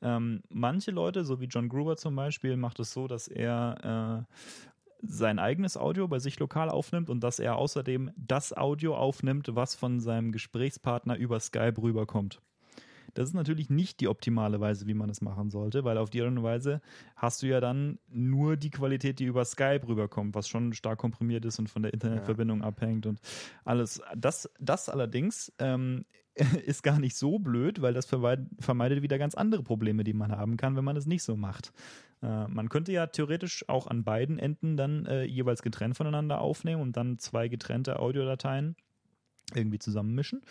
Ähm, 0.00 0.42
manche 0.48 0.90
Leute, 0.90 1.24
so 1.24 1.40
wie 1.40 1.46
John 1.46 1.68
Gruber 1.68 1.96
zum 1.96 2.16
Beispiel, 2.16 2.56
macht 2.56 2.80
es 2.80 2.92
so, 2.92 3.06
dass 3.06 3.28
er 3.28 4.26
äh, 4.28 4.34
sein 5.02 5.38
eigenes 5.38 5.76
Audio 5.76 6.08
bei 6.08 6.18
sich 6.18 6.38
lokal 6.38 6.70
aufnimmt 6.70 7.08
und 7.08 7.20
dass 7.20 7.38
er 7.38 7.56
außerdem 7.56 8.10
das 8.16 8.52
Audio 8.52 8.96
aufnimmt, 8.96 9.54
was 9.54 9.74
von 9.74 10.00
seinem 10.00 10.32
Gesprächspartner 10.32 11.16
über 11.16 11.38
Skype 11.38 11.80
rüberkommt. 11.80 12.40
Das 13.14 13.28
ist 13.28 13.34
natürlich 13.34 13.70
nicht 13.70 14.00
die 14.00 14.08
optimale 14.08 14.60
Weise, 14.60 14.86
wie 14.86 14.94
man 14.94 15.10
es 15.10 15.20
machen 15.20 15.50
sollte, 15.50 15.84
weil 15.84 15.98
auf 15.98 16.10
die 16.10 16.22
Art 16.22 16.30
und 16.30 16.42
Weise 16.42 16.80
hast 17.16 17.42
du 17.42 17.46
ja 17.46 17.60
dann 17.60 17.98
nur 18.08 18.56
die 18.56 18.70
Qualität, 18.70 19.18
die 19.18 19.24
über 19.24 19.44
Skype 19.44 19.86
rüberkommt, 19.86 20.34
was 20.34 20.48
schon 20.48 20.72
stark 20.72 20.98
komprimiert 20.98 21.44
ist 21.44 21.58
und 21.58 21.68
von 21.68 21.82
der 21.82 21.92
Internetverbindung 21.92 22.60
ja. 22.60 22.66
abhängt 22.66 23.06
und 23.06 23.20
alles. 23.64 24.00
Das, 24.16 24.50
das 24.58 24.88
allerdings 24.88 25.52
ähm, 25.58 26.04
ist 26.66 26.82
gar 26.82 26.98
nicht 26.98 27.16
so 27.16 27.38
blöd, 27.38 27.82
weil 27.82 27.94
das 27.94 28.06
vermeidet 28.06 29.02
wieder 29.02 29.18
ganz 29.18 29.34
andere 29.34 29.62
Probleme, 29.62 30.04
die 30.04 30.14
man 30.14 30.32
haben 30.32 30.56
kann, 30.56 30.76
wenn 30.76 30.84
man 30.84 30.96
es 30.96 31.06
nicht 31.06 31.22
so 31.22 31.36
macht. 31.36 31.72
Äh, 32.22 32.48
man 32.48 32.68
könnte 32.68 32.92
ja 32.92 33.06
theoretisch 33.06 33.68
auch 33.68 33.86
an 33.86 34.04
beiden 34.04 34.38
Enden 34.38 34.76
dann 34.76 35.04
äh, 35.06 35.24
jeweils 35.24 35.62
getrennt 35.62 35.96
voneinander 35.96 36.40
aufnehmen 36.40 36.80
und 36.80 36.96
dann 36.96 37.18
zwei 37.18 37.48
getrennte 37.48 37.98
Audiodateien 37.98 38.76
irgendwie 39.54 39.78
zusammenmischen. 39.78 40.42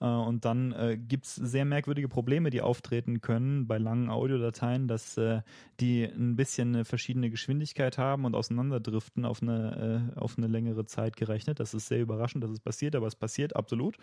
Äh, 0.00 0.06
und 0.06 0.44
dann 0.44 0.72
äh, 0.72 0.96
gibt 0.96 1.26
es 1.26 1.34
sehr 1.34 1.64
merkwürdige 1.64 2.08
Probleme, 2.08 2.50
die 2.50 2.60
auftreten 2.60 3.20
können 3.20 3.66
bei 3.66 3.78
langen 3.78 4.10
Audiodateien, 4.10 4.88
dass 4.88 5.16
äh, 5.16 5.42
die 5.80 6.04
ein 6.04 6.36
bisschen 6.36 6.74
eine 6.74 6.84
verschiedene 6.84 7.30
Geschwindigkeit 7.30 7.98
haben 7.98 8.24
und 8.24 8.34
auseinanderdriften 8.34 9.24
auf 9.24 9.42
eine, 9.42 10.12
auf 10.16 10.38
eine 10.38 10.46
längere 10.46 10.86
Zeit 10.86 11.16
gerechnet. 11.16 11.60
Das 11.60 11.74
ist 11.74 11.88
sehr 11.88 12.00
überraschend, 12.00 12.42
dass 12.42 12.50
es 12.50 12.60
passiert, 12.60 12.94
aber 12.96 13.06
es 13.06 13.16
passiert 13.16 13.54
absolut. 13.54 13.96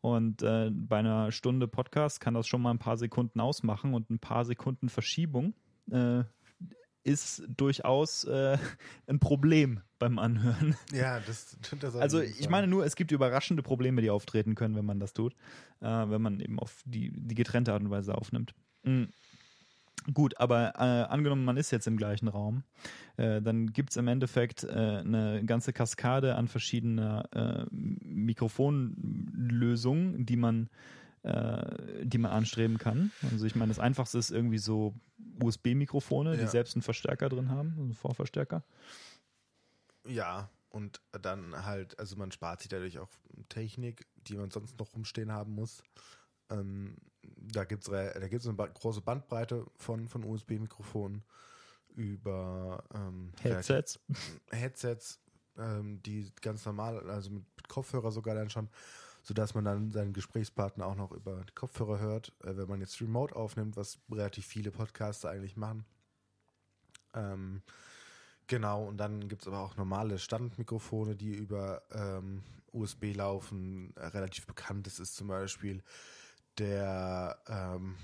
Und 0.00 0.38
bei 0.38 0.98
einer 0.98 1.32
Stunde 1.32 1.66
Podcast 1.66 2.20
kann 2.20 2.34
das 2.34 2.46
schon 2.46 2.60
mal 2.60 2.70
ein 2.70 2.78
paar 2.78 2.98
Sekunden 2.98 3.40
ausmachen 3.40 3.94
und 3.94 4.10
ein 4.10 4.18
paar 4.18 4.44
Sekunden 4.44 4.88
Verschiebung 4.88 5.54
ist 7.04 7.42
durchaus 7.56 8.24
äh, 8.24 8.58
ein 9.06 9.20
Problem 9.20 9.80
beim 9.98 10.18
Anhören. 10.18 10.76
Ja, 10.92 11.20
das 11.20 11.56
das 11.80 11.96
Also 11.96 12.20
ich 12.20 12.48
meine 12.48 12.66
nur, 12.66 12.84
es 12.84 12.96
gibt 12.96 13.12
überraschende 13.12 13.62
Probleme, 13.62 14.02
die 14.02 14.10
auftreten 14.10 14.54
können, 14.54 14.74
wenn 14.74 14.84
man 14.84 14.98
das 14.98 15.12
tut, 15.12 15.34
äh, 15.80 15.86
wenn 15.86 16.20
man 16.20 16.40
eben 16.40 16.58
auf 16.58 16.82
die, 16.84 17.12
die 17.14 17.34
getrennte 17.34 17.72
Art 17.72 17.82
und 17.82 17.90
Weise 17.90 18.14
aufnimmt. 18.14 18.54
Mhm. 18.82 19.08
Gut, 20.12 20.38
aber 20.38 20.74
äh, 20.76 21.10
angenommen, 21.10 21.46
man 21.46 21.56
ist 21.56 21.70
jetzt 21.70 21.86
im 21.86 21.96
gleichen 21.96 22.28
Raum, 22.28 22.62
äh, 23.16 23.40
dann 23.40 23.72
gibt 23.72 23.88
es 23.90 23.96
im 23.96 24.06
Endeffekt 24.06 24.64
äh, 24.64 24.68
eine 24.68 25.42
ganze 25.46 25.72
Kaskade 25.72 26.34
an 26.34 26.46
verschiedener 26.46 27.24
äh, 27.32 27.64
Mikrofonlösungen, 27.70 30.26
die 30.26 30.36
man 30.36 30.68
äh, 31.24 32.04
die 32.04 32.18
man 32.18 32.30
anstreben 32.30 32.76
kann. 32.76 33.10
Also 33.32 33.46
ich 33.46 33.54
meine, 33.54 33.70
das 33.70 33.78
Einfachste 33.78 34.18
ist 34.18 34.30
irgendwie 34.30 34.58
so 34.58 34.94
USB-Mikrofone, 35.42 36.34
ja. 36.34 36.40
die 36.42 36.46
selbst 36.46 36.76
einen 36.76 36.82
Verstärker 36.82 37.30
drin 37.30 37.48
haben, 37.48 37.74
einen 37.78 37.94
Vorverstärker. 37.94 38.62
Ja, 40.06 40.50
und 40.68 41.00
dann 41.12 41.64
halt, 41.64 41.98
also 41.98 42.16
man 42.16 42.30
spart 42.30 42.60
sich 42.60 42.68
dadurch 42.68 42.98
auch 42.98 43.08
Technik, 43.48 44.06
die 44.28 44.36
man 44.36 44.50
sonst 44.50 44.78
noch 44.78 44.92
rumstehen 44.94 45.32
haben 45.32 45.54
muss. 45.54 45.82
Ähm, 46.50 46.98
da 47.22 47.64
gibt 47.64 47.88
es 47.88 47.90
da 47.90 48.28
gibt's 48.28 48.46
eine 48.46 48.56
große 48.56 49.00
Bandbreite 49.00 49.64
von, 49.76 50.08
von 50.08 50.24
USB-Mikrofonen 50.24 51.24
über 51.94 52.84
ähm, 52.94 53.32
Headsets. 53.40 53.98
Headsets, 54.50 55.20
ähm, 55.56 56.02
die 56.02 56.30
ganz 56.42 56.66
normal, 56.66 57.08
also 57.08 57.30
mit 57.30 57.44
Kopfhörer 57.66 58.12
sogar 58.12 58.34
dann 58.34 58.50
schon 58.50 58.68
sodass 59.24 59.54
man 59.54 59.64
dann 59.64 59.90
seinen 59.90 60.12
Gesprächspartner 60.12 60.86
auch 60.86 60.94
noch 60.94 61.10
über 61.10 61.44
Kopfhörer 61.54 61.98
hört, 61.98 62.32
äh, 62.44 62.56
wenn 62.56 62.68
man 62.68 62.80
jetzt 62.80 63.00
remote 63.00 63.34
aufnimmt, 63.34 63.76
was 63.76 63.98
relativ 64.10 64.46
viele 64.46 64.70
Podcaster 64.70 65.30
eigentlich 65.30 65.56
machen. 65.56 65.84
Ähm, 67.14 67.62
genau, 68.46 68.84
und 68.84 68.98
dann 68.98 69.28
gibt 69.28 69.42
es 69.42 69.48
aber 69.48 69.60
auch 69.60 69.76
normale 69.76 70.18
Standmikrofone, 70.18 71.16
die 71.16 71.32
über 71.32 71.82
ähm, 71.90 72.42
USB 72.72 73.14
laufen. 73.14 73.96
Äh, 73.96 74.06
relativ 74.08 74.46
bekannt 74.46 74.86
das 74.86 75.00
ist 75.00 75.16
zum 75.16 75.28
Beispiel 75.28 75.82
der 76.58 77.38
ähm, 77.48 77.96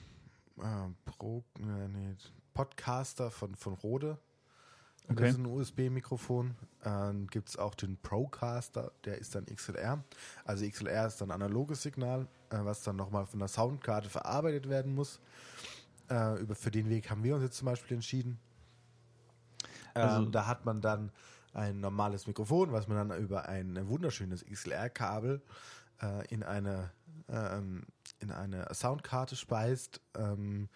äh, 0.59 0.89
Pro, 1.05 1.45
nee, 1.59 2.17
Podcaster 2.55 3.31
von, 3.31 3.55
von 3.55 3.75
Rode. 3.75 4.19
Okay. 5.11 5.23
Das 5.23 5.31
ist 5.33 5.39
ein 5.39 5.47
USB-Mikrofon. 5.47 6.55
Dann 6.83 7.27
gibt 7.27 7.49
es 7.49 7.57
auch 7.57 7.75
den 7.75 7.97
Procaster, 7.97 8.93
der 9.05 9.19
ist 9.19 9.35
dann 9.35 9.45
XLR. 9.47 10.05
Also 10.45 10.69
XLR 10.69 11.07
ist 11.09 11.21
dann 11.21 11.33
analoges 11.33 11.83
Signal, 11.83 12.29
äh, 12.51 12.59
was 12.61 12.83
dann 12.83 12.97
nochmal 12.97 13.27
von 13.27 13.41
der 13.41 13.49
Soundkarte 13.49 14.09
verarbeitet 14.09 14.69
werden 14.69 14.95
muss. 14.95 15.21
Äh, 16.09 16.41
über, 16.41 16.55
für 16.55 16.71
den 16.71 16.89
Weg 16.89 17.11
haben 17.11 17.25
wir 17.25 17.35
uns 17.35 17.43
jetzt 17.43 17.57
zum 17.57 17.67
Beispiel 17.67 17.97
entschieden. 17.97 18.39
Ähm, 19.97 20.03
also, 20.03 20.25
da 20.27 20.47
hat 20.47 20.65
man 20.65 20.81
dann 20.81 21.11
ein 21.53 21.81
normales 21.81 22.29
Mikrofon, 22.29 22.71
was 22.71 22.87
man 22.87 23.09
dann 23.09 23.21
über 23.21 23.49
ein 23.49 23.89
wunderschönes 23.89 24.45
XLR-Kabel 24.45 25.43
äh, 26.01 26.27
in 26.29 26.45
eine 26.45 26.93
ähm, 27.29 27.83
in 28.21 28.31
eine 28.31 28.73
Soundkarte 28.73 29.35
speist, 29.35 30.01
ähm, 30.17 30.69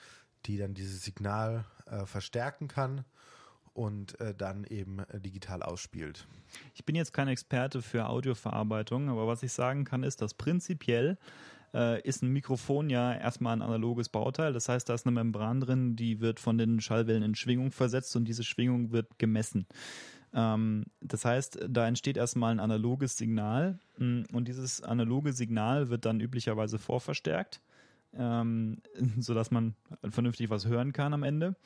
die 0.46 0.58
dann 0.58 0.74
dieses 0.74 1.04
Signal 1.04 1.64
verstärken 2.06 2.66
kann 2.66 3.04
und 3.74 4.18
äh, 4.20 4.34
dann 4.34 4.64
eben 4.64 5.00
äh, 5.00 5.20
digital 5.20 5.62
ausspielt. 5.62 6.26
Ich 6.74 6.84
bin 6.84 6.94
jetzt 6.94 7.12
kein 7.12 7.28
Experte 7.28 7.82
für 7.82 8.08
Audioverarbeitung, 8.08 9.10
aber 9.10 9.26
was 9.26 9.42
ich 9.42 9.52
sagen 9.52 9.84
kann, 9.84 10.02
ist, 10.02 10.22
dass 10.22 10.32
prinzipiell 10.34 11.18
äh, 11.74 12.00
ist 12.02 12.22
ein 12.22 12.32
Mikrofon 12.32 12.88
ja 12.88 13.12
erstmal 13.12 13.54
ein 13.54 13.62
analoges 13.62 14.08
Bauteil. 14.08 14.52
Das 14.52 14.68
heißt, 14.68 14.88
da 14.88 14.94
ist 14.94 15.06
eine 15.06 15.14
Membran 15.14 15.60
drin, 15.60 15.96
die 15.96 16.20
wird 16.20 16.40
von 16.40 16.56
den 16.56 16.80
Schallwellen 16.80 17.24
in 17.24 17.34
Schwingung 17.34 17.72
versetzt 17.72 18.14
und 18.16 18.26
diese 18.26 18.44
Schwingung 18.44 18.92
wird 18.92 19.18
gemessen. 19.18 19.66
Ähm, 20.32 20.84
das 21.00 21.24
heißt, 21.24 21.66
da 21.68 21.86
entsteht 21.86 22.16
erstmal 22.16 22.52
ein 22.52 22.60
analoges 22.60 23.16
Signal 23.16 23.80
mm, 23.98 24.22
und 24.32 24.46
dieses 24.46 24.82
analoge 24.82 25.32
Signal 25.32 25.90
wird 25.90 26.04
dann 26.04 26.20
üblicherweise 26.20 26.78
vorverstärkt. 26.78 27.60
Ähm, 28.16 28.78
sodass 29.18 29.50
man 29.50 29.74
vernünftig 30.08 30.48
was 30.48 30.66
hören 30.66 30.92
kann 30.92 31.12
am 31.12 31.24
Ende. 31.24 31.56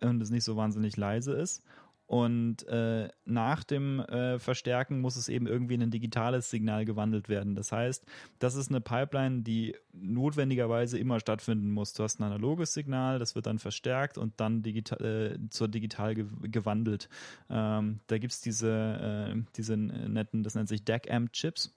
Und 0.00 0.22
es 0.22 0.30
nicht 0.30 0.44
so 0.44 0.56
wahnsinnig 0.56 0.96
leise 0.96 1.32
ist. 1.32 1.62
Und 2.06 2.64
äh, 2.68 3.08
nach 3.24 3.64
dem 3.64 3.98
äh, 3.98 4.38
Verstärken 4.38 5.00
muss 5.00 5.16
es 5.16 5.28
eben 5.28 5.48
irgendwie 5.48 5.74
in 5.74 5.82
ein 5.82 5.90
digitales 5.90 6.50
Signal 6.50 6.84
gewandelt 6.84 7.28
werden. 7.28 7.56
Das 7.56 7.72
heißt, 7.72 8.04
das 8.38 8.54
ist 8.54 8.70
eine 8.70 8.80
Pipeline, 8.80 9.42
die 9.42 9.74
notwendigerweise 9.92 11.00
immer 11.00 11.18
stattfinden 11.18 11.72
muss. 11.72 11.94
Du 11.94 12.04
hast 12.04 12.20
ein 12.20 12.22
analoges 12.22 12.74
Signal, 12.74 13.18
das 13.18 13.34
wird 13.34 13.46
dann 13.46 13.58
verstärkt 13.58 14.18
und 14.18 14.34
dann 14.40 14.62
digital, 14.62 15.04
äh, 15.04 15.50
zur 15.50 15.66
digital 15.66 16.14
ge 16.14 16.26
gewandelt. 16.42 17.08
Ähm, 17.50 17.98
da 18.06 18.18
gibt's 18.18 18.40
diese, 18.40 19.34
äh, 19.34 19.42
diese 19.56 19.76
netten, 19.76 20.44
das 20.44 20.54
nennt 20.54 20.68
sich 20.68 20.84
DAC-Amp-Chips. 20.84 21.74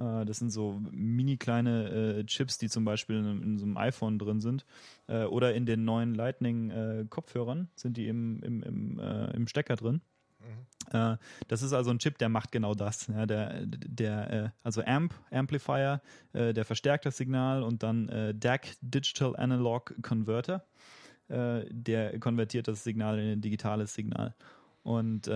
Äh, 0.00 0.24
das 0.24 0.38
sind 0.38 0.50
so 0.50 0.80
mini 0.90 1.36
kleine 1.36 2.18
äh, 2.18 2.24
Chips, 2.24 2.58
die 2.58 2.68
zum 2.68 2.84
Beispiel 2.84 3.16
in, 3.16 3.42
in, 3.42 3.58
so 3.58 3.66
einem 3.66 3.76
iPhone 3.76 4.18
drin 4.18 4.40
sind. 4.40 4.64
Äh, 5.06 5.24
oder 5.24 5.54
in 5.54 5.66
den 5.66 5.84
neuen 5.84 6.14
Lightning-Kopfhörern 6.14 7.64
äh, 7.64 7.66
sind 7.80 7.96
die 7.96 8.08
im, 8.08 8.42
im, 8.42 8.62
im, 8.62 8.98
äh, 8.98 9.30
im 9.32 9.46
Stecker 9.46 9.76
drin. 9.76 10.00
Mhm. 10.40 11.18
Das 11.46 11.62
ist 11.62 11.72
also 11.72 11.90
ein 11.90 11.98
Chip, 11.98 12.18
der 12.18 12.28
macht 12.30 12.50
genau 12.50 12.74
das. 12.74 13.06
Ja, 13.06 13.24
der, 13.24 13.64
der, 13.66 14.52
also 14.64 14.82
Amp, 14.82 15.14
Amplifier, 15.30 16.00
der 16.32 16.64
verstärkt 16.64 17.06
das 17.06 17.16
Signal 17.16 17.62
und 17.62 17.84
dann 17.84 18.10
DAC, 18.40 18.74
Digital 18.80 19.36
Analog 19.36 19.94
Converter, 20.02 20.64
der 21.28 22.18
konvertiert 22.18 22.66
das 22.66 22.82
Signal 22.82 23.20
in 23.20 23.32
ein 23.32 23.40
digitales 23.40 23.94
Signal. 23.94 24.34
Und 24.82 25.30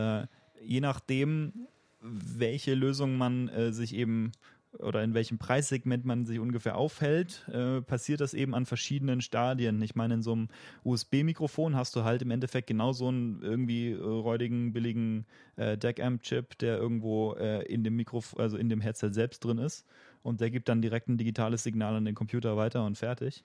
je 0.61 0.81
nachdem, 0.81 1.69
welche 2.01 2.75
Lösung 2.75 3.17
man 3.17 3.49
sich 3.71 3.95
eben 3.95 4.33
oder 4.79 5.03
in 5.03 5.15
welchem 5.15 5.39
Preissegment 5.39 6.05
man 6.05 6.27
sich 6.27 6.39
ungefähr 6.39 6.77
aufhält, 6.77 7.49
äh, 7.53 7.81
passiert 7.81 8.21
das 8.21 8.35
eben 8.35 8.55
an 8.55 8.67
verschiedenen 8.67 9.21
Stadien. 9.21 9.81
Ich 9.83 9.95
meine, 9.95 10.15
in 10.15 10.23
so 10.23 10.33
einem 10.33 10.49
USB-Mikrofon 10.85 11.77
hast 11.77 11.95
du 11.97 12.05
halt 12.05 12.23
im 12.23 12.31
Endeffekt 12.31 12.67
genau 12.67 12.93
so 12.93 13.09
einen 13.09 13.43
irgendwie 13.43 13.93
äh, 13.93 14.01
räudigen, 14.01 14.73
billigen 14.73 15.27
äh, 15.57 15.79
DAC-Amp-Chip, 15.79 16.59
der 16.59 16.79
irgendwo 16.79 17.35
äh, 17.35 17.63
in 17.63 17.85
dem 17.85 17.97
Mikrofon, 17.97 18.41
also 18.41 18.57
in 18.57 18.69
dem 18.69 18.81
Headset 18.81 19.13
selbst 19.13 19.45
drin 19.45 19.59
ist. 19.59 19.87
Und 20.23 20.41
der 20.41 20.51
gibt 20.51 20.69
dann 20.69 20.81
direkt 20.81 21.09
ein 21.09 21.19
digitales 21.19 21.63
Signal 21.63 21.97
an 21.97 22.05
den 22.05 22.15
Computer 22.15 22.57
weiter 22.57 22.85
und 22.85 22.97
fertig. 22.97 23.45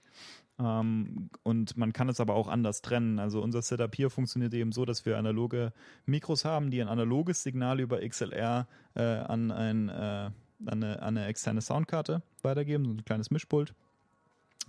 Ähm, 0.60 1.30
und 1.44 1.78
man 1.78 1.94
kann 1.94 2.10
es 2.10 2.20
aber 2.20 2.36
auch 2.36 2.48
anders 2.48 2.82
trennen. 2.82 3.20
Also 3.20 3.42
unser 3.42 3.62
Setup 3.62 3.94
hier 3.96 4.10
funktioniert 4.10 4.54
eben 4.54 4.72
so, 4.72 4.86
dass 4.86 5.06
wir 5.06 5.18
analoge 5.18 5.74
Mikros 6.06 6.46
haben, 6.46 6.72
die 6.72 6.82
ein 6.82 6.88
analoges 6.88 7.44
Signal 7.44 7.80
über 7.80 8.00
XLR 8.00 8.68
äh, 8.96 9.02
an 9.02 9.52
ein 9.52 9.90
äh, 9.90 10.32
an 10.66 10.84
eine, 10.84 11.02
an 11.02 11.18
eine 11.18 11.26
externe 11.26 11.62
Soundkarte 11.62 12.22
weitergeben, 12.42 12.86
so 12.86 12.92
ein 12.92 13.06
kleines 13.06 13.32
Mischpult. 13.32 13.74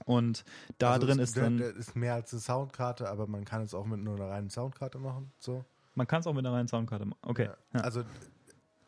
Und 0.06 0.44
da 0.78 0.92
also 0.92 1.06
drin 1.06 1.18
ist, 1.18 1.30
ist 1.30 1.36
dann. 1.36 1.58
Der 1.58 1.74
ist 1.74 1.94
mehr 1.94 2.14
als 2.14 2.32
eine 2.32 2.40
Soundkarte, 2.40 3.08
aber 3.08 3.26
man 3.26 3.44
kann 3.44 3.62
es 3.62 3.74
auch 3.74 3.84
mit 3.84 4.00
nur 4.00 4.16
einer 4.16 4.30
reinen 4.30 4.50
Soundkarte 4.50 4.98
machen. 4.98 5.30
So. 5.38 5.64
Man 5.94 6.06
kann 6.06 6.20
es 6.20 6.26
auch 6.26 6.32
mit 6.32 6.46
einer 6.46 6.54
reinen 6.54 6.68
Soundkarte 6.68 7.04
machen. 7.04 7.18
Okay. 7.22 7.44
Ja. 7.44 7.56
Ja. 7.74 7.80
Also 7.80 8.04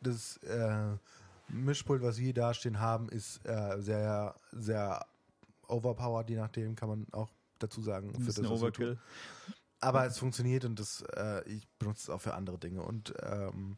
das 0.01 0.37
äh, 0.37 0.95
Mischpult, 1.49 2.01
was 2.01 2.17
wir 2.17 2.33
da 2.33 2.53
stehen 2.53 2.79
haben, 2.79 3.09
ist 3.09 3.45
äh, 3.45 3.79
sehr, 3.79 4.35
sehr 4.51 5.05
overpowered, 5.67 6.29
je 6.29 6.37
nachdem, 6.37 6.75
kann 6.75 6.89
man 6.89 7.07
auch 7.11 7.29
dazu 7.59 7.81
sagen. 7.81 8.13
Für 8.19 8.33
das, 8.33 8.39
Overkill. 8.39 8.97
Aber 9.79 10.05
es 10.05 10.17
funktioniert 10.17 10.65
und 10.65 10.79
das, 10.79 11.03
äh, 11.15 11.47
ich 11.47 11.67
benutze 11.77 12.03
es 12.03 12.09
auch 12.09 12.21
für 12.21 12.33
andere 12.33 12.57
Dinge. 12.57 12.81
Und 12.81 13.13
ähm, 13.21 13.77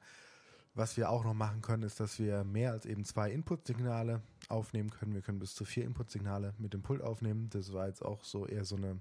was 0.76 0.98
wir 0.98 1.10
auch 1.10 1.24
noch 1.24 1.34
machen 1.34 1.62
können, 1.62 1.84
ist, 1.84 2.00
dass 2.00 2.20
wir 2.20 2.44
mehr 2.44 2.72
als 2.72 2.86
eben 2.86 3.06
zwei 3.06 3.32
Input-Signale 3.32 4.22
aufnehmen 4.50 4.90
können. 4.90 5.14
Wir 5.14 5.22
können 5.22 5.40
bis 5.40 5.56
zu 5.56 5.66
vier 5.66 5.86
Input-Signale 5.86 6.54
mit 6.58 6.74
dem 6.74 6.82
Pult 6.82 7.02
aufnehmen. 7.02 7.50
Das 7.52 7.74
war 7.74 7.88
jetzt 7.88 8.04
auch 8.04 8.24
so 8.24 8.46
eher 8.46 8.66
so 8.66 8.76
eine 8.76 9.00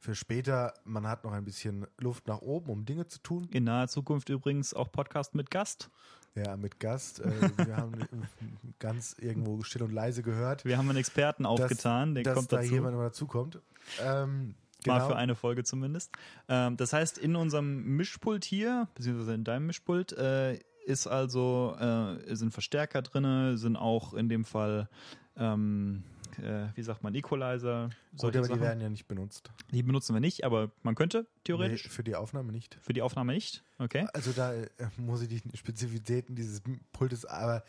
für 0.00 0.14
später. 0.14 0.74
Man 0.84 1.06
hat 1.06 1.24
noch 1.24 1.32
ein 1.32 1.44
bisschen 1.44 1.86
Luft 1.98 2.26
nach 2.26 2.40
oben, 2.40 2.70
um 2.70 2.84
Dinge 2.84 3.06
zu 3.06 3.20
tun. 3.20 3.46
In 3.52 3.64
naher 3.64 3.88
Zukunft 3.88 4.30
übrigens 4.30 4.74
auch 4.74 4.90
Podcast 4.90 5.34
mit 5.34 5.50
Gast. 5.50 5.90
Ja, 6.34 6.56
mit 6.56 6.80
Gast. 6.80 7.20
Äh, 7.20 7.30
wir 7.58 7.76
haben 7.76 7.92
ganz 8.78 9.14
irgendwo 9.18 9.62
still 9.62 9.82
und 9.82 9.92
leise 9.92 10.22
gehört. 10.22 10.64
Wir 10.64 10.78
haben 10.78 10.88
einen 10.88 10.98
Experten 10.98 11.44
aufgetan, 11.44 12.14
dass, 12.14 12.24
der 12.24 12.34
kommt 12.34 12.52
da 12.52 12.56
dazu. 12.56 12.72
jemand 12.72 12.96
mal 12.96 13.04
dazukommt. 13.04 13.60
Ähm, 14.00 14.54
Genau. 14.84 14.98
Mal 14.98 15.06
für 15.06 15.14
eine 15.14 15.36
Folge 15.36 15.62
zumindest. 15.62 16.10
Ähm, 16.48 16.76
das 16.76 16.92
heißt, 16.92 17.16
in 17.16 17.36
unserem 17.36 17.84
Mischpult 17.96 18.44
hier, 18.44 18.88
beziehungsweise 18.96 19.34
in 19.34 19.44
deinem 19.44 19.66
Mischpult, 19.66 20.12
äh, 20.12 20.58
ist 20.84 21.06
also, 21.06 21.76
äh, 21.78 22.34
sind 22.34 22.52
Verstärker 22.52 23.02
drin, 23.02 23.56
sind 23.56 23.76
auch 23.76 24.14
in 24.14 24.28
dem 24.28 24.44
Fall, 24.44 24.88
ähm, 25.36 26.04
äh, 26.38 26.66
wie 26.74 26.82
sagt 26.82 27.02
man, 27.02 27.14
Equalizer. 27.14 27.90
Gut, 28.16 28.36
aber 28.36 28.44
Sachen. 28.44 28.58
die 28.58 28.60
werden 28.62 28.80
ja 28.80 28.88
nicht 28.88 29.06
benutzt. 29.06 29.50
Die 29.70 29.82
benutzen 29.82 30.14
wir 30.14 30.20
nicht, 30.20 30.44
aber 30.44 30.70
man 30.82 30.94
könnte 30.94 31.26
theoretisch. 31.44 31.84
Nee, 31.84 31.90
für 31.90 32.04
die 32.04 32.16
Aufnahme 32.16 32.52
nicht. 32.52 32.78
Für 32.80 32.92
die 32.92 33.02
Aufnahme 33.02 33.32
nicht, 33.32 33.64
okay. 33.78 34.06
Also 34.12 34.32
da 34.32 34.54
äh, 34.54 34.68
muss 34.96 35.22
ich 35.22 35.28
die 35.28 35.56
Spezifizitäten 35.56 36.34
dieses 36.34 36.62
Pultes, 36.92 37.24
aber 37.24 37.64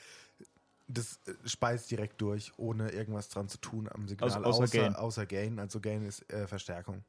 das 0.88 1.20
äh, 1.26 1.34
speist 1.46 1.92
direkt 1.92 2.22
durch, 2.22 2.52
ohne 2.58 2.90
irgendwas 2.92 3.30
dran 3.30 3.48
zu 3.48 3.58
tun 3.58 3.90
am 3.90 4.08
Signal. 4.08 4.30
Also, 4.30 4.44
außer, 4.44 4.64
außer, 4.64 4.78
Gain. 4.78 4.96
außer 4.96 5.26
Gain. 5.26 5.60
Also 5.60 5.80
Gain 5.80 6.06
ist 6.06 6.30
äh, 6.32 6.48
Verstärkung. 6.48 7.04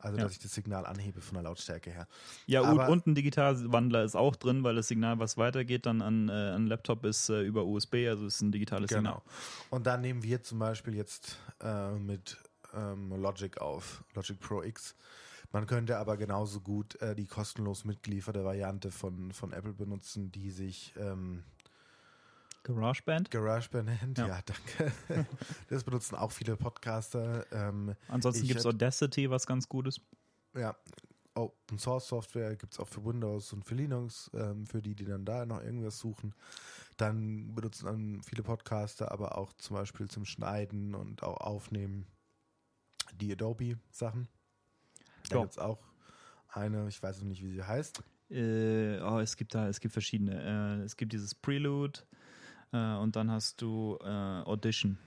Also, 0.00 0.16
ja. 0.16 0.24
dass 0.24 0.32
ich 0.32 0.38
das 0.38 0.54
Signal 0.54 0.86
anhebe 0.86 1.20
von 1.20 1.34
der 1.34 1.42
Lautstärke 1.42 1.90
her. 1.90 2.08
Ja, 2.46 2.62
Aber, 2.62 2.88
und 2.88 3.06
ein 3.06 3.14
Digitalwandler 3.14 4.02
ist 4.02 4.16
auch 4.16 4.34
drin, 4.34 4.64
weil 4.64 4.74
das 4.74 4.88
Signal, 4.88 5.18
was 5.18 5.36
weitergeht, 5.36 5.86
dann 5.86 6.00
an, 6.00 6.28
äh, 6.28 6.32
an 6.32 6.66
Laptop 6.66 7.04
ist 7.04 7.28
äh, 7.28 7.42
über 7.42 7.64
USB, 7.64 8.06
also 8.08 8.26
ist 8.26 8.40
ein 8.40 8.50
digitales 8.50 8.88
genau. 8.88 8.98
Signal. 9.00 9.22
Und 9.70 9.86
dann 9.86 10.00
nehmen 10.00 10.22
wir 10.22 10.42
zum 10.42 10.58
Beispiel 10.58 10.94
jetzt 10.94 11.38
äh, 11.62 11.92
mit 11.92 12.38
ähm, 12.74 13.10
Logic 13.20 13.60
auf, 13.60 14.02
Logic 14.14 14.38
Pro 14.40 14.62
X. 14.62 14.94
Man 15.52 15.66
könnte 15.66 15.98
aber 15.98 16.16
genauso 16.16 16.60
gut 16.60 17.00
äh, 17.02 17.14
die 17.14 17.26
kostenlos 17.26 17.84
mitgelieferte 17.84 18.44
Variante 18.44 18.90
von, 18.90 19.32
von 19.32 19.52
Apple 19.52 19.72
benutzen, 19.72 20.30
die 20.30 20.50
sich 20.50 20.94
ähm, 20.96 21.42
GarageBand? 22.62 23.30
GarageBand 23.30 24.18
ja. 24.18 24.26
ja, 24.26 24.40
danke. 24.44 25.26
das 25.68 25.84
benutzen 25.84 26.16
auch 26.16 26.30
viele 26.30 26.56
Podcaster. 26.56 27.46
Ähm, 27.52 27.94
Ansonsten 28.08 28.46
gibt 28.46 28.60
es 28.60 28.66
Audacity, 28.66 29.30
was 29.30 29.46
ganz 29.46 29.68
gut 29.68 29.86
ist. 29.86 30.00
Ja, 30.54 30.76
Open 31.34 31.78
Source 31.78 32.08
Software 32.08 32.56
gibt 32.56 32.74
es 32.74 32.80
auch 32.80 32.88
für 32.88 33.04
Windows 33.04 33.52
und 33.52 33.64
für 33.64 33.74
Linux, 33.74 34.30
ähm, 34.34 34.66
für 34.66 34.82
die, 34.82 34.94
die 34.94 35.04
dann 35.04 35.24
da 35.24 35.46
noch 35.46 35.62
irgendwas 35.62 35.98
suchen. 35.98 36.34
Dann 36.96 37.54
benutzen 37.54 37.86
dann 37.86 38.22
viele 38.22 38.42
Podcaster, 38.42 39.10
aber 39.10 39.38
auch 39.38 39.52
zum 39.54 39.76
Beispiel 39.76 40.08
zum 40.08 40.24
Schneiden 40.24 40.94
und 40.94 41.22
auch 41.22 41.38
Aufnehmen 41.38 42.06
die 43.14 43.32
Adobe-Sachen. 43.32 44.28
Da 45.28 45.36
ja. 45.36 45.42
gibt 45.42 45.52
es 45.52 45.58
auch 45.58 45.78
eine, 46.48 46.88
ich 46.88 47.02
weiß 47.02 47.20
noch 47.20 47.28
nicht, 47.28 47.42
wie 47.42 47.50
sie 47.50 47.62
heißt. 47.62 48.02
Äh, 48.30 49.00
oh, 49.00 49.18
es 49.18 49.36
gibt 49.36 49.54
da, 49.54 49.68
es 49.68 49.80
gibt 49.80 49.92
verschiedene. 49.92 50.80
Äh, 50.80 50.84
es 50.84 50.96
gibt 50.96 51.12
dieses 51.12 51.34
Prelude, 51.34 52.00
äh, 52.72 52.94
und 52.96 53.16
dann 53.16 53.30
hast 53.30 53.60
du 53.62 53.98
äh, 54.02 54.06
Audition. 54.06 54.98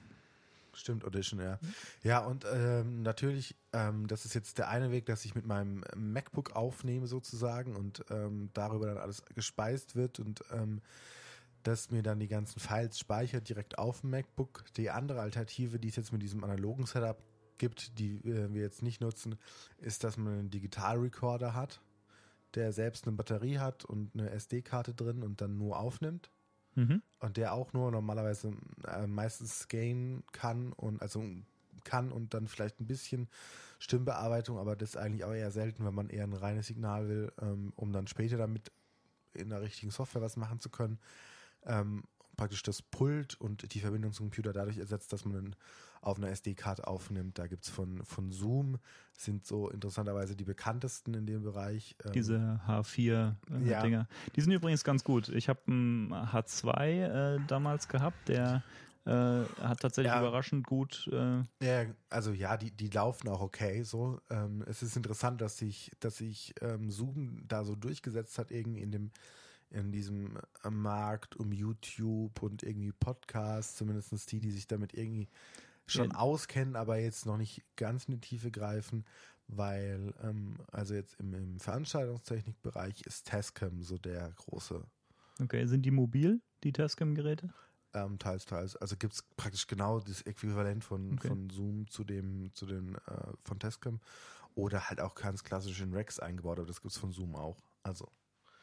Stimmt, 0.76 1.06
Audition, 1.06 1.40
ja. 1.40 1.60
Ja, 2.02 2.26
und 2.26 2.46
ähm, 2.52 3.04
natürlich, 3.04 3.56
ähm, 3.74 4.08
das 4.08 4.26
ist 4.26 4.34
jetzt 4.34 4.58
der 4.58 4.70
eine 4.70 4.92
Weg, 4.92 5.06
dass 5.06 5.24
ich 5.24 5.36
mit 5.36 5.46
meinem 5.46 5.84
MacBook 5.96 6.56
aufnehme 6.56 7.06
sozusagen 7.06 7.76
und 7.76 8.04
ähm, 8.10 8.50
darüber 8.54 8.88
dann 8.88 8.98
alles 8.98 9.24
gespeist 9.36 9.96
wird 9.96 10.20
und 10.20 10.44
ähm, 10.52 10.82
dass 11.62 11.92
mir 11.92 12.02
dann 12.02 12.20
die 12.20 12.28
ganzen 12.28 12.60
Files 12.60 13.00
speichert 13.00 13.48
direkt 13.48 13.78
auf 13.78 14.02
dem 14.02 14.10
MacBook. 14.10 14.66
Die 14.76 14.90
andere 14.90 15.22
Alternative, 15.22 15.80
die 15.80 15.90
es 15.90 15.96
jetzt 15.96 16.12
mit 16.12 16.24
diesem 16.24 16.44
analogen 16.44 16.88
Setup 16.88 17.22
gibt, 17.58 18.00
die 18.00 18.16
äh, 18.28 18.52
wir 18.54 18.62
jetzt 18.62 18.82
nicht 18.82 19.00
nutzen, 19.00 19.38
ist, 19.78 20.04
dass 20.04 20.18
man 20.18 20.34
einen 20.34 20.50
Digital-Recorder 20.50 21.54
hat, 21.54 21.82
der 22.56 22.74
selbst 22.74 23.08
eine 23.08 23.16
Batterie 23.16 23.60
hat 23.60 23.86
und 23.86 24.12
eine 24.14 24.32
SD-Karte 24.32 24.94
drin 24.94 25.24
und 25.24 25.40
dann 25.40 25.58
nur 25.58 25.78
aufnimmt. 25.78 26.32
Mhm. 26.76 27.02
Und 27.20 27.38
der 27.38 27.54
auch 27.54 27.74
nur 27.74 27.92
normalerweise 27.92 28.54
äh, 28.88 29.08
meistens 29.08 29.68
gain 29.68 30.24
kann 30.32 30.74
und 30.74 31.02
also 31.02 31.24
kann 31.84 32.12
und 32.12 32.34
dann 32.34 32.48
vielleicht 32.48 32.80
ein 32.80 32.88
bisschen 32.88 33.28
Stimmbearbeitung, 33.80 34.58
aber 34.58 34.76
das 34.76 34.96
eigentlich 34.96 35.26
auch 35.26 35.34
eher 35.34 35.52
selten, 35.52 35.86
wenn 35.86 35.94
man 35.94 36.10
eher 36.10 36.24
ein 36.24 36.34
reines 36.34 36.68
Signal 36.68 37.08
will, 37.10 37.32
ähm, 37.42 37.74
um 37.76 37.92
dann 37.92 38.08
später 38.08 38.38
damit 38.38 38.72
in 39.34 39.50
der 39.50 39.62
richtigen 39.62 39.92
Software 39.92 40.22
was 40.22 40.38
machen 40.38 40.60
zu 40.60 40.70
können. 40.70 41.00
Ähm, 41.66 42.04
praktisch 42.36 42.64
das 42.64 42.82
Pult 42.82 43.40
und 43.40 43.74
die 43.74 43.80
Verbindung 43.80 44.14
zum 44.14 44.26
Computer 44.26 44.54
dadurch 44.54 44.78
ersetzt, 44.78 45.14
dass 45.14 45.26
man 45.26 45.56
auf 46.02 46.18
einer 46.18 46.30
SD-Karte 46.30 46.88
aufnimmt. 46.88 47.40
Da 47.40 47.48
gibt 47.48 47.64
es 47.64 47.70
von, 47.70 48.04
von 48.04 48.32
Zoom, 48.32 48.78
sind 49.18 49.46
so 49.46 49.70
interessanterweise 49.70 50.36
die 50.36 50.44
bekanntesten 50.44 51.14
in 51.14 51.26
dem 51.26 51.44
Bereich. 51.44 51.96
Ähm, 52.04 52.12
Diese 52.12 52.60
H4-Dinger. 52.68 53.38
Äh, 53.62 53.92
ja. 53.92 54.08
Die 54.36 54.42
sind 54.42 54.52
übrigens 54.52 54.84
ganz 54.84 55.04
gut. 55.04 55.30
Ich 55.30 55.48
habe 55.48 55.62
einen 55.68 56.14
H2 56.14 57.36
äh, 57.36 57.40
damals 57.48 57.88
gehabt, 57.88 58.28
der 58.28 58.64
äh, 59.06 59.12
hat 59.12 59.82
tatsächlich 59.82 60.14
ja. 60.14 60.20
überraschend 60.20 60.66
gut. 60.66 61.10
Äh 61.12 61.44
ja, 61.62 61.86
also 62.10 62.32
ja, 62.32 62.58
die, 62.58 62.72
die 62.72 62.88
laufen 62.88 63.28
auch 63.30 63.42
okay. 63.42 63.84
So, 63.84 64.22
ähm, 64.30 64.64
es 64.68 64.82
ist 64.82 64.96
interessant, 64.96 65.42
dass 65.42 65.58
sich, 65.58 65.92
dass 66.00 66.18
sich 66.18 66.54
ähm, 66.62 66.90
Zoom 66.90 67.44
da 67.48 67.64
so 67.64 67.76
durchgesetzt 67.76 68.38
hat 68.38 68.52
irgendwie 68.52 68.82
in 68.82 68.92
dem 68.92 69.12
in 69.74 69.92
diesem 69.92 70.38
äh, 70.64 70.70
Markt 70.70 71.36
um 71.38 71.52
YouTube 71.52 72.42
und 72.44 72.64
irgendwie 72.64 72.92
Podcasts, 72.94 73.76
zumindest 73.78 74.32
die, 74.32 74.40
die 74.40 74.52
sich 74.52 74.68
damit 74.68 74.94
irgendwie 74.94 75.30
schon 75.88 76.12
ja. 76.12 76.14
auskennen, 76.14 76.76
aber 76.76 77.00
jetzt 77.00 77.26
noch 77.26 77.38
nicht 77.38 77.64
ganz 77.76 78.06
in 78.06 78.16
die 78.16 78.22
Tiefe 78.22 78.52
greifen. 78.52 79.06
weil, 79.48 80.14
ähm, 80.24 80.56
also 80.72 80.94
jetzt 80.96 81.16
im, 81.20 81.34
im 81.34 81.60
Veranstaltungstechnikbereich 81.60 83.02
ist 83.04 83.28
Tascam 83.28 83.84
so 83.84 83.98
der 83.98 84.32
große, 84.32 84.84
Okay, 85.40 85.66
sind 85.68 85.84
die 85.86 85.92
mobil, 85.92 86.42
die 86.64 86.72
Tascam-Geräte? 86.72 87.54
ähm, 87.94 88.18
teils, 88.20 88.46
teils. 88.46 88.76
Also 88.78 88.96
gibt 88.98 89.14
es 89.14 89.24
praktisch 89.38 89.68
genau 89.68 90.00
das 90.00 90.22
Äquivalent 90.24 90.84
von, 90.84 91.18
Okay. 91.18 91.20
von 91.20 91.50
Zoom 91.50 91.88
zu 91.88 92.04
dem, 92.04 92.52
zu 92.54 92.66
den, 92.66 92.96
äh, 92.96 93.34
von 93.44 93.60
Tascam. 93.60 94.00
Oder 94.56 94.90
halt 94.90 95.02
auch 95.02 95.16
ganz 95.16 95.44
klassisch 95.44 95.82
in 95.82 95.94
Rex 95.94 96.20
eingebaut, 96.20 96.60
aber 96.60 96.68
das 96.68 96.82
gibt 96.82 96.94
es 96.94 96.98
von 97.00 97.12
Zoom 97.12 97.36
auch. 97.36 97.60
Also 97.84 98.12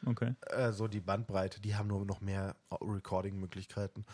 Okay. 0.05 0.33
äh, 0.47 0.71
so 0.71 0.87
die 0.87 0.99
Bandbreite, 1.01 1.61
die 1.61 1.75
haben 1.75 1.87
nur 1.87 2.05
noch 2.05 2.21
mehr 2.21 2.55
Recording-Möglichkeiten. 2.71 4.05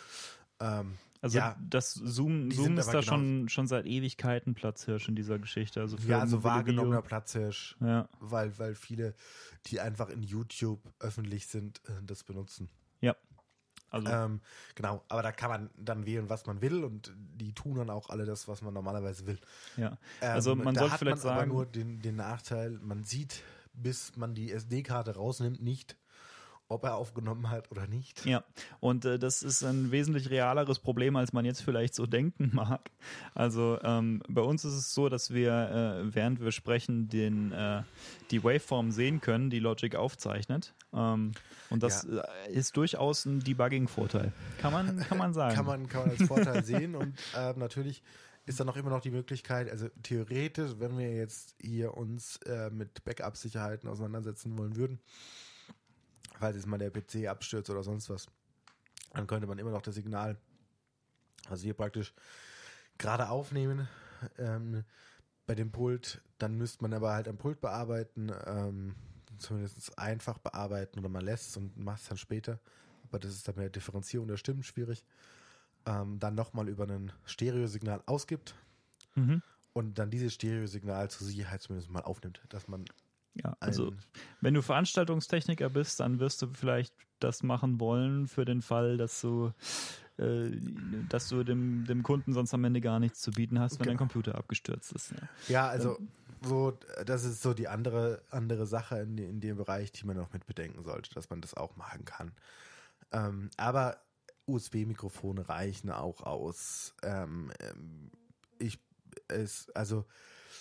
Ähm, 0.59 0.97
Also 1.21 1.37
Ja. 1.39 1.55
das 1.59 1.93
Zoom, 1.93 2.51
Zoom 2.51 2.77
ist 2.77 2.87
aber 2.89 2.97
da 2.97 3.01
schon, 3.03 3.49
schon 3.49 3.65
seit 3.67 3.85
Ewigkeiten 3.87 4.53
Platzhirsch 4.53 5.07
in 5.09 5.15
dieser 5.15 5.39
Geschichte. 5.39 5.81
Also 5.81 5.97
für 5.97 6.09
ja, 6.09 6.19
also 6.19 6.43
wahrgenommener. 6.43 7.01
Platzhirsch, 7.01 7.75
Ja, 7.79 8.07
weil, 8.19 8.57
weil 8.59 8.75
viele, 8.75 9.15
die 9.65 9.79
einfach 9.79 10.09
in 10.09 10.21
YouTube 10.21 10.79
öffentlich 10.99 11.47
sind, 11.47 11.81
äh, 11.87 12.03
das 12.03 12.23
benutzen. 12.23 12.69
also 13.89 14.07
Ähm, 14.09 14.41
genau, 14.75 15.01
aber 15.07 15.23
da 15.23 15.31
kann 15.31 15.49
man 15.49 15.69
dann 15.77 16.05
wählen, 16.05 16.29
was 16.29 16.45
man 16.45 16.61
will 16.61 16.83
und 16.83 17.13
die 17.15 17.53
tun 17.53 17.75
dann 17.77 17.89
auch 17.89 18.09
alle 18.09 18.25
das, 18.25 18.47
was 18.49 18.61
man 18.61 18.73
normalerweise 18.73 19.25
will. 19.25 19.39
ja. 19.77 19.97
Ähm, 20.21 20.33
Also 20.33 20.55
man 20.57 20.75
da 20.75 20.81
sollte 20.81 20.97
vielleicht 20.97 21.23
man 21.23 21.31
aber 21.31 21.39
sagen- 21.39 21.51
nur 21.51 21.65
den, 21.65 22.01
den 22.01 22.17
Nachteil, 22.17 22.71
man 22.81 23.05
sieht, 23.05 23.41
bis 23.77 24.15
man 24.17 24.35
die 24.35 24.51
SD-Karte 24.51 25.15
rausnimmt, 25.15 25.61
nicht, 25.61 25.97
ob 26.69 26.83
er 26.83 26.95
aufgenommen 26.95 27.49
hat 27.49 27.71
oder 27.71 27.87
nicht. 27.87 28.25
Ja, 28.25 28.43
und 28.79 29.05
äh, 29.05 29.17
das 29.17 29.41
ist 29.41 29.63
ein 29.63 29.91
wesentlich 29.91 30.29
realeres 30.29 30.79
Problem, 30.79 31.15
als 31.15 31.31
man 31.31 31.45
jetzt 31.45 31.61
vielleicht 31.61 31.95
so 31.95 32.05
denken 32.07 32.51
mag. 32.53 32.91
Also 33.33 33.79
ähm, 33.83 34.21
bei 34.27 34.41
uns 34.41 34.65
ist 34.65 34.73
es 34.73 34.93
so, 34.93 35.07
dass 35.07 35.33
wir, 35.33 35.51
äh, 35.51 36.13
während 36.15 36.41
wir 36.41 36.51
sprechen, 36.51 37.07
den, 37.07 37.51
äh, 37.53 37.83
die 38.31 38.43
Waveform 38.43 38.91
sehen 38.91 39.21
können, 39.21 39.49
die 39.49 39.59
Logic 39.59 39.95
aufzeichnet. 39.95 40.73
Ähm, 40.93 41.31
und 41.69 41.83
das 41.83 42.03
äh, 42.03 42.21
ist 42.51 42.75
durchaus 42.75 43.25
ein 43.25 43.39
Debugging-Vorteil. 43.39 44.33
Kann 44.59 44.73
man, 44.73 44.97
kann 44.99 45.17
man 45.17 45.33
sagen. 45.33 45.55
Kann 45.55 45.65
man, 45.65 45.87
kann 45.87 46.01
man 46.01 46.11
als 46.11 46.23
Vorteil 46.27 46.63
sehen 46.65 46.95
und 46.95 47.13
äh, 47.35 47.53
natürlich 47.53 48.03
ist 48.47 48.61
dann 48.61 48.69
auch 48.69 48.77
immer 48.77 48.89
noch 48.89 49.01
die 49.01 49.11
Möglichkeit, 49.11 49.69
also 49.69 49.89
theoretisch, 50.01 50.71
wenn 50.79 50.97
wir 50.97 51.13
jetzt 51.13 51.55
hier 51.59 51.95
uns 51.95 52.37
äh, 52.45 52.69
mit 52.69 53.03
Backup-Sicherheiten 53.03 53.89
auseinandersetzen 53.89 54.57
wollen 54.57 54.77
würden, 54.77 54.99
falls 56.39 56.55
jetzt 56.55 56.65
mal 56.65 56.77
der 56.77 56.89
PC 56.89 57.27
abstürzt 57.27 57.69
oder 57.69 57.83
sonst 57.83 58.09
was, 58.09 58.27
dann 59.13 59.27
könnte 59.27 59.47
man 59.47 59.59
immer 59.59 59.71
noch 59.71 59.81
das 59.81 59.95
Signal, 59.95 60.37
also 61.49 61.63
hier 61.63 61.73
praktisch 61.73 62.13
gerade 62.97 63.29
aufnehmen 63.29 63.89
ähm, 64.37 64.85
bei 65.45 65.53
dem 65.53 65.71
Pult, 65.71 66.21
dann 66.37 66.57
müsste 66.57 66.83
man 66.83 66.93
aber 66.93 67.11
halt 67.13 67.27
am 67.27 67.37
Pult 67.37 67.59
bearbeiten, 67.59 68.31
ähm, 68.45 68.95
zumindest 69.39 69.99
einfach 69.99 70.37
bearbeiten 70.37 70.99
oder 70.99 71.09
man 71.09 71.25
lässt 71.25 71.49
es 71.49 71.57
und 71.57 71.77
macht 71.77 72.01
es 72.01 72.07
dann 72.07 72.17
später. 72.17 72.59
Aber 73.03 73.19
das 73.19 73.31
ist 73.31 73.47
dann 73.47 73.55
mit 73.55 73.63
der 73.63 73.69
Differenzierung 73.71 74.27
der 74.27 74.37
Stimmen 74.37 74.63
schwierig. 74.63 75.03
Ähm, 75.87 76.19
dann 76.19 76.35
nochmal 76.35 76.67
über 76.69 76.85
ein 76.87 77.11
Stereosignal 77.25 78.03
ausgibt 78.05 78.55
Mhm. 79.15 79.41
und 79.73 79.97
dann 79.97 80.09
dieses 80.11 80.33
Stereosignal 80.33 81.09
zur 81.09 81.25
Sicherheit 81.25 81.61
zumindest 81.61 81.89
mal 81.89 82.01
aufnimmt, 82.01 82.41
dass 82.49 82.67
man 82.67 82.85
Ja, 83.35 83.55
also 83.59 83.93
wenn 84.41 84.53
du 84.53 84.61
Veranstaltungstechniker 84.61 85.69
bist, 85.69 85.99
dann 85.99 86.19
wirst 86.19 86.41
du 86.41 86.47
vielleicht 86.53 86.93
das 87.19 87.41
machen 87.43 87.79
wollen 87.79 88.27
für 88.27 88.45
den 88.45 88.61
Fall, 88.61 88.97
dass 88.97 89.21
du, 89.21 89.51
äh, 90.17 90.51
dass 91.09 91.29
du 91.29 91.43
dem, 91.43 91.85
dem 91.85 92.03
Kunden 92.03 92.33
sonst 92.33 92.53
am 92.53 92.63
Ende 92.63 92.81
gar 92.81 92.99
nichts 92.99 93.21
zu 93.21 93.31
bieten 93.31 93.59
hast, 93.59 93.73
wenn 93.73 93.85
Genau. 93.85 93.91
dein 93.91 93.97
Computer 93.97 94.35
abgestürzt 94.35 94.91
ist. 94.93 95.11
Ja. 95.11 95.17
Ja, 95.47 95.67
also 95.69 95.99
so, 96.41 96.77
das 97.05 97.23
ist 97.23 97.41
so 97.41 97.53
die 97.53 97.67
andere, 97.67 98.21
andere 98.29 98.65
Sache 98.67 98.99
in, 98.99 99.17
in 99.17 99.39
dem 99.39 99.57
Bereich, 99.57 99.91
die 99.91 100.05
man 100.05 100.17
noch 100.17 100.33
mit 100.33 100.45
bedenken 100.45 100.83
sollte, 100.83 101.13
dass 101.13 101.29
man 101.29 101.41
das 101.41 101.55
auch 101.55 101.75
machen 101.75 102.05
kann. 102.05 102.31
Ähm, 103.11 103.49
aber 103.57 103.97
USB-Mikrofone 104.47 105.47
reichen 105.47 105.91
auch 105.91 106.23
aus. 106.23 106.93
Ähm, 107.03 107.51
ähm, 107.59 108.11
ich 108.59 108.79
es, 109.27 109.69
also 109.71 110.05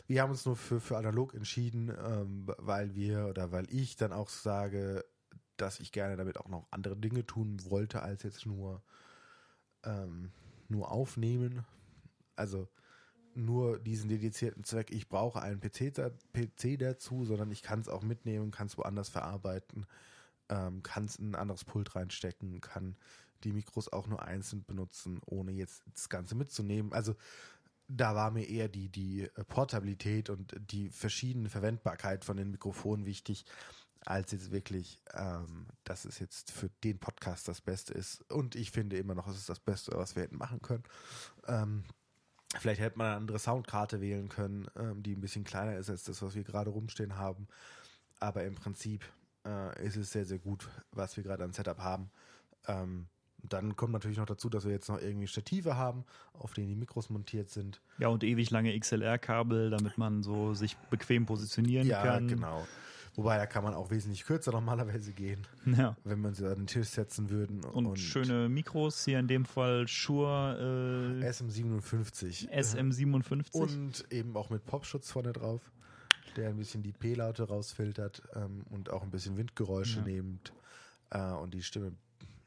wir 0.06 0.22
haben 0.22 0.30
uns 0.30 0.44
nur 0.44 0.56
für, 0.56 0.80
für 0.80 0.96
analog 0.96 1.34
entschieden, 1.34 1.90
ähm, 2.04 2.46
weil 2.58 2.94
wir 2.94 3.26
oder 3.26 3.52
weil 3.52 3.66
ich 3.70 3.96
dann 3.96 4.12
auch 4.12 4.28
sage, 4.28 5.04
dass 5.56 5.80
ich 5.80 5.92
gerne 5.92 6.16
damit 6.16 6.38
auch 6.38 6.48
noch 6.48 6.66
andere 6.70 6.96
Dinge 6.96 7.26
tun 7.26 7.58
wollte, 7.70 8.02
als 8.02 8.22
jetzt 8.22 8.46
nur, 8.46 8.82
ähm, 9.84 10.32
nur 10.68 10.90
aufnehmen. 10.90 11.64
Also 12.36 12.68
nur 13.34 13.78
diesen 13.78 14.08
dedizierten 14.08 14.64
Zweck, 14.64 14.90
ich 14.90 15.08
brauche 15.08 15.40
einen 15.40 15.60
PC, 15.60 15.92
da, 15.94 16.10
PC 16.32 16.78
dazu, 16.78 17.24
sondern 17.24 17.50
ich 17.50 17.62
kann 17.62 17.80
es 17.80 17.88
auch 17.88 18.02
mitnehmen, 18.02 18.50
kann 18.50 18.66
es 18.66 18.78
woanders 18.78 19.08
verarbeiten, 19.08 19.86
ähm, 20.48 20.82
kann 20.82 21.04
es 21.04 21.16
in 21.16 21.30
ein 21.30 21.34
anderes 21.34 21.64
Pult 21.64 21.94
reinstecken, 21.96 22.60
kann 22.60 22.96
die 23.44 23.52
Mikros 23.52 23.92
auch 23.92 24.06
nur 24.06 24.22
einzeln 24.22 24.64
benutzen, 24.64 25.20
ohne 25.26 25.52
jetzt 25.52 25.82
das 25.92 26.08
Ganze 26.08 26.34
mitzunehmen. 26.34 26.92
Also 26.92 27.14
da 27.88 28.14
war 28.14 28.30
mir 28.30 28.48
eher 28.48 28.68
die, 28.68 28.88
die 28.88 29.22
äh, 29.22 29.44
Portabilität 29.44 30.30
und 30.30 30.54
die 30.58 30.90
verschiedene 30.90 31.48
Verwendbarkeit 31.48 32.24
von 32.24 32.36
den 32.36 32.50
Mikrofonen 32.50 33.06
wichtig, 33.06 33.44
als 34.04 34.32
jetzt 34.32 34.50
wirklich, 34.50 35.00
ähm, 35.14 35.66
dass 35.84 36.04
es 36.04 36.18
jetzt 36.18 36.50
für 36.50 36.70
den 36.84 36.98
Podcast 36.98 37.48
das 37.48 37.60
Beste 37.60 37.92
ist. 37.94 38.22
Und 38.30 38.54
ich 38.54 38.70
finde 38.70 38.96
immer 38.96 39.14
noch, 39.14 39.28
es 39.28 39.36
ist 39.36 39.48
das 39.48 39.60
Beste, 39.60 39.92
was 39.96 40.16
wir 40.16 40.22
hätten 40.22 40.36
machen 40.36 40.62
können. 40.62 40.84
Ähm, 41.46 41.84
vielleicht 42.58 42.80
hätte 42.80 42.98
man 42.98 43.08
eine 43.08 43.16
andere 43.16 43.38
Soundkarte 43.38 44.00
wählen 44.00 44.28
können, 44.28 44.68
ähm, 44.76 45.02
die 45.02 45.14
ein 45.14 45.20
bisschen 45.20 45.44
kleiner 45.44 45.76
ist 45.76 45.90
als 45.90 46.04
das, 46.04 46.22
was 46.22 46.34
wir 46.34 46.44
gerade 46.44 46.70
rumstehen 46.70 47.16
haben. 47.16 47.48
Aber 48.18 48.44
im 48.44 48.54
Prinzip 48.54 49.04
äh, 49.44 49.84
ist 49.84 49.96
es 49.96 50.12
sehr, 50.12 50.24
sehr 50.24 50.38
gut, 50.38 50.68
was 50.92 51.16
wir 51.16 51.24
gerade 51.24 51.44
an 51.44 51.52
Setup 51.52 51.78
haben. 51.78 52.10
Ähm, 52.66 53.08
dann 53.52 53.76
kommt 53.76 53.92
natürlich 53.92 54.18
noch 54.18 54.26
dazu, 54.26 54.48
dass 54.48 54.64
wir 54.64 54.72
jetzt 54.72 54.88
noch 54.88 55.00
irgendwie 55.00 55.26
Stative 55.26 55.76
haben, 55.76 56.04
auf 56.34 56.54
denen 56.54 56.68
die 56.68 56.76
Mikros 56.76 57.10
montiert 57.10 57.50
sind. 57.50 57.80
ja, 57.98 58.08
und 58.08 58.24
ewig 58.24 58.50
lange 58.50 58.78
XLR-Kabel, 58.78 59.70
damit 59.70 59.98
man 59.98 60.22
so 60.22 60.54
sich 60.54 60.76
bequem 60.90 61.26
positionieren 61.26 61.86
Ja, 61.86 62.02
kann. 62.02 62.28
genau. 62.28 62.66
Wobei, 63.14 63.38
da 63.38 63.46
kann 63.46 63.64
man 63.64 63.72
auch 63.72 63.90
wesentlich 63.90 64.24
kürzer 64.26 64.52
normalerweise 64.52 65.12
gehen, 65.14 65.46
Ja. 65.64 65.96
wenn 66.04 66.20
man 66.20 66.34
sie 66.34 66.46
an 66.46 66.56
den 66.56 66.66
Tisch 66.66 66.88
setzen 66.88 67.30
würden. 67.30 67.64
Und, 67.64 67.98
schöne 67.98 68.50
Mikros, 68.50 69.04
hier 69.06 69.18
in 69.18 69.26
dem 69.26 69.46
Fall 69.46 69.88
Shure 69.88 71.18
äh, 71.22 71.26
SM57. 71.26 72.50
SM57. 72.50 73.54
Und 73.54 74.04
eben 74.12 74.36
auch 74.36 74.50
mit 74.50 74.66
Popschutz 74.66 75.10
vorne 75.10 75.32
drauf, 75.32 75.62
der 76.36 76.50
ein 76.50 76.58
bisschen 76.58 76.82
die 76.82 76.92
P-Laute 76.92 77.44
rausfiltert 77.44 78.22
ähm, 78.34 78.64
und 78.70 78.90
auch 78.90 79.02
ein 79.02 79.10
bisschen 79.10 79.38
Windgeräusche 79.38 80.00
Ja. 80.00 80.04
nimmt. 80.04 80.52
Äh, 81.10 81.30
und 81.32 81.54
die 81.54 81.62
Stimme, 81.62 81.92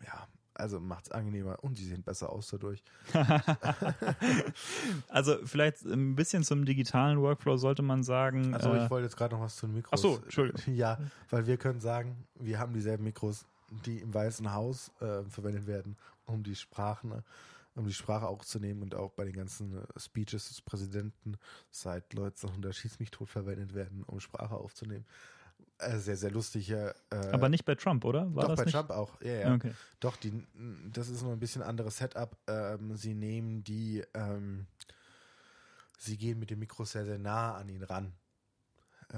ja, 0.06 0.28
also 0.60 0.80
macht 0.80 1.06
es 1.06 1.12
angenehmer 1.12 1.58
und 1.64 1.78
sie 1.78 1.86
sehen 1.86 2.04
besser 2.04 2.32
aus 2.32 2.50
dadurch. 2.50 2.84
also 5.08 5.38
vielleicht 5.46 5.86
ein 5.86 6.16
bisschen 6.16 6.44
zum 6.44 6.66
digitalen 6.66 7.22
Workflow 7.22 7.58
sollte 7.58 7.82
man 7.82 8.04
sagen. 8.04 8.54
Also 8.54 8.74
äh, 8.74 8.84
ich 8.84 8.90
wollte 8.90 9.06
jetzt 9.06 9.18
gerade 9.18 9.36
noch 9.36 9.42
was 9.42 9.56
zu 9.56 9.68
den 9.68 9.76
Mikros. 9.76 9.94
Ach 9.94 9.98
so, 9.98 10.18
Entschuldigung. 10.18 10.76
Ja, 10.76 10.98
weil 11.30 11.48
wir 11.48 11.58
können 11.58 11.80
sagen, 11.80 12.28
wir 12.36 12.60
haben 12.60 12.74
dieselben 12.74 13.04
Mikros, 13.04 13.46
die 13.86 14.00
im 14.00 14.14
Weißen 14.14 14.54
Haus 14.54 14.92
äh, 15.00 15.24
verwendet 15.24 15.68
werden, 15.68 15.98
um 16.26 16.44
die 16.44 16.56
Sprachen, 16.56 17.24
um 17.76 17.86
die 17.86 17.94
Sprache 17.94 18.28
aufzunehmen 18.28 18.82
und 18.82 18.96
auch 18.96 19.12
bei 19.12 19.26
den 19.26 19.34
ganzen 19.34 19.78
äh, 19.78 20.00
Speeches 20.00 20.50
des 20.50 20.62
Präsidenten 20.62 21.38
seit 21.72 22.14
Leute 22.14 22.48
unter 22.48 22.74
Schieß 22.74 23.00
mich 23.00 23.12
tot 23.12 23.30
verwendet 23.30 23.74
werden, 23.74 24.04
um 24.04 24.20
Sprache 24.20 24.56
aufzunehmen. 24.56 25.06
Äh, 25.80 25.98
sehr, 25.98 26.18
sehr 26.18 26.32
lustiger. 26.32 26.94
Äh, 27.10 27.16
aber 27.32 27.50
nicht 27.50 27.66
bei 27.66 27.76
Trump, 27.76 28.06
oder? 28.06 28.34
War 28.36 28.44
doch, 28.44 28.50
das 28.50 28.58
bei 28.60 28.66
nicht? 28.66 28.74
Trump 28.76 28.90
auch. 28.92 29.22
Ja, 29.22 29.32
ja. 29.34 29.56
Okay. 29.56 29.74
Doch, 30.00 30.18
die, 30.18 30.46
das 30.92 31.10
ist 31.10 31.24
nur 31.24 31.34
ein 31.34 31.40
bisschen 31.40 31.62
anderes 31.62 31.98
Setup. 31.98 32.38
Ähm, 32.48 32.96
sie 32.96 33.14
nehmen 33.14 33.64
die, 33.64 34.04
ähm, 34.14 34.68
sie 35.98 36.18
gehen 36.18 36.40
mit 36.40 36.50
dem 36.50 36.60
Mikro 36.60 36.84
sehr, 36.86 37.06
sehr 37.06 37.18
nah 37.18 37.56
an 37.56 37.70
ihn 37.70 37.84
ran. 37.84 38.14
Äh, 39.12 39.18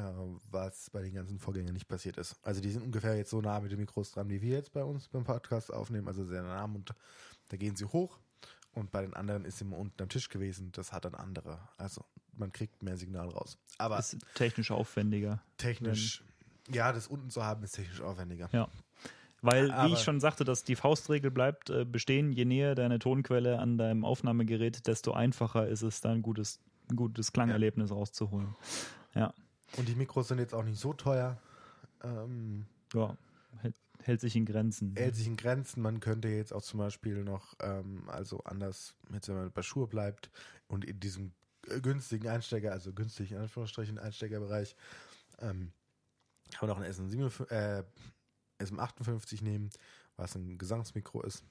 was 0.51 0.89
bei 0.89 1.01
den 1.01 1.13
ganzen 1.13 1.37
Vorgängern 1.37 1.73
nicht 1.73 1.87
passiert 1.87 2.17
ist. 2.17 2.37
Also 2.43 2.61
die 2.61 2.71
sind 2.71 2.83
ungefähr 2.83 3.17
jetzt 3.17 3.31
so 3.31 3.41
nah 3.41 3.59
mit 3.59 3.71
den 3.73 3.79
Mikros 3.79 4.11
dran, 4.11 4.29
wie 4.29 4.41
wir 4.41 4.55
jetzt 4.55 4.71
bei 4.71 4.83
uns 4.83 5.09
beim 5.09 5.25
Podcast 5.25 5.73
aufnehmen, 5.73 6.07
also 6.07 6.23
sehr 6.23 6.43
nah 6.43 6.63
und 6.63 6.93
da 7.49 7.57
gehen 7.57 7.75
sie 7.75 7.83
hoch 7.83 8.17
und 8.71 8.89
bei 8.91 9.01
den 9.01 9.13
anderen 9.13 9.43
ist 9.43 9.57
sie 9.57 9.65
immer 9.65 9.77
unten 9.77 10.01
am 10.01 10.07
Tisch 10.07 10.29
gewesen, 10.29 10.71
das 10.71 10.93
hat 10.93 11.03
dann 11.03 11.13
andere. 11.15 11.59
Also 11.75 12.05
man 12.31 12.53
kriegt 12.53 12.81
mehr 12.81 12.95
Signal 12.95 13.27
raus. 13.27 13.57
Aber 13.79 13.99
Ist 13.99 14.15
technisch 14.33 14.71
aufwendiger. 14.71 15.41
technisch, 15.57 16.23
ja, 16.73 16.91
das 16.91 17.07
unten 17.07 17.29
zu 17.29 17.43
haben 17.43 17.63
ist 17.63 17.73
technisch 17.73 18.01
aufwendiger. 18.01 18.49
Ja. 18.51 18.67
Weil, 19.41 19.69
wie 19.69 19.71
Aber- 19.71 19.93
ich 19.93 19.99
schon 19.99 20.19
sagte, 20.19 20.43
dass 20.43 20.63
die 20.63 20.75
Faustregel 20.75 21.31
bleibt 21.31 21.69
äh, 21.69 21.83
bestehen, 21.83 22.31
je 22.31 22.45
näher 22.45 22.75
deine 22.75 22.99
Tonquelle 22.99 23.57
an 23.59 23.77
deinem 23.77 24.05
Aufnahmegerät, 24.05 24.85
desto 24.87 25.13
einfacher 25.13 25.67
ist 25.67 25.81
es, 25.81 26.01
da 26.01 26.11
ein 26.11 26.21
gutes, 26.21 26.59
ein 26.89 26.95
gutes 26.95 27.33
Klangerlebnis 27.33 27.91
rauszuholen. 27.91 28.55
Ja, 29.15 29.33
Und 29.77 29.87
die 29.87 29.95
Mikros 29.95 30.27
sind 30.27 30.37
jetzt 30.39 30.53
auch 30.53 30.63
nicht 30.63 30.79
so 30.79 30.93
teuer. 30.93 31.37
Ähm, 32.03 32.65
ja 32.93 33.17
hält, 33.57 33.75
hält 34.01 34.21
sich 34.21 34.35
in 34.35 34.45
Grenzen. 34.45 34.95
hält 34.95 35.15
sich 35.15 35.27
in 35.27 35.37
Grenzen. 35.37 35.81
Man 35.81 35.99
könnte 35.99 36.27
jetzt 36.27 36.53
auch 36.53 36.61
zum 36.61 36.79
Beispiel 36.79 37.23
noch, 37.23 37.53
ähm, 37.61 38.03
also 38.07 38.43
anders, 38.43 38.95
jetzt 39.13 39.27
wenn 39.29 39.35
man 39.35 39.51
bei 39.51 39.61
Schuhe 39.61 39.87
bleibt 39.87 40.29
und 40.67 40.85
in 40.85 40.99
diesem 40.99 41.31
äh, 41.67 41.79
günstigen 41.81 42.27
Einsteiger, 42.27 42.71
also 42.71 42.93
günstig 42.93 43.31
in 43.31 43.37
Anführungsstrichen 43.37 43.97
Einsteigerbereich, 43.97 44.75
ähm, 45.39 45.71
kann 46.57 46.67
man 46.69 46.77
auch 46.77 46.81
ein 46.81 46.91
SM57, 46.91 47.49
äh, 47.51 47.83
SM58 48.59 49.43
nehmen, 49.43 49.69
was 50.17 50.35
ein 50.35 50.57
Gesangsmikro 50.57 51.21
ist. 51.21 51.43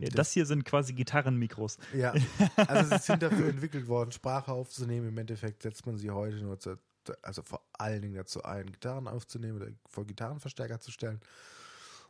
Ja, 0.00 0.10
das 0.10 0.32
hier 0.32 0.44
sind 0.44 0.64
quasi 0.64 0.92
Gitarrenmikros. 0.92 1.78
Ja, 1.94 2.12
also 2.56 2.94
sie 2.94 3.02
sind 3.02 3.22
dafür 3.22 3.48
entwickelt 3.48 3.88
worden, 3.88 4.12
Sprache 4.12 4.52
aufzunehmen. 4.52 5.08
Im 5.08 5.16
Endeffekt 5.18 5.62
setzt 5.62 5.86
man 5.86 5.96
sie 5.96 6.10
heute 6.10 6.36
nur 6.42 6.58
zu, 6.58 6.78
also 7.22 7.42
vor 7.42 7.62
allen 7.72 8.02
Dingen 8.02 8.14
dazu 8.14 8.42
ein, 8.42 8.66
Gitarren 8.70 9.08
aufzunehmen 9.08 9.56
oder 9.56 9.68
vor 9.86 10.04
Gitarrenverstärker 10.06 10.78
zu 10.80 10.90
stellen 10.92 11.20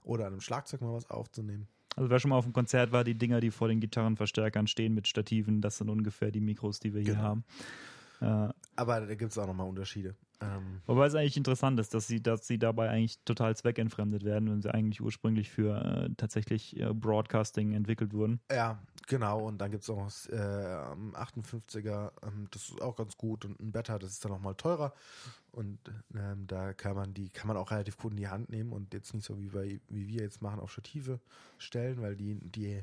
oder 0.02 0.26
an 0.26 0.32
einem 0.32 0.40
Schlagzeug 0.40 0.80
mal 0.80 0.92
was 0.92 1.08
aufzunehmen. 1.08 1.68
Also 1.94 2.10
wer 2.10 2.18
schon 2.18 2.30
mal 2.30 2.36
auf 2.36 2.44
dem 2.44 2.52
Konzert 2.52 2.90
war, 2.90 3.04
die 3.04 3.14
Dinger, 3.14 3.40
die 3.40 3.50
vor 3.52 3.68
den 3.68 3.78
Gitarrenverstärkern 3.78 4.66
stehen 4.66 4.94
mit 4.94 5.06
Stativen, 5.06 5.60
das 5.60 5.78
sind 5.78 5.88
ungefähr 5.88 6.32
die 6.32 6.40
Mikros, 6.40 6.80
die 6.80 6.94
wir 6.94 7.02
hier 7.02 7.14
Genau. 7.14 7.22
haben. 7.22 7.44
Äh, 8.20 8.52
Aber 8.74 9.00
da 9.02 9.14
gibt 9.14 9.30
es 9.30 9.38
auch 9.38 9.46
nochmal 9.46 9.68
Unterschiede. 9.68 10.16
Ähm, 10.42 10.82
wobei 10.86 11.06
es 11.06 11.14
eigentlich 11.14 11.36
interessant 11.36 11.78
ist, 11.78 11.94
dass 11.94 12.06
sie, 12.06 12.22
dass 12.22 12.46
sie 12.46 12.58
dabei 12.58 12.90
eigentlich 12.90 13.20
total 13.24 13.56
zweckentfremdet 13.56 14.24
werden, 14.24 14.50
wenn 14.50 14.62
sie 14.62 14.72
eigentlich 14.72 15.00
ursprünglich 15.00 15.50
für 15.50 15.76
äh, 15.84 16.14
tatsächlich 16.16 16.78
äh, 16.78 16.92
Broadcasting 16.92 17.72
entwickelt 17.72 18.12
wurden. 18.12 18.40
ja, 18.50 18.82
genau. 19.06 19.46
Und 19.46 19.58
dann 19.58 19.70
gibt 19.70 19.84
es 19.84 19.90
auch 19.90 20.04
das 20.04 20.28
äh, 20.28 20.36
am 20.36 21.14
58er, 21.14 22.10
ähm, 22.22 22.48
das 22.50 22.70
ist 22.70 22.82
auch 22.82 22.96
ganz 22.96 23.16
gut. 23.16 23.44
Und 23.44 23.60
ein 23.60 23.72
Beta, 23.72 23.98
das 23.98 24.12
ist 24.12 24.24
dann 24.24 24.32
nochmal 24.32 24.54
teurer. 24.54 24.92
Und 25.52 25.78
ähm, 26.14 26.46
da 26.46 26.72
kann 26.72 26.96
man 26.96 27.14
die, 27.14 27.28
kann 27.28 27.46
man 27.46 27.56
auch 27.56 27.70
relativ 27.70 27.98
gut 27.98 28.12
in 28.12 28.16
die 28.16 28.28
Hand 28.28 28.48
nehmen 28.48 28.72
und 28.72 28.92
jetzt 28.94 29.14
nicht 29.14 29.24
so 29.24 29.38
wie, 29.38 29.48
bei, 29.48 29.80
wie 29.88 30.08
wir 30.08 30.22
jetzt 30.22 30.42
machen, 30.42 30.60
auf 30.60 30.72
Stative 30.72 31.20
stellen, 31.58 32.00
weil 32.00 32.16
die 32.16 32.40
die 32.40 32.82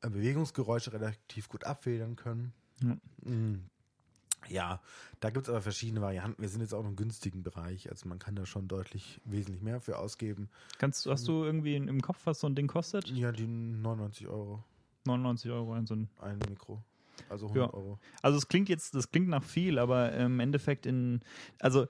äh, 0.00 0.10
Bewegungsgeräusche 0.10 0.92
relativ 0.92 1.48
gut 1.48 1.64
abfedern 1.64 2.16
können. 2.16 2.52
Ja. 2.82 2.96
Mm. 3.30 3.68
Ja, 4.48 4.80
da 5.20 5.30
gibt 5.30 5.46
es 5.46 5.50
aber 5.50 5.60
verschiedene 5.60 6.00
Varianten. 6.00 6.40
Wir 6.40 6.48
sind 6.48 6.60
jetzt 6.60 6.72
auch 6.74 6.84
im 6.84 6.96
günstigen 6.96 7.42
Bereich, 7.42 7.90
also 7.90 8.08
man 8.08 8.18
kann 8.18 8.36
da 8.36 8.46
schon 8.46 8.68
deutlich 8.68 9.20
wesentlich 9.24 9.62
mehr 9.62 9.80
für 9.80 9.98
ausgeben. 9.98 10.48
Kannst, 10.78 11.06
hast 11.06 11.26
du 11.28 11.44
irgendwie 11.44 11.74
im 11.76 12.00
Kopf, 12.00 12.20
was 12.24 12.40
so 12.40 12.46
ein 12.46 12.54
Ding 12.54 12.68
kostet? 12.68 13.08
Ja, 13.10 13.32
die 13.32 13.46
99 13.46 14.28
Euro 14.28 14.62
99 15.06 15.50
Euro 15.50 15.72
ein 15.72 15.86
so 15.86 15.94
ein 15.94 16.08
ein 16.20 16.38
Mikro. 16.48 16.82
Also 17.30 17.46
100 17.46 17.66
Ja. 17.68 17.74
Euro. 17.74 17.98
Also 18.22 18.36
es 18.38 18.46
klingt 18.48 18.68
jetzt, 18.68 18.94
das 18.94 19.10
klingt 19.10 19.28
nach 19.28 19.42
viel, 19.42 19.78
aber 19.78 20.12
im 20.12 20.38
Endeffekt 20.40 20.86
in, 20.86 21.20
also 21.60 21.86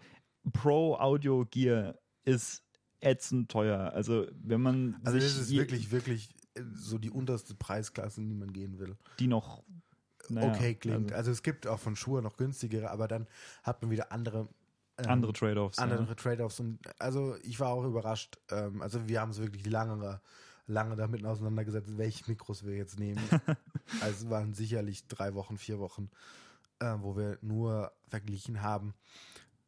Pro 0.53 0.97
Audio 0.97 1.45
Gear 1.51 1.99
ist 2.25 2.63
ätzend 3.01 3.51
teuer. 3.51 3.93
Also 3.93 4.27
wenn 4.33 4.63
man 4.63 4.97
Also 5.05 5.19
das 5.19 5.37
ist 5.37 5.51
wirklich, 5.51 5.91
wirklich 5.91 6.31
äh, 6.55 6.63
so 6.75 6.99
die 6.99 7.11
unterste 7.11 7.55
Preisklasse, 7.55 8.21
in 8.21 8.29
die 8.29 8.35
man 8.37 8.53
gehen 8.53 8.79
will. 8.79 8.97
die 9.19 9.27
noch 9.27 9.65
naja, 10.31 10.53
okay 10.53 10.75
klingt. 10.75 11.13
also 11.13 11.17
Also, 11.17 11.31
es 11.33 11.43
gibt 11.43 11.67
auch 11.67 11.79
von 11.79 11.97
Schuhe 11.97 12.23
noch 12.23 12.37
günstigere, 12.37 12.91
aber 12.91 13.09
dann 13.09 13.27
hat 13.63 13.83
man 13.83 13.91
wieder 13.91 14.13
andere 14.13 14.49
ähm, 14.99 15.11
andere 15.11 15.33
Trade-offs. 15.33 15.79
andere 15.79 16.05
ja. 16.05 16.15
Trade-offs. 16.15 16.61
Und 16.61 16.81
also 16.99 17.37
ich 17.43 17.61
war 17.61 17.71
auch 17.71 17.85
überrascht. 17.85 18.39
Ähm, 18.51 18.83
also 18.83 19.07
wir 19.09 19.21
haben 19.21 19.31
uns 19.31 19.39
wirklich 19.39 19.67
lange, 19.67 20.21
lange 20.67 20.97
damit 20.97 21.25
auseinandergesetzt, 21.25 21.97
welche 21.97 22.29
Mikros 22.29 22.65
wir 22.65 22.77
jetzt 22.77 22.99
nehmen. 22.99 23.23
also 24.01 24.27
es 24.27 24.31
waren 24.31 24.55
sicherlich 24.55 25.07
drei 25.07 25.35
Wochen, 25.35 25.57
vier 25.57 25.79
Wochen, 25.79 26.11
äh, 26.81 26.95
wo 26.99 27.17
wir 27.17 27.39
nur 27.43 27.93
verglichen 28.09 28.63
haben, 28.63 28.95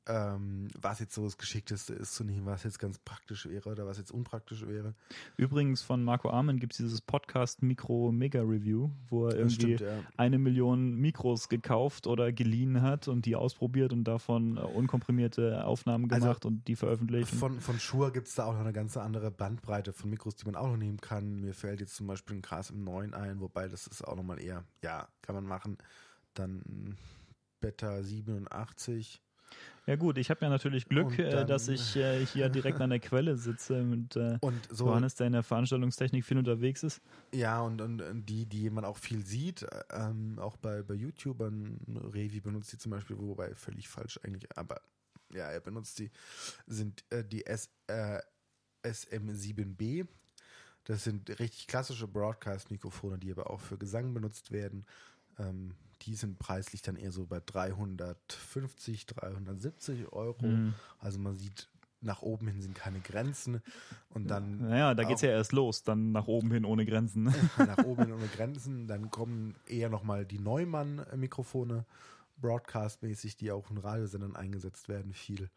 ähm, 0.06 0.68
was 0.80 0.98
jetzt 1.00 1.14
so 1.14 1.24
das 1.24 1.36
Geschickteste 1.36 1.94
ist 1.94 2.14
zu 2.14 2.24
nehmen, 2.24 2.46
was 2.46 2.64
jetzt 2.64 2.78
ganz 2.78 2.98
praktisch 2.98 3.46
wäre 3.46 3.70
oder 3.70 3.86
was 3.86 3.98
jetzt 3.98 4.10
unpraktisch 4.10 4.66
wäre. 4.66 4.94
Übrigens 5.36 5.82
von 5.82 6.02
Marco 6.02 6.30
Armen 6.30 6.58
gibt 6.58 6.72
es 6.72 6.78
dieses 6.78 7.00
Podcast 7.00 7.62
Mikro 7.62 8.10
Mega 8.10 8.40
Review, 8.40 8.90
wo 9.08 9.26
er 9.26 9.36
irgendwie 9.36 9.76
stimmt, 9.76 9.80
ja. 9.80 10.02
eine 10.16 10.38
Million 10.38 10.94
Mikros 10.94 11.48
gekauft 11.48 12.06
oder 12.06 12.32
geliehen 12.32 12.82
hat 12.82 13.08
und 13.08 13.26
die 13.26 13.36
ausprobiert 13.36 13.92
und 13.92 14.04
davon 14.04 14.56
äh, 14.56 14.60
unkomprimierte 14.60 15.64
Aufnahmen 15.64 16.10
Also 16.10 16.24
gemacht 16.24 16.44
und 16.44 16.66
die 16.66 16.76
veröffentlicht. 16.76 17.34
Von, 17.34 17.60
von 17.60 17.78
Shure 17.78 18.10
gibt 18.10 18.28
es 18.28 18.34
da 18.34 18.46
auch 18.46 18.54
noch 18.54 18.60
eine 18.60 18.72
ganz 18.72 18.96
andere 18.96 19.30
Bandbreite 19.30 19.92
von 19.92 20.10
Mikros, 20.10 20.36
die 20.36 20.46
man 20.46 20.56
auch 20.56 20.68
noch 20.68 20.76
nehmen 20.76 21.00
kann. 21.00 21.40
Mir 21.40 21.54
fällt 21.54 21.80
jetzt 21.80 21.94
zum 21.94 22.06
Beispiel 22.06 22.36
ein 22.36 22.42
KSM9 22.42 23.12
ein, 23.12 23.40
wobei 23.40 23.68
das 23.68 23.86
ist 23.86 24.06
auch 24.06 24.16
nochmal 24.16 24.40
eher, 24.40 24.64
ja, 24.82 25.08
kann 25.22 25.34
man 25.34 25.44
machen. 25.44 25.76
Dann 26.34 26.96
Beta 27.60 28.02
87. 28.02 29.20
ja 29.86 29.96
gut, 29.96 30.18
ich 30.18 30.30
habe 30.30 30.40
ja 30.42 30.48
natürlich 30.48 30.88
Glück, 30.88 31.18
äh, 31.18 31.30
dann- 31.30 31.46
dass 31.46 31.68
ich 31.68 31.96
äh, 31.96 32.24
hier 32.26 32.48
direkt 32.50 32.80
an 32.80 32.90
der 32.90 33.00
Quelle 33.00 33.36
sitze 33.36 33.82
mit 33.82 34.16
äh, 34.16 34.38
Und 34.40 34.68
so, 34.70 34.86
Johannes, 34.86 35.14
der 35.16 35.26
in 35.28 35.32
der 35.32 35.42
Veranstaltungstechnik 35.42 36.24
viel 36.24 36.38
unterwegs 36.38 36.82
ist. 36.82 37.00
ja, 37.32 37.60
und, 37.60 37.80
und, 37.80 38.00
und 38.02 38.26
die, 38.26 38.46
die 38.46 38.70
man 38.70 38.84
auch 38.84 38.96
viel 38.98 39.24
sieht, 39.24 39.66
ähm, 39.90 40.38
auch 40.38 40.56
bei, 40.56 40.82
bei 40.82 40.94
YouTubern, 40.94 41.78
Revi 42.12 42.40
benutzt 42.40 42.72
die 42.72 42.78
zum 42.78 42.90
Beispiel, 42.90 43.18
wobei 43.18 43.54
völlig 43.54 43.88
falsch 43.88 44.18
eigentlich, 44.22 44.46
aber 44.56 44.80
ja, 45.32 45.48
er 45.50 45.60
benutzt 45.60 45.98
die, 45.98 46.10
sind 46.66 47.04
äh, 47.10 47.24
die 47.24 47.46
S, 47.46 47.70
äh, 47.86 48.18
SM7B. 48.84 50.06
Das 50.84 51.04
sind 51.04 51.28
richtig 51.38 51.66
klassische 51.66 52.08
Broadcast-Mikrofone, 52.08 53.18
die 53.18 53.30
aber 53.30 53.50
auch 53.50 53.60
für 53.60 53.76
Gesang 53.78 54.12
benutzt 54.14 54.50
werden. 54.50 54.86
Ähm, 55.38 55.74
die 56.02 56.14
sind 56.14 56.38
preislich 56.38 56.82
dann 56.82 56.96
eher 56.96 57.12
so 57.12 57.26
bei 57.26 57.40
350, 57.40 59.06
370 59.06 60.12
Euro. 60.12 60.46
Mhm. 60.46 60.74
Also 60.98 61.18
man 61.18 61.36
sieht, 61.36 61.68
nach 62.00 62.22
oben 62.22 62.48
hin 62.48 62.62
sind 62.62 62.74
keine 62.74 63.00
Grenzen. 63.00 63.60
Und 64.08 64.28
dann 64.28 64.58
Naja, 64.68 64.94
da 64.94 65.02
auch- 65.04 65.08
geht's 65.08 65.20
ja 65.22 65.30
erst 65.30 65.52
los, 65.52 65.82
dann 65.82 66.12
nach 66.12 66.26
oben 66.26 66.50
hin 66.50 66.64
ohne 66.64 66.86
Grenzen. 66.86 67.24
nach 67.58 67.84
oben 67.84 68.04
hin 68.04 68.12
ohne 68.14 68.26
Grenzen. 68.28 68.86
Dann 68.86 69.10
kommen 69.10 69.54
eher 69.66 69.90
nochmal 69.90 70.24
die 70.24 70.38
Neumann-Mikrofone, 70.38 71.84
broadcastmäßig, 72.38 73.36
die 73.36 73.52
auch 73.52 73.70
in 73.70 73.78
Radiosendern 73.78 74.34
eingesetzt 74.36 74.88
werden, 74.88 75.12
viel. 75.12 75.50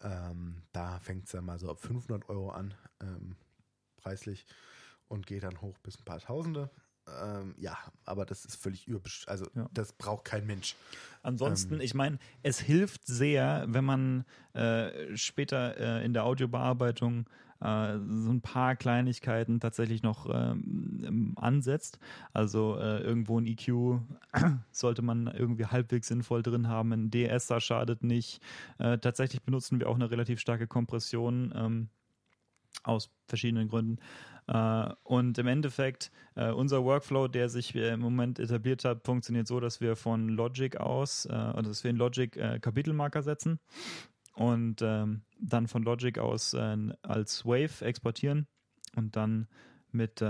Ähm, 0.00 0.62
da 0.72 0.98
fängt 1.00 1.26
es 1.26 1.32
dann 1.32 1.44
mal 1.44 1.58
so 1.58 1.70
ab 1.70 1.80
500 1.80 2.28
Euro 2.28 2.50
an, 2.50 2.74
ähm, 3.00 3.36
preislich, 3.96 4.46
und 5.08 5.26
geht 5.26 5.42
dann 5.44 5.60
hoch 5.60 5.78
bis 5.78 5.98
ein 5.98 6.04
paar 6.04 6.20
Tausende. 6.20 6.70
Ähm, 7.22 7.54
ja, 7.58 7.76
aber 8.04 8.24
das 8.24 8.44
ist 8.44 8.56
völlig 8.56 8.86
überbesch... 8.86 9.26
Also, 9.26 9.46
Ja. 9.54 9.68
das 9.72 9.92
braucht 9.92 10.24
kein 10.24 10.46
Mensch. 10.46 10.76
Ansonsten, 11.22 11.74
Ähm. 11.74 11.80
ich 11.80 11.94
meine, 11.94 12.18
es 12.42 12.60
hilft 12.60 13.06
sehr, 13.06 13.64
wenn 13.68 13.84
man 13.84 14.24
äh, 14.54 15.16
später 15.16 15.76
äh, 15.78 16.04
in 16.04 16.12
der 16.12 16.24
Audiobearbeitung 16.24 17.26
äh, 17.60 17.98
so 17.98 18.30
ein 18.30 18.40
paar 18.40 18.76
Kleinigkeiten 18.76 19.58
tatsächlich 19.60 20.02
noch 20.02 20.28
ähm, 20.32 21.34
ansetzt. 21.36 21.98
Also 22.32 22.78
äh, 22.78 23.00
irgendwo 23.00 23.40
ein 23.40 23.46
EQ 23.46 24.00
sollte 24.70 25.02
man 25.02 25.26
irgendwie 25.26 25.66
halbwegs 25.66 26.08
sinnvoll 26.08 26.42
drin 26.42 26.68
haben. 26.68 26.92
Ein 26.92 27.10
DSer 27.10 27.60
schadet 27.60 28.04
nicht. 28.04 28.40
Äh, 28.78 28.98
tatsächlich 28.98 29.42
benutzen 29.42 29.80
wir 29.80 29.88
auch 29.88 29.96
eine 29.96 30.10
relativ 30.10 30.38
starke 30.40 30.66
Kompression. 30.66 31.52
Ähm, 31.56 31.88
aus 32.84 33.10
verschiedenen 33.26 33.68
Gründen. 33.68 33.98
Äh, 34.48 34.88
und 35.04 35.38
im 35.38 35.46
Endeffekt, 35.46 36.10
äh, 36.34 36.50
unser 36.50 36.82
Workflow, 36.84 37.28
der 37.28 37.48
sich 37.48 37.74
äh, 37.74 37.92
im 37.92 38.00
Moment 38.00 38.38
etabliert 38.38 38.84
hat, 38.84 39.04
funktioniert 39.04 39.46
so, 39.46 39.60
dass 39.60 39.80
wir 39.80 39.94
von 39.94 40.28
Logic 40.28 40.76
aus, 40.78 41.26
oder 41.26 41.62
dass 41.62 41.84
wir 41.84 41.90
in 41.90 41.96
Logic 41.96 42.32
Kapitelmarker 42.60 43.22
setzen 43.22 43.60
und 44.34 44.80
ähm, 44.82 45.22
dann 45.40 45.66
von 45.68 45.82
Logic 45.82 46.18
aus 46.18 46.54
als 46.54 47.44
Wave 47.44 47.84
exportieren 47.84 48.46
und 48.96 49.16
dann 49.16 49.48
mit 49.92 50.22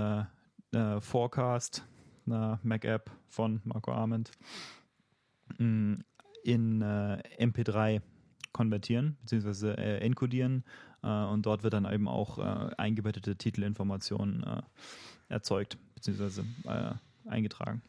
Forecast, 1.00 1.86
einer 2.26 2.60
Mac-App 2.62 3.10
von 3.28 3.60
Marco 3.64 3.92
Arment, 3.92 4.30
mh, 5.58 5.98
in 6.44 6.82
äh, 6.82 7.22
MP3 7.38 8.00
konvertieren, 8.58 9.16
beziehungsweise 9.20 9.78
äh, 9.78 9.98
encodieren 9.98 10.64
äh, 11.04 11.06
und 11.06 11.46
dort 11.46 11.62
wird 11.62 11.74
dann 11.74 11.84
eben 11.90 12.08
auch 12.08 12.38
äh, 12.38 12.74
eingebettete 12.76 13.36
Titelinformationen 13.36 14.42
äh, 14.42 14.62
erzeugt, 15.28 15.78
beziehungsweise 15.94 16.44
äh, 16.64 16.94
eingetragen. 17.30 17.82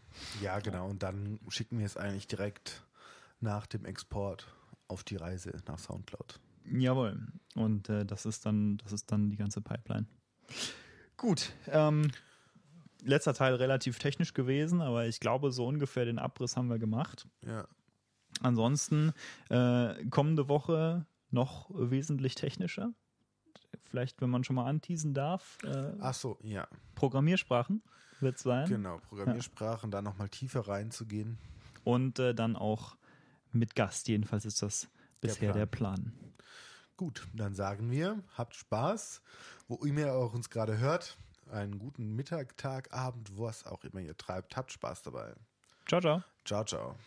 Ja, 0.43 0.60
genau. 0.60 0.88
Und 0.88 1.02
dann 1.02 1.39
schicken 1.49 1.80
wir 1.80 1.88
es 1.88 1.98
eigentlich 1.98 2.27
direkt 2.27 2.84
nach 3.39 3.65
dem 3.65 3.84
Export 3.85 4.45
auf 4.88 5.03
die 5.03 5.15
Reise 5.15 5.60
nach 5.68 5.80
Soundcloud. 5.80 6.39
Jawohl. 6.65 7.19
Und 7.56 7.89
das 7.89 8.26
ist 8.27 8.45
dann, 8.45 8.77
das 8.77 8.91
ist 8.91 9.11
dann 9.11 9.31
die 9.31 9.38
ganze 9.38 9.61
Pipeline. 9.61 10.06
Gut. 11.18 11.52
Ähm, 11.68 12.11
letzter 13.03 13.34
Teil 13.34 13.56
relativ 13.56 13.98
technisch 13.98 14.34
gewesen, 14.34 14.81
aber 14.81 15.07
ich 15.07 15.19
glaube, 15.19 15.52
so 15.52 15.65
ungefähr 15.65 16.06
den 16.06 16.19
Abriss 16.19 16.57
haben 16.57 16.69
wir 16.69 16.80
gemacht. 16.80 17.27
Ja. 17.45 17.68
Ansonsten 18.41 19.14
äh, 19.49 20.06
kommende 20.10 20.48
Woche 20.48 21.06
noch 21.32 21.70
wesentlich 21.74 22.36
technischer. 22.36 22.94
Vielleicht, 23.84 24.22
wenn 24.22 24.30
man 24.30 24.44
schon 24.44 24.56
mal 24.56 24.66
anteasen 24.66 25.14
darf, 25.14 25.57
äh, 25.64 25.94
Ach 25.99 26.14
so, 26.14 26.38
ja. 26.44 26.68
Programmiersprachen 26.95 27.82
wird 28.20 28.38
es 28.38 28.44
sein. 28.44 28.68
Genau, 28.68 28.99
Programmiersprachen, 29.10 29.91
da 29.91 30.02
nochmal 30.02 30.30
tiefer 30.30 30.68
reinzugehen. 30.68 31.38
Und 31.84 32.20
äh, 32.20 32.36
dann 32.36 32.56
auch 32.56 32.98
mit 33.52 33.76
Gast. 33.76 34.07
Jedenfalls 34.07 34.45
ist 34.45 34.61
das 34.61 34.90
bisher 35.22 35.53
der 35.53 35.66
Plan. 35.66 36.14
Gut, 36.98 37.28
dann 37.34 37.56
sagen 37.56 37.90
wir, 37.90 38.22
habt 38.38 38.56
Spaß, 38.56 39.22
wo 39.68 39.76
immer 39.78 40.02
ihr 40.02 40.14
auch 40.14 40.34
uns 40.34 40.49
gerade 40.49 40.78
hört. 40.78 41.18
Einen 41.49 41.80
guten 41.80 42.16
Mittag, 42.16 42.57
Tag, 42.57 42.94
Abend, 42.94 43.32
was 43.40 43.66
auch 43.66 43.84
immer 43.84 44.02
ihr 44.02 44.18
treibt. 44.18 44.56
Habt 44.56 44.72
Spaß 44.72 45.02
dabei. 45.03 45.34
Ciao, 45.88 46.02
ciao. 46.02 46.24
Ciao, 46.45 46.64
ciao. 46.64 46.98